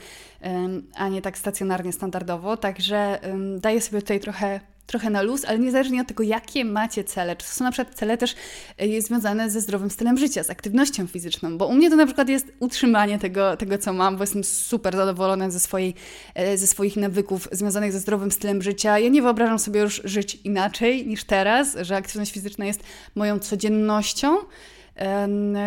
a 0.96 1.10
nie 1.10 1.22
tak 1.22 1.38
stacjonarnie, 1.38 1.94
standardowo, 1.94 2.58
także 2.58 3.20
daję 3.58 3.82
sobie 3.82 4.02
tutaj 4.02 4.20
trochę 4.20 4.60
trochę 4.90 5.10
na 5.10 5.22
luz, 5.22 5.46
ale 5.46 5.60
niezależnie 5.60 6.02
od 6.02 6.08
tego, 6.08 6.24
jakie 6.24 6.66
macie 6.66 7.04
cele, 7.04 7.36
czy 7.36 7.48
to 7.48 7.54
są 7.54 7.64
na 7.64 7.72
przykład 7.72 7.96
cele 7.96 8.18
też 8.18 8.36
e, 8.78 9.02
związane 9.02 9.50
ze 9.50 9.62
zdrowym 9.62 9.92
stylem 9.92 10.18
życia, 10.18 10.44
z 10.44 10.50
aktywnością 10.50 11.08
fizyczną, 11.08 11.58
bo 11.58 11.68
u 11.68 11.74
mnie 11.74 11.90
to 11.90 11.96
na 11.96 12.06
przykład 12.06 12.30
jest 12.30 12.52
utrzymanie 12.60 13.20
tego, 13.20 13.58
tego 13.58 13.78
co 13.78 13.94
mam, 13.94 14.18
bo 14.18 14.24
jestem 14.24 14.44
super 14.44 14.96
zadowolona 14.96 15.50
ze, 15.50 15.60
swojej, 15.60 15.96
e, 16.36 16.58
ze 16.58 16.68
swoich 16.68 16.96
nawyków 16.96 17.48
związanych 17.52 17.92
ze 17.92 18.00
zdrowym 18.00 18.32
stylem 18.32 18.62
życia. 18.62 19.00
Ja 19.00 19.10
nie 19.10 19.22
wyobrażam 19.22 19.60
sobie 19.60 19.82
już 19.82 20.02
żyć 20.06 20.40
inaczej 20.44 21.08
niż 21.08 21.24
teraz, 21.24 21.78
że 21.82 21.96
aktywność 21.96 22.32
fizyczna 22.32 22.66
jest 22.66 22.84
moją 23.16 23.40
codziennością 23.40 24.38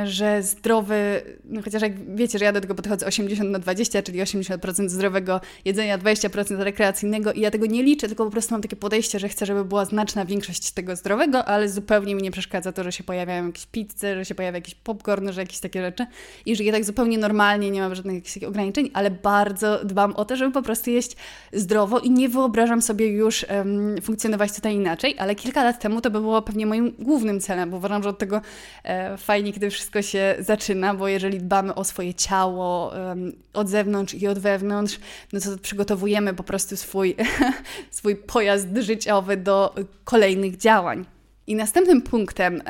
że 0.04 0.42
zdrowy, 0.42 1.22
no 1.44 1.62
chociaż 1.62 1.82
jak 1.82 2.14
wiecie, 2.16 2.38
że 2.38 2.44
ja 2.44 2.52
do 2.52 2.60
tego 2.60 2.74
podchodzę 2.74 3.06
80 3.06 3.50
na 3.50 3.58
20, 3.58 4.02
czyli 4.02 4.22
80% 4.22 4.88
zdrowego 4.88 5.40
jedzenia, 5.64 5.98
20% 5.98 6.60
rekreacyjnego 6.60 7.32
i 7.32 7.40
ja 7.40 7.50
tego 7.50 7.66
nie 7.66 7.82
liczę, 7.82 8.08
tylko 8.08 8.24
po 8.24 8.30
prostu 8.30 8.54
mam 8.54 8.62
takie 8.62 8.76
podejście, 8.76 9.18
że 9.18 9.28
chcę, 9.28 9.46
żeby 9.46 9.64
była 9.64 9.84
znaczna 9.84 10.24
większość 10.24 10.70
tego 10.70 10.96
zdrowego, 10.96 11.44
ale 11.44 11.68
zupełnie 11.68 12.14
mi 12.14 12.22
nie 12.22 12.30
przeszkadza 12.30 12.72
to, 12.72 12.84
że 12.84 12.92
się 12.92 13.04
pojawiają 13.04 13.46
jakieś 13.46 13.66
pizze, 13.66 14.14
że 14.14 14.24
się 14.24 14.34
pojawia 14.34 14.58
jakiś 14.58 14.74
popcorn, 14.74 15.32
że 15.32 15.40
jakieś 15.40 15.60
takie 15.60 15.82
rzeczy 15.82 16.06
i 16.46 16.56
że 16.56 16.64
je 16.64 16.72
tak 16.72 16.84
zupełnie 16.84 17.18
normalnie, 17.18 17.70
nie 17.70 17.80
mam 17.80 17.94
żadnych 17.94 18.14
jakichś 18.14 18.44
ograniczeń, 18.44 18.90
ale 18.94 19.10
bardzo 19.10 19.84
dbam 19.84 20.12
o 20.16 20.24
to, 20.24 20.36
żeby 20.36 20.52
po 20.52 20.62
prostu 20.62 20.90
jeść 20.90 21.16
zdrowo 21.52 21.98
i 21.98 22.10
nie 22.10 22.28
wyobrażam 22.28 22.82
sobie 22.82 23.06
już 23.06 23.46
um, 23.50 23.96
funkcjonować 24.02 24.52
tutaj 24.52 24.74
inaczej, 24.74 25.14
ale 25.18 25.34
kilka 25.34 25.64
lat 25.64 25.80
temu 25.80 26.00
to 26.00 26.10
by 26.10 26.20
było 26.20 26.42
pewnie 26.42 26.66
moim 26.66 26.94
głównym 26.98 27.40
celem, 27.40 27.70
bo 27.70 27.76
uważam, 27.76 28.02
że 28.02 28.08
od 28.08 28.18
tego 28.18 28.40
e, 28.84 29.16
fajnie, 29.22 29.52
kiedy 29.52 29.70
wszystko 29.70 30.02
się 30.02 30.36
zaczyna, 30.38 30.94
bo 30.94 31.08
jeżeli 31.08 31.38
dbamy 31.38 31.74
o 31.74 31.84
swoje 31.84 32.14
ciało 32.14 32.92
od 33.52 33.68
zewnątrz 33.68 34.14
i 34.14 34.28
od 34.28 34.38
wewnątrz, 34.38 34.98
no 35.32 35.40
to 35.40 35.58
przygotowujemy 35.58 36.34
po 36.34 36.42
prostu 36.42 36.76
swój, 36.76 37.16
swój 37.90 38.16
pojazd 38.16 38.68
życiowy 38.80 39.36
do 39.36 39.74
kolejnych 40.04 40.56
działań. 40.56 41.04
I 41.46 41.54
następnym 41.54 42.02
punktem 42.02 42.62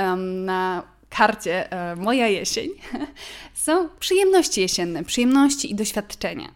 na 0.45 0.83
karcie 1.11 1.73
e, 1.73 1.97
Moja 1.97 2.29
jesień 2.29 2.71
są 3.55 3.89
przyjemności 4.01 4.61
jesienne, 4.61 5.05
przyjemności 5.05 5.71
i 5.71 5.75
doświadczenia. 5.75 6.49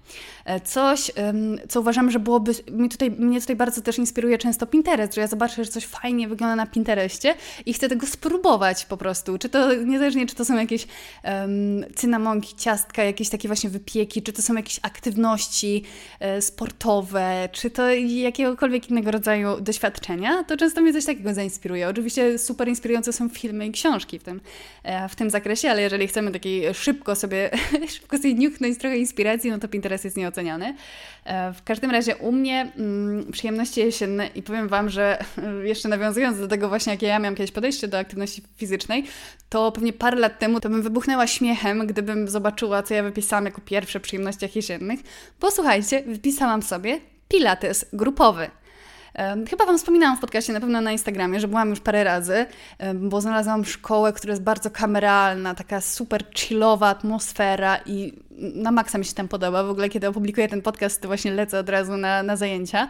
E, 0.47 0.61
coś, 0.61 1.11
co 1.68 1.80
uważam, 1.80 2.11
że 2.11 2.18
byłoby, 2.18 2.53
mnie 2.72 2.88
tutaj, 2.88 3.11
mnie 3.11 3.40
tutaj 3.40 3.57
bardzo 3.57 3.80
też 3.80 3.99
inspiruje 3.99 4.38
często 4.38 4.66
Pinterest, 4.66 5.14
że 5.14 5.20
ja 5.20 5.26
zobaczę, 5.26 5.64
że 5.64 5.70
coś 5.70 5.86
fajnie 5.86 6.28
wygląda 6.28 6.57
na 6.57 6.66
Pinterestie 6.66 7.34
i 7.66 7.72
chcę 7.72 7.88
tego 7.88 8.07
spróbować 8.07 8.84
po 8.84 8.97
prostu. 8.97 9.38
Czy 9.38 9.49
to, 9.49 9.74
niezależnie 9.74 10.26
czy 10.26 10.34
to 10.34 10.44
są 10.44 10.57
jakieś 10.57 10.86
um, 11.24 11.84
cynamonki, 11.94 12.57
ciastka, 12.57 13.05
jakieś 13.05 13.28
takie 13.28 13.49
właśnie 13.49 13.70
wypieki, 13.70 14.22
czy 14.22 14.32
to 14.32 14.42
są 14.42 14.55
jakieś 14.55 14.80
aktywności 14.82 15.82
e, 16.20 16.42
sportowe, 16.42 17.49
czy 17.53 17.70
to 17.70 17.90
jakiegokolwiek 17.94 18.90
innego 18.90 19.11
rodzaju 19.11 19.61
doświadczenia, 19.61 20.44
to 20.44 20.57
często 20.57 20.80
mnie 20.80 20.92
coś 20.92 21.05
takiego 21.05 21.34
zainspiruje. 21.34 21.88
Oczywiście 21.88 22.38
super 22.38 22.68
inspirujące 22.68 23.12
są 23.12 23.28
filmy 23.28 23.66
i 23.66 23.72
książki 23.72 24.18
w 24.18 24.22
tym, 24.22 24.40
e, 24.82 25.09
w 25.09 25.16
tym 25.16 25.30
zakresie, 25.30 25.70
ale 25.70 25.82
jeżeli 25.82 26.07
chcemy 26.07 26.30
takiej 26.30 26.74
szybko 26.74 27.14
sobie, 27.14 27.51
szybko 27.97 28.16
sobie 28.16 28.34
niuchnąć 28.34 28.78
trochę 28.78 28.99
inspiracji, 28.99 29.51
no 29.51 29.59
to 29.59 29.68
Pinterest 29.68 30.05
jest 30.05 30.16
nieoceniony 30.16 30.36
E, 31.24 31.53
w 31.53 31.62
każdym 31.62 31.91
razie 31.91 32.16
u 32.16 32.32
mnie 32.32 32.72
mm, 32.76 33.32
przyjemności 33.32 33.80
jesienne 33.80 34.26
i 34.26 34.43
powiem 34.43 34.68
Wam, 34.68 34.91
że 34.91 35.18
jeszcze 35.64 35.89
nawiązując 35.89 36.39
do 36.39 36.49
tego 36.49 36.68
właśnie, 36.68 36.93
jakie 36.93 37.07
ja 37.07 37.18
miałam 37.18 37.34
kiedyś 37.34 37.53
podejście 37.53 37.89
do 37.89 37.99
aktywności 37.99 38.43
fizycznej, 38.57 39.05
to 39.49 39.72
pewnie 39.72 39.93
parę 39.93 40.18
lat 40.18 40.39
temu 40.39 40.61
to 40.61 40.68
bym 40.68 40.82
wybuchnęła 40.82 41.26
śmiechem, 41.26 41.87
gdybym 41.87 42.28
zobaczyła, 42.28 42.82
co 42.82 42.95
ja 42.95 43.03
wypisałam 43.03 43.45
jako 43.45 43.61
pierwsze 43.61 44.01
przyjemnościach 44.01 44.57
jesiennych. 44.57 45.01
Posłuchajcie, 45.41 46.03
wypisałam 46.03 46.62
sobie 46.62 47.01
pilates 47.28 47.87
grupowy. 47.93 48.51
Chyba 49.50 49.66
Wam 49.66 49.78
wspominałam 49.78 50.16
w 50.16 50.20
podcaście, 50.20 50.52
na 50.52 50.60
pewno 50.60 50.80
na 50.80 50.92
Instagramie, 50.92 51.40
że 51.40 51.48
byłam 51.48 51.70
już 51.70 51.80
parę 51.80 52.04
razy, 52.04 52.46
bo 52.94 53.20
znalazłam 53.20 53.64
szkołę, 53.64 54.12
która 54.12 54.32
jest 54.32 54.42
bardzo 54.42 54.70
kameralna, 54.70 55.54
taka 55.54 55.80
super 55.80 56.24
chillowa 56.34 56.88
atmosfera 56.88 57.78
i 57.86 58.12
na 58.38 58.70
maksa 58.70 58.98
mi 58.98 59.04
się 59.04 59.14
tam 59.14 59.28
podoba. 59.28 59.62
W 59.62 59.70
ogóle, 59.70 59.88
kiedy 59.88 60.08
opublikuję 60.08 60.48
ten 60.48 60.62
podcast, 60.62 61.02
to 61.02 61.08
właśnie 61.08 61.32
lecę 61.32 61.58
od 61.58 61.68
razu 61.68 61.96
na, 61.96 62.22
na 62.22 62.36
zajęcia. 62.36 62.88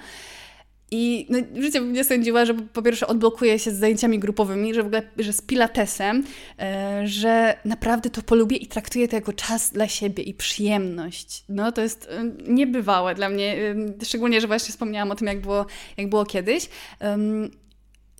I 0.90 1.26
no, 1.30 1.62
życie 1.62 1.80
bym 1.80 1.92
nie 1.92 2.04
sądziła, 2.04 2.44
że 2.44 2.54
po 2.54 2.82
pierwsze 2.82 3.06
odblokuje 3.06 3.58
się 3.58 3.70
z 3.70 3.78
zajęciami 3.78 4.18
grupowymi, 4.18 4.74
że 4.74 4.82
w 4.82 4.86
ogóle 4.86 5.02
że 5.18 5.32
z 5.32 5.42
pilatesem, 5.42 6.24
e, 6.58 7.02
że 7.04 7.56
naprawdę 7.64 8.10
to 8.10 8.22
polubię 8.22 8.56
i 8.56 8.66
traktuję 8.66 9.08
to 9.08 9.16
jako 9.16 9.32
czas 9.32 9.72
dla 9.72 9.88
siebie 9.88 10.22
i 10.22 10.34
przyjemność. 10.34 11.44
No 11.48 11.72
to 11.72 11.82
jest 11.82 12.08
e, 12.10 12.24
niebywałe 12.52 13.14
dla 13.14 13.28
mnie, 13.28 13.74
e, 14.00 14.04
szczególnie, 14.04 14.40
że 14.40 14.46
właśnie 14.46 14.72
wspomniałam 14.72 15.10
o 15.10 15.14
tym, 15.14 15.26
jak 15.26 15.40
było, 15.40 15.66
jak 15.96 16.08
było 16.08 16.24
kiedyś. 16.24 16.68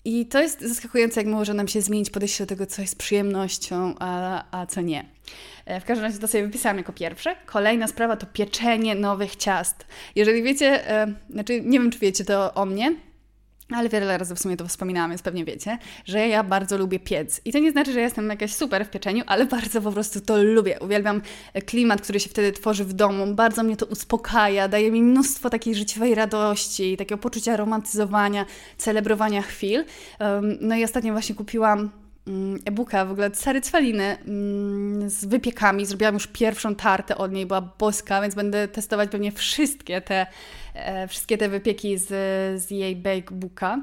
I 0.05 0.27
to 0.27 0.43
jest 0.43 0.61
zaskakujące, 0.61 1.21
jak 1.21 1.27
może 1.27 1.55
nam 1.55 1.69
się 1.69 1.81
zmienić 1.81 2.11
podejście 2.11 2.45
do 2.45 2.49
tego, 2.49 2.67
co 2.67 2.83
jest 2.83 2.99
przyjemnością, 2.99 3.95
a, 3.99 4.45
a 4.61 4.67
co 4.67 4.81
nie. 4.81 5.16
E, 5.67 5.81
w 5.81 5.85
każdym 5.85 6.05
razie 6.05 6.19
to 6.19 6.29
sobie 6.29 6.45
wypisałam 6.45 6.77
jako 6.77 6.93
pierwsze. 6.93 7.37
Kolejna 7.47 7.87
sprawa 7.87 8.17
to 8.17 8.27
pieczenie 8.27 8.95
nowych 8.95 9.37
ciast. 9.37 9.87
Jeżeli 10.15 10.43
wiecie, 10.43 10.91
e, 10.91 11.15
znaczy 11.31 11.61
nie 11.61 11.81
wiem, 11.81 11.91
czy 11.91 11.99
wiecie 11.99 12.25
to 12.25 12.55
o 12.55 12.67
mnie, 12.67 12.97
ale 13.71 13.89
wiele 13.89 14.19
razy 14.19 14.35
w 14.35 14.39
sumie 14.39 14.57
to 14.57 14.69
wspominałam, 14.69 15.11
więc 15.11 15.23
pewnie 15.23 15.45
wiecie, 15.45 15.79
że 16.05 16.29
ja 16.29 16.45
bardzo 16.45 16.79
lubię 16.79 16.99
piec. 16.99 17.41
I 17.45 17.53
to 17.53 17.59
nie 17.59 17.73
znaczy, 17.73 17.93
że 17.93 18.01
jestem 18.01 18.31
jakaś 18.31 18.53
super 18.53 18.87
w 18.87 18.91
pieczeniu, 18.91 19.25
ale 19.27 19.47
bardzo 19.57 19.83
po 19.83 19.93
prostu 19.93 20.21
to 20.21 20.43
lubię. 20.43 20.79
Uwielbiam 20.81 21.23
klimat, 21.67 22.01
który 22.01 22.21
się 22.21 22.31
wtedy 22.31 22.53
tworzy 22.53 22.85
w 22.85 22.93
domu. 22.93 23.35
Bardzo 23.35 23.63
mnie 23.63 23.77
to 23.77 23.87
uspokaja, 23.87 24.69
daje 24.69 24.91
mi 24.91 25.03
mnóstwo 25.03 25.51
takiej 25.51 25.75
życiowej 25.75 26.15
radości, 26.15 26.97
takiego 26.97 27.19
poczucia 27.19 27.57
romantyzowania, 27.57 28.47
celebrowania 28.77 29.43
chwil. 29.43 29.85
No 30.61 30.77
i 30.77 30.85
ostatnio 30.85 31.13
właśnie 31.13 31.35
kupiłam 31.35 31.91
e-booka, 32.65 33.05
w 33.05 33.11
ogóle 33.11 33.35
Sary 33.35 33.61
Cwaliny 33.61 34.17
mm, 34.27 35.11
z 35.11 35.25
wypiekami. 35.25 35.87
Zrobiłam 35.87 36.15
już 36.15 36.27
pierwszą 36.27 36.75
tartę 36.75 37.19
od 37.19 37.33
niej, 37.33 37.47
była 37.47 37.61
boska, 37.61 38.23
więc 38.23 38.35
będę 38.35 38.69
testować 38.69 39.11
pewnie 39.11 39.33
wszystkie 39.33 40.01
te, 40.01 40.27
wszystkie 41.09 41.39
te 41.39 41.49
wypieki 41.49 41.99
z, 41.99 42.07
z 42.63 42.71
jej 42.71 42.97
bake 42.97 43.35
booka. 43.35 43.79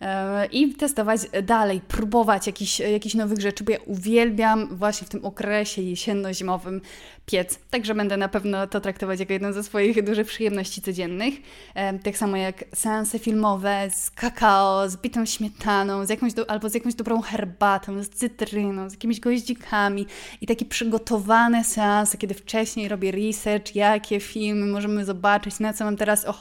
E, 0.00 0.46
i 0.46 0.74
testować 0.74 1.20
dalej, 1.42 1.80
próbować 1.88 2.46
jakichś, 2.46 2.80
jakichś 2.80 3.14
nowych 3.14 3.40
rzeczy, 3.40 3.64
bo 3.64 3.72
ja 3.72 3.78
uwielbiam 3.86 4.76
właśnie 4.76 5.06
w 5.06 5.10
tym 5.10 5.24
okresie 5.24 5.82
jesienno-zimowym 5.82 6.80
piec. 7.26 7.58
Także 7.70 7.94
będę 7.94 8.16
na 8.16 8.28
pewno 8.28 8.66
to 8.66 8.80
traktować 8.80 9.20
jako 9.20 9.32
jedną 9.32 9.52
ze 9.52 9.64
swoich 9.64 10.04
dużych 10.04 10.26
przyjemności 10.26 10.82
codziennych. 10.82 11.34
E, 11.74 11.98
tak 11.98 12.16
samo 12.16 12.36
jak 12.36 12.64
seanse 12.74 13.18
filmowe 13.18 13.88
z 13.90 14.10
kakao, 14.10 14.88
z 14.88 14.96
bitą 14.96 15.26
śmietaną, 15.26 16.06
z 16.06 16.10
jakąś 16.10 16.34
do, 16.34 16.50
albo 16.50 16.68
z 16.68 16.74
jakąś 16.74 16.94
dobrą 16.94 17.20
herbatą, 17.20 18.02
z 18.02 18.08
cytryną, 18.08 18.90
z 18.90 18.92
jakimiś 18.92 19.20
goździkami 19.20 20.06
i 20.40 20.46
takie 20.46 20.64
przygotowane 20.64 21.64
seanse, 21.64 22.18
kiedy 22.18 22.34
wcześniej 22.34 22.88
robię 22.88 23.12
research, 23.12 23.74
jakie 23.74 24.20
filmy 24.20 24.66
możemy 24.66 25.04
zobaczyć, 25.04 25.60
na 25.60 25.72
co 25.72 25.84
mam 25.84 25.96
teraz 25.96 26.24
ochotę, 26.24 26.35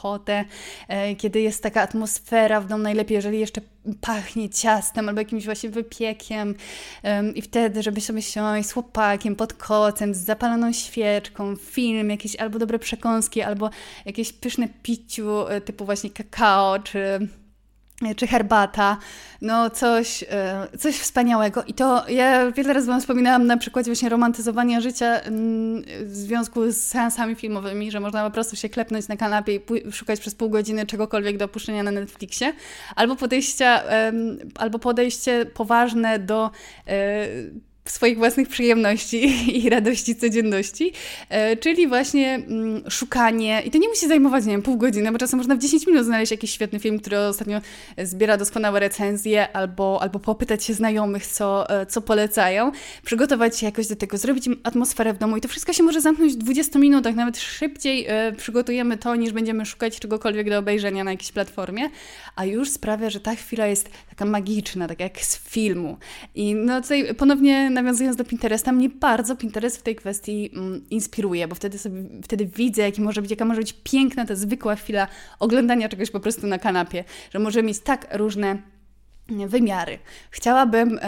e, 0.88 1.16
kiedy 1.16 1.42
jest 1.42 1.64
taka 1.64 1.82
atmosfera 1.82 2.62
w 2.62 2.68
domu, 2.68 2.84
najlepiej 2.84 3.16
jeżeli 3.16 3.40
jeszcze 3.40 3.62
pachnie 4.02 4.50
ciastem 4.50 5.10
albo 5.10 5.22
jakimś 5.22 5.46
właśnie 5.46 5.70
wypiekiem 5.70 6.56
i 7.36 7.42
wtedy, 7.42 7.84
żeby 7.84 8.02
sobie 8.02 8.22
siąść 8.22 8.70
z 8.70 8.72
chłopakiem 8.72 9.36
pod 9.36 9.54
kocem, 9.54 10.14
z 10.14 10.18
zapaloną 10.18 10.74
świeczką, 10.74 11.56
film, 11.56 12.10
jakieś 12.10 12.36
albo 12.36 12.60
dobre 12.60 12.80
przekąski, 12.80 13.42
albo 13.42 13.70
jakieś 14.06 14.34
pyszne 14.34 14.68
piciu 14.84 15.48
e, 15.48 15.62
typu 15.62 15.86
właśnie 15.86 16.10
kakao, 16.10 16.80
czy 16.80 17.28
czy 18.16 18.28
herbata, 18.28 18.98
no 19.42 19.70
coś, 19.70 20.24
e, 20.24 20.68
coś 20.80 20.96
wspaniałego. 20.96 21.64
I 21.64 21.74
to 21.74 22.10
ja 22.10 22.52
wiele 22.52 22.74
razy 22.74 22.88
Wam 22.88 23.02
wspominałam 23.02 23.48
na 23.48 23.58
przykładzie 23.58 23.92
właśnie 23.92 24.10
romantyzowania 24.10 24.82
życia 24.82 25.20
mm, 25.20 25.84
w 26.02 26.16
związku 26.16 26.72
z 26.72 26.78
seansami 26.78 27.36
filmowymi, 27.36 27.92
że 27.92 28.00
można 28.00 28.26
po 28.26 28.32
prostu 28.32 28.56
się 28.56 28.70
klepnąć 28.70 29.08
na 29.08 29.18
kanapie 29.18 29.56
i 29.56 29.92
szukać 29.92 30.20
przez 30.20 30.36
pół 30.36 30.50
godziny 30.50 30.86
czegokolwiek 30.86 31.38
do 31.38 31.46
opuszczenia 31.46 31.84
na 31.84 31.92
Netflixie, 31.92 32.54
albo 32.96 33.16
podejścia, 33.16 33.84
albo 34.56 34.80
podejście 34.80 35.46
poważne 35.46 36.20
do 36.20 36.52
e, 36.88 37.28
swoich 37.86 38.18
własnych 38.18 38.48
przyjemności 38.48 39.34
i 39.66 39.70
radości 39.70 40.16
codzienności, 40.16 40.94
e, 41.30 41.58
czyli 41.58 41.88
właśnie 41.88 42.36
mm, 42.36 42.84
szukanie, 42.90 43.62
i 43.66 43.72
to 43.72 43.78
nie 43.78 43.90
musi 43.90 44.08
zajmować, 44.08 44.46
nie 44.46 44.52
wiem, 44.52 44.62
pół 44.62 44.78
godziny, 44.78 45.12
bo 45.12 45.18
czasem 45.18 45.38
można 45.38 45.56
w 45.56 45.60
10 45.60 45.88
minut 45.88 46.06
znaleźć 46.06 46.32
jakiś 46.32 46.52
świetny 46.52 46.80
film, 46.80 47.00
który 47.00 47.20
ostatnio 47.20 47.62
zbiera 48.04 48.38
doskonałe 48.38 48.80
recenzje, 48.80 49.52
albo, 49.56 50.02
albo 50.02 50.20
popytać 50.20 50.64
się 50.64 50.74
znajomych, 50.74 51.28
co, 51.28 51.70
e, 51.70 51.86
co 51.86 52.02
polecają, 52.02 52.72
przygotować 53.06 53.60
się 53.60 53.66
jakoś 53.66 53.88
do 53.88 53.96
tego, 53.96 54.18
zrobić 54.18 54.48
im 54.48 54.60
atmosferę 54.64 55.14
w 55.14 55.18
domu 55.18 55.38
i 55.38 55.42
to 55.42 55.48
wszystko 55.48 55.74
się 55.74 55.84
może 55.84 56.02
zamknąć 56.02 56.34
w 56.34 56.38
20 56.38 56.80
minutach, 56.80 57.16
nawet 57.16 57.38
szybciej 57.38 58.06
e, 58.08 58.34
przygotujemy 58.38 58.98
to, 58.98 59.16
niż 59.16 59.32
będziemy 59.32 59.66
szukać 59.66 60.00
czegokolwiek 60.00 60.50
do 60.50 60.58
obejrzenia 60.58 61.04
na 61.04 61.12
jakiejś 61.12 61.32
platformie, 61.32 61.90
a 62.36 62.46
już 62.46 62.70
sprawia, 62.70 63.10
że 63.10 63.20
ta 63.20 63.36
chwila 63.36 63.68
jest 63.68 63.90
taka 64.10 64.26
magiczna, 64.26 64.88
tak 64.88 65.00
jak 65.00 65.22
z 65.22 65.38
filmu. 65.38 65.98
I 66.36 66.56
no 66.56 66.82
tutaj 66.82 67.16
ponownie 67.16 67.70
nawiązując 67.76 68.18
do 68.18 68.26
Pinteresta, 68.26 68.72
mnie 68.72 68.90
bardzo 68.90 69.36
Pinterest 69.36 69.78
w 69.78 69.82
tej 69.82 69.96
kwestii 69.96 70.52
mm, 70.54 70.90
inspiruje, 70.90 71.48
bo 71.48 71.56
wtedy 71.56 71.78
sobie, 71.78 72.04
wtedy 72.24 72.46
widzę, 72.46 72.82
jaki 72.82 73.02
może 73.02 73.22
być, 73.22 73.32
jaka 73.32 73.46
może 73.46 73.62
być 73.62 73.74
piękna 73.84 74.26
ta 74.26 74.36
zwykła 74.36 74.76
chwila 74.76 75.08
oglądania 75.40 75.90
czegoś 75.90 76.12
po 76.12 76.20
prostu 76.20 76.48
na 76.48 76.60
kanapie, 76.60 77.04
że 77.32 77.40
może 77.40 77.64
mieć 77.64 77.80
tak 77.80 78.08
różne 78.12 78.58
wymiary. 79.48 80.00
Chciałabym 80.32 81.00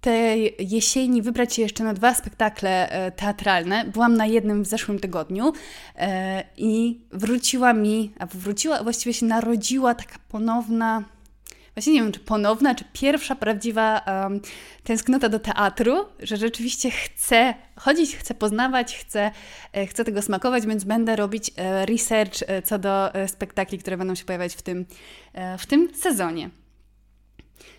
tej 0.00 0.54
jesieni 0.58 1.22
wybrać 1.22 1.54
się 1.54 1.62
jeszcze 1.62 1.84
na 1.84 1.94
dwa 1.94 2.14
spektakle 2.14 2.90
e, 2.90 3.10
teatralne. 3.10 3.84
Byłam 3.84 4.16
na 4.16 4.26
jednym 4.26 4.62
w 4.62 4.66
zeszłym 4.66 4.98
tygodniu 4.98 5.52
e, 5.96 6.44
i 6.56 7.00
wróciła 7.12 7.72
mi, 7.72 8.12
a 8.18 8.26
wróciła, 8.26 8.82
właściwie 8.82 9.14
się 9.14 9.26
narodziła 9.26 9.94
taka 9.94 10.16
ponowna 10.28 11.04
właśnie 11.78 11.92
nie 11.92 12.02
wiem, 12.02 12.12
czy 12.12 12.20
ponowna, 12.20 12.74
czy 12.74 12.84
pierwsza 12.92 13.36
prawdziwa 13.36 14.00
um, 14.06 14.40
tęsknota 14.84 15.28
do 15.28 15.38
teatru, 15.38 16.04
że 16.20 16.36
rzeczywiście 16.36 16.90
chcę 16.90 17.54
chodzić, 17.76 18.16
chcę 18.16 18.34
poznawać, 18.34 18.96
chcę, 18.96 19.30
e, 19.72 19.86
chcę 19.86 20.04
tego 20.04 20.22
smakować, 20.22 20.66
więc 20.66 20.84
będę 20.84 21.16
robić 21.16 21.50
e, 21.56 21.86
research 21.86 22.42
e, 22.46 22.62
co 22.62 22.78
do 22.78 23.10
spektakli, 23.26 23.78
które 23.78 23.96
będą 23.96 24.14
się 24.14 24.24
pojawiać 24.24 24.54
w 24.54 24.62
tym, 24.62 24.86
w 25.58 25.66
tym 25.66 25.88
sezonie. 25.94 26.50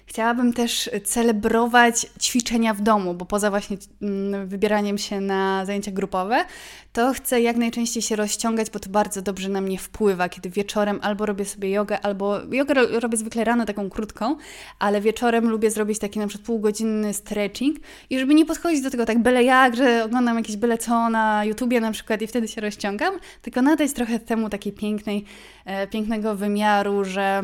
Chciałabym 0.09 0.53
też 0.53 0.89
celebrować 1.05 2.07
ćwiczenia 2.21 2.73
w 2.73 2.81
domu, 2.81 3.13
bo 3.13 3.25
poza 3.25 3.49
właśnie 3.49 3.77
mm, 4.01 4.47
wybieraniem 4.47 4.97
się 4.97 5.21
na 5.21 5.65
zajęcia 5.65 5.91
grupowe, 5.91 6.45
to 6.93 7.13
chcę 7.13 7.41
jak 7.41 7.57
najczęściej 7.57 8.03
się 8.03 8.15
rozciągać, 8.15 8.69
bo 8.69 8.79
to 8.79 8.89
bardzo 8.89 9.21
dobrze 9.21 9.49
na 9.49 9.61
mnie 9.61 9.77
wpływa, 9.77 10.29
kiedy 10.29 10.49
wieczorem 10.49 10.99
albo 11.01 11.25
robię 11.25 11.45
sobie 11.45 11.71
jogę, 11.71 12.01
albo 12.01 12.39
jogę 12.51 12.73
robię 12.73 13.17
zwykle 13.17 13.43
rano 13.43 13.65
taką 13.65 13.89
krótką, 13.89 14.35
ale 14.79 15.01
wieczorem 15.01 15.49
lubię 15.49 15.71
zrobić 15.71 15.99
taki 15.99 16.19
na 16.19 16.27
przykład 16.27 16.45
półgodzinny 16.45 17.13
stretching 17.13 17.77
i 18.09 18.19
żeby 18.19 18.33
nie 18.33 18.45
podchodzić 18.45 18.81
do 18.81 18.89
tego 18.89 19.05
tak 19.05 19.19
byle 19.19 19.43
jak, 19.43 19.75
że 19.75 20.03
oglądam 20.05 20.37
jakieś 20.37 20.57
byle 20.57 20.77
co 20.77 21.09
na 21.09 21.45
YouTubie 21.45 21.81
na 21.81 21.91
przykład 21.91 22.21
i 22.21 22.27
wtedy 22.27 22.47
się 22.47 22.61
rozciągam, 22.61 23.13
tylko 23.41 23.61
nadać 23.61 23.93
trochę 23.93 24.19
temu 24.19 24.49
takiej 24.49 24.73
pięknej, 24.73 25.25
e, 25.65 25.87
pięknego 25.87 26.35
wymiaru, 26.35 27.05
że 27.05 27.43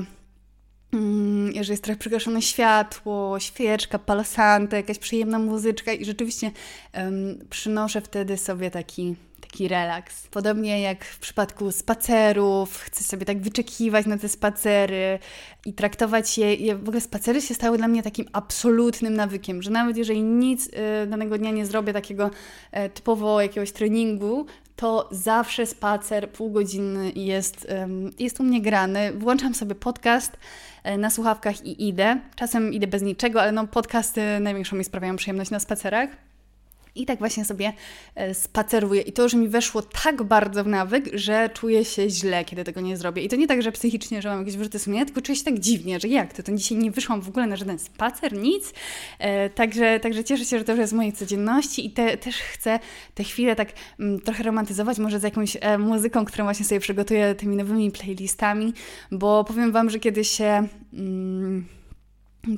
że 1.61 1.73
jest 1.73 1.83
trochę 1.83 1.99
przygaszone 1.99 2.41
światło, 2.41 3.39
świeczka, 3.39 3.99
palosanty, 3.99 4.75
jakaś 4.75 4.99
przyjemna 4.99 5.39
muzyczka 5.39 5.93
i 5.93 6.05
rzeczywiście 6.05 6.51
um, 6.93 7.39
przynoszę 7.49 8.01
wtedy 8.01 8.37
sobie 8.37 8.71
taki, 8.71 9.15
taki 9.41 9.67
relaks. 9.67 10.27
Podobnie 10.27 10.81
jak 10.81 11.05
w 11.05 11.19
przypadku 11.19 11.71
spacerów, 11.71 12.77
chcę 12.77 13.03
sobie 13.03 13.25
tak 13.25 13.41
wyczekiwać 13.41 14.05
na 14.05 14.17
te 14.17 14.29
spacery 14.29 15.19
i 15.65 15.73
traktować 15.73 16.37
je. 16.37 16.75
W 16.75 16.87
ogóle 16.87 17.01
spacery 17.01 17.41
się 17.41 17.53
stały 17.53 17.77
dla 17.77 17.87
mnie 17.87 18.03
takim 18.03 18.25
absolutnym 18.33 19.13
nawykiem, 19.13 19.61
że 19.61 19.71
nawet 19.71 19.97
jeżeli 19.97 20.23
nic 20.23 20.67
y, 20.67 21.07
danego 21.07 21.37
dnia 21.37 21.51
nie 21.51 21.65
zrobię 21.65 21.93
takiego 21.93 22.31
y, 22.85 22.89
typowo 22.89 23.41
jakiegoś 23.41 23.71
treningu, 23.71 24.45
to 24.75 25.07
zawsze 25.11 25.65
spacer 25.65 26.29
półgodzinny 26.29 27.11
jest, 27.15 27.67
jest 28.19 28.39
u 28.39 28.43
mnie 28.43 28.61
grany. 28.61 29.13
Włączam 29.13 29.55
sobie 29.55 29.75
podcast 29.75 30.37
e, 30.83 30.97
na 30.97 31.09
słuchawkach 31.09 31.65
i 31.65 31.87
idę. 31.87 32.19
Czasem 32.35 32.73
idę 32.73 32.87
bez 32.87 33.01
niczego, 33.01 33.41
ale 33.41 33.51
no 33.51 33.67
podcasty 33.67 34.21
największą 34.39 34.75
mi 34.75 34.83
sprawiają 34.83 35.15
przyjemność 35.15 35.51
na 35.51 35.59
spacerach. 35.59 36.24
I 36.95 37.05
tak 37.05 37.19
właśnie 37.19 37.45
sobie 37.45 37.73
e, 38.15 38.33
spaceruję. 38.33 39.01
I 39.01 39.13
to 39.13 39.23
już 39.23 39.33
mi 39.33 39.47
weszło 39.47 39.81
tak 39.81 40.23
bardzo 40.23 40.63
w 40.63 40.67
nawyk, 40.67 41.09
że 41.13 41.49
czuję 41.53 41.85
się 41.85 42.09
źle, 42.09 42.45
kiedy 42.45 42.63
tego 42.63 42.81
nie 42.81 42.97
zrobię. 42.97 43.21
I 43.21 43.29
to 43.29 43.35
nie 43.35 43.47
tak, 43.47 43.61
że 43.61 43.71
psychicznie, 43.71 44.21
że 44.21 44.29
mam 44.29 44.39
jakieś 44.39 44.57
wyrzuty 44.57 44.79
sumienia, 44.79 45.05
tylko 45.05 45.21
czuję 45.21 45.35
się 45.35 45.43
tak 45.43 45.59
dziwnie, 45.59 45.99
że 45.99 46.07
jak 46.07 46.33
to, 46.33 46.43
to 46.43 46.51
dzisiaj 46.51 46.77
nie 46.77 46.91
wyszłam 46.91 47.21
w 47.21 47.29
ogóle 47.29 47.47
na 47.47 47.55
żaden 47.55 47.79
spacer, 47.79 48.33
nic. 48.33 48.73
E, 49.19 49.49
także, 49.49 49.99
także 49.99 50.23
cieszę 50.23 50.45
się, 50.45 50.59
że 50.59 50.65
to 50.65 50.71
już 50.71 50.79
jest 50.79 50.91
z 50.91 50.95
mojej 50.95 51.13
codzienności 51.13 51.85
i 51.85 51.91
te, 51.91 52.17
też 52.17 52.35
chcę 52.37 52.79
te 53.15 53.23
chwile 53.23 53.55
tak 53.55 53.69
mm, 53.99 54.19
trochę 54.19 54.43
romantyzować, 54.43 54.97
może 54.97 55.19
z 55.19 55.23
jakąś 55.23 55.57
e, 55.61 55.77
muzyką, 55.77 56.25
którą 56.25 56.43
właśnie 56.43 56.65
sobie 56.65 56.79
przygotuję 56.79 57.35
tymi 57.35 57.55
nowymi 57.55 57.91
playlistami, 57.91 58.73
bo 59.11 59.43
powiem 59.43 59.71
Wam, 59.71 59.89
że 59.89 59.99
kiedy 59.99 60.23
się... 60.23 60.67
Mm, 60.93 61.74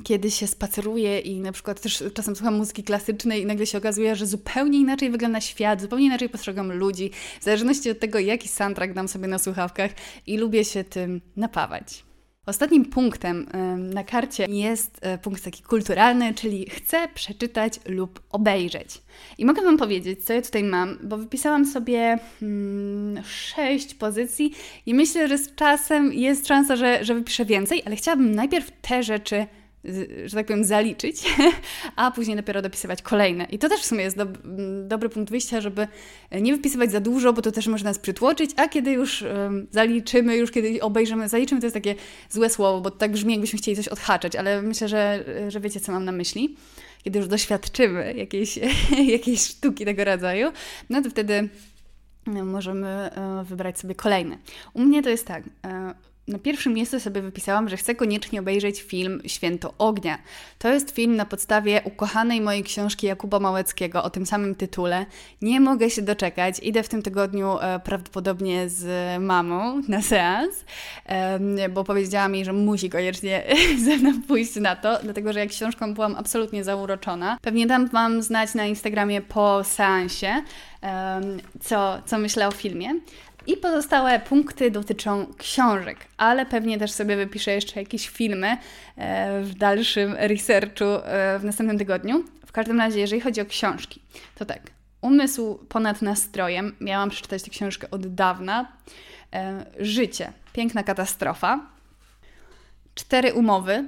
kiedy 0.04 0.30
się 0.30 0.46
spaceruje 0.46 1.18
i 1.18 1.40
na 1.40 1.52
przykład 1.52 1.80
też 1.80 2.04
czasem 2.14 2.36
słucham 2.36 2.56
muzyki 2.56 2.82
klasycznej 2.82 3.42
i 3.42 3.46
nagle 3.46 3.66
się 3.66 3.78
okazuje, 3.78 4.16
że 4.16 4.26
zupełnie 4.26 4.78
inaczej 4.78 5.10
wygląda 5.10 5.40
świat, 5.40 5.80
zupełnie 5.80 6.06
inaczej 6.06 6.28
postrzegam 6.28 6.72
ludzi, 6.72 7.10
w 7.40 7.44
zależności 7.44 7.90
od 7.90 7.98
tego, 7.98 8.18
jaki 8.18 8.48
soundtrack 8.48 8.92
dam 8.92 9.08
sobie 9.08 9.28
na 9.28 9.38
słuchawkach 9.38 9.90
i 10.26 10.38
lubię 10.38 10.64
się 10.64 10.84
tym 10.84 11.20
napawać. 11.36 12.08
Ostatnim 12.48 12.84
punktem 12.84 13.46
na 13.94 14.04
karcie 14.04 14.46
jest 14.48 14.98
e, 15.00 15.18
punkt 15.18 15.44
taki 15.44 15.62
kulturalny, 15.62 16.34
czyli 16.34 16.70
chcę 16.70 17.08
przeczytać 17.14 17.80
lub 17.86 18.20
obejrzeć. 18.30 19.02
I 19.38 19.44
mogę 19.44 19.62
Wam 19.62 19.76
powiedzieć, 19.76 20.24
co 20.24 20.32
ja 20.32 20.42
tutaj 20.42 20.64
mam, 20.64 20.98
bo 21.02 21.16
wypisałam 21.16 21.66
sobie 21.66 22.18
hmm, 22.40 23.24
sześć 23.24 23.94
pozycji 23.94 24.52
i 24.86 24.94
myślę, 24.94 25.28
że 25.28 25.38
z 25.38 25.54
czasem 25.54 26.12
jest 26.12 26.46
szansa, 26.46 26.76
że, 26.76 27.04
że 27.04 27.14
wypiszę 27.14 27.44
więcej, 27.44 27.82
ale 27.86 27.96
chciałabym 27.96 28.34
najpierw 28.34 28.70
te 28.82 29.02
rzeczy 29.02 29.46
że 30.24 30.36
tak 30.36 30.46
powiem, 30.46 30.64
zaliczyć, 30.64 31.22
a 31.96 32.10
później 32.10 32.36
dopiero 32.36 32.62
dopisywać 32.62 33.02
kolejne. 33.02 33.44
I 33.44 33.58
to 33.58 33.68
też 33.68 33.80
w 33.80 33.84
sumie 33.84 34.04
jest 34.04 34.16
do, 34.16 34.26
dobry 34.84 35.08
punkt 35.08 35.30
wyjścia, 35.30 35.60
żeby 35.60 35.88
nie 36.40 36.52
wypisywać 36.52 36.90
za 36.90 37.00
dużo, 37.00 37.32
bo 37.32 37.42
to 37.42 37.52
też 37.52 37.66
może 37.66 37.84
nas 37.84 37.98
przytłoczyć, 37.98 38.50
a 38.56 38.68
kiedy 38.68 38.90
już 38.90 39.22
um, 39.22 39.66
zaliczymy, 39.70 40.36
już 40.36 40.50
kiedy 40.50 40.80
obejrzymy, 40.80 41.28
zaliczymy, 41.28 41.60
to 41.60 41.66
jest 41.66 41.74
takie 41.74 41.94
złe 42.30 42.50
słowo, 42.50 42.80
bo 42.80 42.90
tak 42.90 43.12
brzmi, 43.12 43.32
jakbyśmy 43.32 43.58
chcieli 43.58 43.76
coś 43.76 43.88
odhaczać, 43.88 44.36
ale 44.36 44.62
myślę, 44.62 44.88
że, 44.88 45.24
że 45.48 45.60
wiecie, 45.60 45.80
co 45.80 45.92
mam 45.92 46.04
na 46.04 46.12
myśli. 46.12 46.56
Kiedy 47.04 47.18
już 47.18 47.28
doświadczymy 47.28 48.14
jakiejś, 48.16 48.58
jakiejś 49.16 49.40
sztuki 49.40 49.84
tego 49.84 50.04
rodzaju, 50.04 50.52
no 50.90 51.02
to 51.02 51.10
wtedy 51.10 51.48
możemy 52.26 52.88
e, 52.88 53.44
wybrać 53.44 53.78
sobie 53.78 53.94
kolejne. 53.94 54.38
U 54.74 54.80
mnie 54.80 55.02
to 55.02 55.10
jest 55.10 55.26
tak, 55.26 55.44
e, 55.64 55.94
na 56.28 56.38
pierwszym 56.38 56.74
miejscu 56.74 57.00
sobie 57.00 57.22
wypisałam, 57.22 57.68
że 57.68 57.76
chcę 57.76 57.94
koniecznie 57.94 58.40
obejrzeć 58.40 58.82
film 58.82 59.22
Święto 59.26 59.74
Ognia. 59.78 60.18
To 60.58 60.68
jest 60.68 60.90
film 60.90 61.16
na 61.16 61.24
podstawie 61.24 61.80
ukochanej 61.84 62.40
mojej 62.40 62.62
książki 62.62 63.06
Jakuba 63.06 63.40
Małeckiego 63.40 64.02
o 64.02 64.10
tym 64.10 64.26
samym 64.26 64.54
tytule. 64.54 65.06
Nie 65.42 65.60
mogę 65.60 65.90
się 65.90 66.02
doczekać. 66.02 66.58
Idę 66.62 66.82
w 66.82 66.88
tym 66.88 67.02
tygodniu 67.02 67.58
e, 67.60 67.80
prawdopodobnie 67.80 68.68
z 68.68 68.86
mamą 69.22 69.80
na 69.88 70.02
seans, 70.02 70.64
e, 71.06 71.68
bo 71.68 71.84
powiedziała 71.84 72.28
mi, 72.28 72.44
że 72.44 72.52
musi 72.52 72.90
koniecznie 72.90 73.42
ze 73.84 73.96
mną 73.96 74.22
pójść 74.28 74.56
na 74.56 74.76
to, 74.76 74.98
dlatego 75.02 75.32
że 75.32 75.40
jak 75.40 75.48
książką 75.48 75.94
byłam 75.94 76.16
absolutnie 76.16 76.64
zauroczona. 76.64 77.38
Pewnie 77.42 77.66
dam 77.66 77.88
Wam 77.88 78.22
znać 78.22 78.54
na 78.54 78.66
Instagramie 78.66 79.22
po 79.22 79.64
seansie, 79.64 80.42
e, 80.82 81.20
co, 81.60 82.02
co 82.06 82.18
myślę 82.18 82.48
o 82.48 82.50
filmie. 82.50 82.94
I 83.48 83.56
pozostałe 83.56 84.20
punkty 84.20 84.70
dotyczą 84.70 85.26
książek, 85.38 85.98
ale 86.16 86.46
pewnie 86.46 86.78
też 86.78 86.90
sobie 86.90 87.16
wypiszę 87.16 87.50
jeszcze 87.50 87.80
jakieś 87.80 88.08
filmy 88.08 88.56
e, 88.96 89.42
w 89.42 89.54
dalszym 89.54 90.14
researchu 90.18 90.84
e, 90.84 91.38
w 91.38 91.44
następnym 91.44 91.78
tygodniu. 91.78 92.24
W 92.46 92.52
każdym 92.52 92.78
razie, 92.78 93.00
jeżeli 93.00 93.20
chodzi 93.20 93.40
o 93.40 93.46
książki, 93.46 94.02
to 94.34 94.44
tak. 94.44 94.60
Umysł 95.00 95.58
ponad 95.68 96.02
nastrojem. 96.02 96.76
Miałam 96.80 97.10
przeczytać 97.10 97.42
tę 97.42 97.50
książkę 97.50 97.90
od 97.90 98.14
dawna. 98.14 98.72
E, 99.34 99.64
życie. 99.78 100.32
Piękna 100.52 100.82
katastrofa. 100.82 101.66
Cztery 102.94 103.34
umowy. 103.34 103.84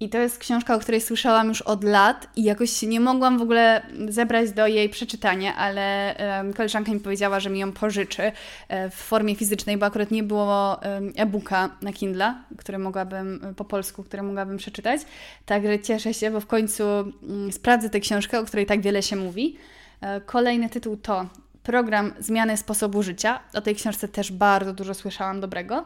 I 0.00 0.08
to 0.08 0.18
jest 0.18 0.38
książka, 0.38 0.74
o 0.74 0.78
której 0.78 1.00
słyszałam 1.00 1.48
już 1.48 1.62
od 1.62 1.84
lat 1.84 2.28
i 2.36 2.42
jakoś 2.42 2.70
się 2.70 2.86
nie 2.86 3.00
mogłam 3.00 3.38
w 3.38 3.42
ogóle 3.42 3.86
zebrać 4.08 4.50
do 4.50 4.66
jej 4.66 4.88
przeczytania, 4.88 5.56
ale 5.56 6.14
koleżanka 6.56 6.92
mi 6.92 7.00
powiedziała, 7.00 7.40
że 7.40 7.50
mi 7.50 7.58
ją 7.58 7.72
pożyczy 7.72 8.22
um, 8.22 8.90
w 8.90 8.94
formie 8.94 9.36
fizycznej, 9.36 9.76
bo 9.76 9.86
akurat 9.86 10.10
nie 10.10 10.22
było 10.22 10.80
e-booka 11.16 11.70
na 11.82 11.92
Kindle, 11.92 12.34
który 12.56 12.78
mogłabym 12.78 13.54
po 13.56 13.64
polsku, 13.64 14.02
które 14.02 14.22
mogłabym 14.22 14.56
przeczytać. 14.56 15.00
Także 15.46 15.78
cieszę 15.78 16.14
się, 16.14 16.30
bo 16.30 16.40
w 16.40 16.46
końcu 16.46 16.84
um, 16.84 17.52
sprawdzę 17.52 17.90
tę 17.90 18.00
książkę, 18.00 18.40
o 18.40 18.44
której 18.44 18.66
tak 18.66 18.80
wiele 18.80 19.02
się 19.02 19.16
mówi. 19.16 19.56
E, 20.00 20.20
kolejny 20.20 20.68
tytuł 20.68 20.96
to 20.96 21.26
Program 21.62 22.12
zmiany 22.18 22.56
sposobu 22.56 23.02
życia. 23.02 23.40
O 23.54 23.60
tej 23.60 23.74
książce 23.74 24.08
też 24.08 24.32
bardzo 24.32 24.72
dużo 24.72 24.94
słyszałam 24.94 25.40
dobrego. 25.40 25.84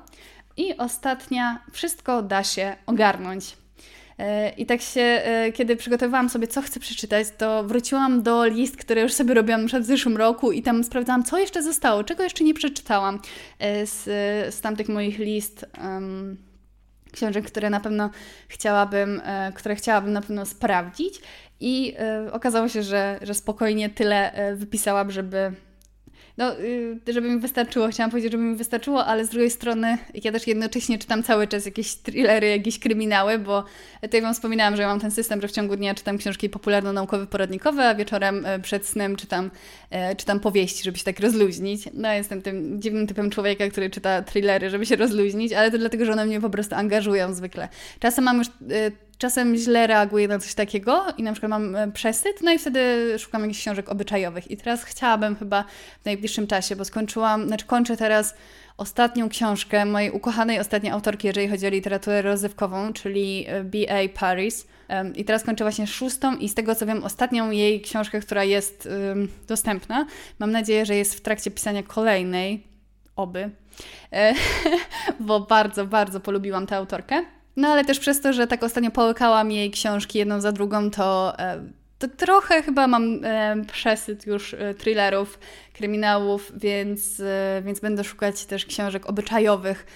I 0.57 0.77
ostatnia, 0.77 1.59
wszystko 1.73 2.23
da 2.23 2.45
się 2.45 2.77
ogarnąć. 2.87 3.64
E, 4.19 4.51
I 4.51 4.67
tak 4.67 4.81
się, 4.81 5.01
e, 5.01 5.53
kiedy 5.53 5.77
przygotowywałam 5.77 6.29
sobie, 6.29 6.47
co 6.47 6.62
chcę 6.62 6.81
przeczytać, 6.81 7.27
to 7.39 7.65
wróciłam 7.65 8.23
do 8.23 8.47
list, 8.47 8.77
które 8.77 9.03
już 9.03 9.12
sobie 9.12 9.35
robiłam 9.35 9.67
w 9.67 9.85
zeszłym 9.85 10.17
roku 10.17 10.53
i 10.53 10.62
tam 10.62 10.85
sprawdzałam, 10.85 11.25
co 11.25 11.39
jeszcze 11.39 11.62
zostało, 11.62 12.05
czego 12.05 12.23
jeszcze 12.23 12.45
nie 12.45 12.55
przeczytałam 12.55 13.21
z, 13.85 14.05
z 14.55 14.61
tamtych 14.61 14.89
moich 14.89 15.19
list. 15.19 15.67
Um, 15.83 16.37
książek, 17.12 17.47
które 17.47 17.71
na 17.71 17.81
pewno 17.81 18.11
chciałabym, 18.49 19.23
które 19.55 19.77
chciałabym 19.77 20.12
na 20.12 20.21
pewno 20.21 20.47
sprawdzić 20.47 21.21
i 21.61 21.97
okazało 22.33 22.69
się, 22.69 22.83
że, 22.83 23.19
że 23.23 23.35
spokojnie 23.35 23.91
tyle 23.91 24.33
wypisałam, 24.57 25.11
żeby 25.11 25.53
no, 26.39 26.59
y, 26.59 27.12
żeby 27.12 27.30
mi 27.30 27.41
wystarczyło, 27.41 27.89
chciałam 27.89 28.11
powiedzieć, 28.11 28.32
żeby 28.32 28.45
mi 28.45 28.57
wystarczyło, 28.57 29.07
ale 29.07 29.24
z 29.24 29.28
drugiej 29.28 29.51
strony 29.51 29.99
ja 30.24 30.32
też 30.32 30.47
jednocześnie 30.47 30.99
czytam 30.99 31.22
cały 31.22 31.47
czas 31.47 31.66
jakieś 31.66 31.95
thrillery, 31.95 32.49
jakieś 32.49 32.78
kryminały, 32.78 33.39
bo 33.39 33.64
tutaj 34.03 34.22
Wam 34.22 34.35
wspominałam, 34.35 34.76
że 34.76 34.82
ja 34.82 34.89
mam 34.89 35.01
ten 35.01 35.11
system, 35.11 35.41
że 35.41 35.49
w 35.49 35.53
ciągu 35.53 35.76
dnia 35.76 35.95
czytam 35.95 36.18
książki 36.18 36.51
popularno-naukowe, 36.51 37.26
poradnikowe, 37.26 37.89
a 37.89 37.95
wieczorem 37.95 38.47
e, 38.47 38.59
przed 38.59 38.87
snem 38.87 39.16
czytam, 39.16 39.51
e, 39.91 40.16
czytam 40.16 40.41
powieści, 40.41 40.85
żeby 40.85 40.99
się 40.99 41.05
tak 41.05 41.20
rozluźnić. 41.20 41.89
No, 41.93 42.12
jestem 42.12 42.43
tym 42.43 42.82
dziwnym 42.82 43.07
typem 43.07 43.30
człowieka, 43.30 43.68
który 43.68 43.91
czyta 43.91 44.22
thrillery, 44.22 44.70
żeby 44.70 44.87
się 44.87 44.97
rozluźnić, 44.97 45.53
ale 45.53 45.70
to 45.70 45.78
dlatego, 45.78 46.05
że 46.05 46.12
one 46.12 46.26
mnie 46.26 46.41
po 46.41 46.51
prostu 46.51 46.74
angażują 46.74 47.35
zwykle. 47.35 47.68
Czasem 47.99 48.24
mam 48.24 48.39
już 48.39 48.47
e, 48.49 48.51
czasem 49.19 49.57
źle 49.57 49.87
reaguję 49.87 50.29
na 50.29 50.39
coś 50.39 50.55
takiego 50.55 51.05
i 51.19 51.23
na 51.23 51.33
przykład 51.33 51.51
mam 51.51 51.77
e, 51.77 51.93
przesyt, 51.93 52.43
no 52.43 52.53
i 52.53 52.59
wtedy 52.59 53.15
szukam 53.19 53.43
jakichś 53.43 53.61
książek 53.61 53.89
obyczajowych. 53.89 54.51
I 54.51 54.57
teraz 54.57 54.85
chciałabym 54.85 55.37
chyba 55.37 55.65
w 56.03 56.05
najbliższym 56.05 56.47
czasie, 56.47 56.77
bo 56.77 56.85
skończyłam, 56.85 57.47
znaczy 57.47 57.67
kończę 57.67 57.97
teraz 57.97 58.35
ostatnią 58.77 59.29
książkę 59.29 59.85
mojej 59.85 60.11
ukochanej 60.11 60.61
ostatniej 60.61 60.93
autorki, 60.93 61.27
jeżeli 61.27 61.49
chodzi 61.49 61.67
o 61.67 61.71
literaturę 61.71 62.23
rozrywkową, 62.23 62.93
czyli 62.93 63.45
e, 63.49 63.65
B.A. 63.65 64.19
Paris. 64.19 64.67
I 65.15 65.25
teraz 65.25 65.45
kończę 65.45 65.65
właśnie 65.65 65.87
szóstą 65.87 66.37
i 66.37 66.49
z 66.49 66.55
tego 66.55 66.75
co 66.75 66.87
wiem, 66.87 67.05
ostatnią 67.05 67.51
jej 67.51 67.81
książkę, 67.81 68.21
która 68.21 68.45
jest 68.45 68.89
dostępna. 69.49 70.07
Mam 70.39 70.51
nadzieję, 70.51 70.87
że 70.87 70.97
jest 70.97 71.15
w 71.15 71.21
trakcie 71.21 71.51
pisania 71.51 71.83
kolejnej, 71.83 72.67
oby, 73.17 73.51
e, 74.12 74.35
bo 75.21 75.41
bardzo, 75.41 75.87
bardzo 75.87 76.21
polubiłam 76.21 76.67
tę 76.67 76.77
autorkę. 76.77 77.25
No 77.57 77.69
ale 77.69 77.85
też 77.85 77.99
przez 77.99 78.21
to, 78.21 78.33
że 78.33 78.47
tak 78.47 78.63
ostatnio 78.63 78.91
połykałam 78.91 79.51
jej 79.51 79.71
książki 79.71 80.19
jedną 80.19 80.41
za 80.41 80.53
drugą, 80.53 80.91
to, 80.91 81.39
e, 81.39 81.63
to 81.99 82.09
trochę 82.09 82.63
chyba 82.63 82.87
mam 82.87 83.25
e, 83.25 83.57
przesyt 83.73 84.27
już 84.27 84.55
e, 84.55 84.75
thrillerów, 84.75 85.39
kryminałów, 85.75 86.53
więc, 86.57 87.22
więc 87.62 87.81
będę 87.81 88.05
szukać 88.05 88.45
też 88.45 88.66
książek 88.66 89.07
obyczajowych, 89.07 89.87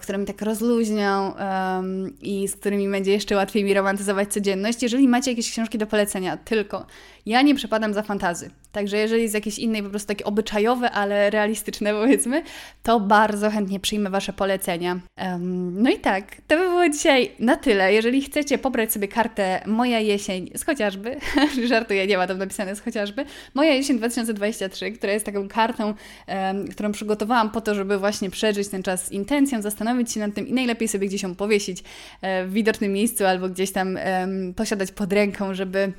które 0.00 0.18
mi 0.18 0.26
tak 0.26 0.42
rozluźnią 0.42 1.32
um, 1.32 2.20
i 2.20 2.48
z 2.48 2.56
którymi 2.56 2.88
będzie 2.88 3.12
jeszcze 3.12 3.36
łatwiej 3.36 3.64
mi 3.64 3.74
romantyzować 3.74 4.32
codzienność. 4.32 4.82
Jeżeli 4.82 5.08
macie 5.08 5.30
jakieś 5.30 5.50
książki 5.50 5.78
do 5.78 5.86
polecenia, 5.86 6.36
tylko 6.36 6.86
ja 7.26 7.42
nie 7.42 7.54
przepadam 7.54 7.94
za 7.94 8.02
fantazy. 8.02 8.50
Także 8.72 8.96
jeżeli 8.96 9.22
jest 9.22 9.34
jakieś 9.34 9.58
innej, 9.58 9.82
po 9.82 9.90
prostu 9.90 10.08
takie 10.08 10.24
obyczajowe, 10.24 10.90
ale 10.90 11.30
realistyczne 11.30 11.92
powiedzmy, 11.92 12.42
to 12.82 13.00
bardzo 13.00 13.50
chętnie 13.50 13.80
przyjmę 13.80 14.10
Wasze 14.10 14.32
polecenia. 14.32 15.00
Um, 15.18 15.82
no 15.82 15.90
i 15.90 15.98
tak, 15.98 16.36
to 16.46 16.56
by 16.56 16.62
było 16.62 16.88
dzisiaj 16.88 17.30
na 17.38 17.56
tyle. 17.56 17.92
Jeżeli 17.92 18.22
chcecie 18.22 18.58
pobrać 18.58 18.92
sobie 18.92 19.08
kartę 19.08 19.62
Moja 19.66 20.00
jesień 20.00 20.50
z 20.56 20.64
chociażby, 20.64 21.16
żartuję, 21.68 22.06
nie 22.06 22.16
ma 22.16 22.26
tam 22.26 22.38
napisane 22.38 22.76
z 22.76 22.80
chociażby, 22.80 23.24
Moja 23.54 23.74
jesień 23.74 23.98
2023, 23.98 24.92
która 24.92 25.12
jest 25.12 25.25
taką 25.26 25.48
kartą, 25.48 25.94
um, 26.28 26.68
którą 26.68 26.92
przygotowałam 26.92 27.50
po 27.50 27.60
to, 27.60 27.74
żeby 27.74 27.98
właśnie 27.98 28.30
przeżyć 28.30 28.68
ten 28.68 28.82
czas 28.82 29.06
z 29.06 29.12
intencją, 29.12 29.62
zastanowić 29.62 30.12
się 30.12 30.20
nad 30.20 30.34
tym 30.34 30.48
i 30.48 30.52
najlepiej 30.52 30.88
sobie 30.88 31.08
gdzieś 31.08 31.22
ją 31.22 31.34
powiesić 31.34 31.84
e, 32.22 32.46
w 32.46 32.52
widocznym 32.52 32.92
miejscu 32.92 33.24
albo 33.24 33.48
gdzieś 33.48 33.72
tam 33.72 33.98
posiadać 34.56 34.92
pod 34.92 35.12
ręką, 35.12 35.54
żeby 35.54 35.92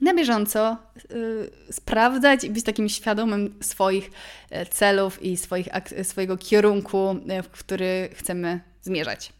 na 0.00 0.14
bieżąco 0.14 0.76
y, 1.12 1.72
sprawdzać 1.72 2.44
i 2.44 2.50
być 2.50 2.64
takim 2.64 2.88
świadomym 2.88 3.54
swoich 3.60 4.10
e, 4.50 4.66
celów 4.66 5.22
i 5.22 5.36
swoich, 5.36 5.68
swojego 6.02 6.36
kierunku, 6.36 7.16
e, 7.28 7.42
w 7.42 7.48
który 7.48 8.08
chcemy 8.14 8.60
zmierzać. 8.82 9.32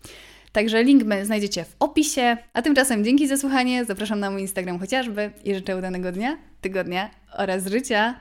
Także 0.53 0.85
link 0.85 1.03
znajdziecie 1.23 1.65
w 1.65 1.77
opisie. 1.79 2.37
A 2.53 2.63
tymczasem 2.63 3.05
dzięki 3.05 3.29
za 3.29 3.37
słuchanie. 3.37 3.85
Zapraszam 3.85 4.21
na 4.21 4.31
mój 4.31 4.41
Instagram 4.41 4.79
chociażby 4.79 5.31
i 5.45 5.55
życzę 5.55 5.77
udanego 5.77 6.13
dnia, 6.13 6.39
tygodnia 6.61 7.11
oraz 7.37 7.67
życia. 7.67 8.15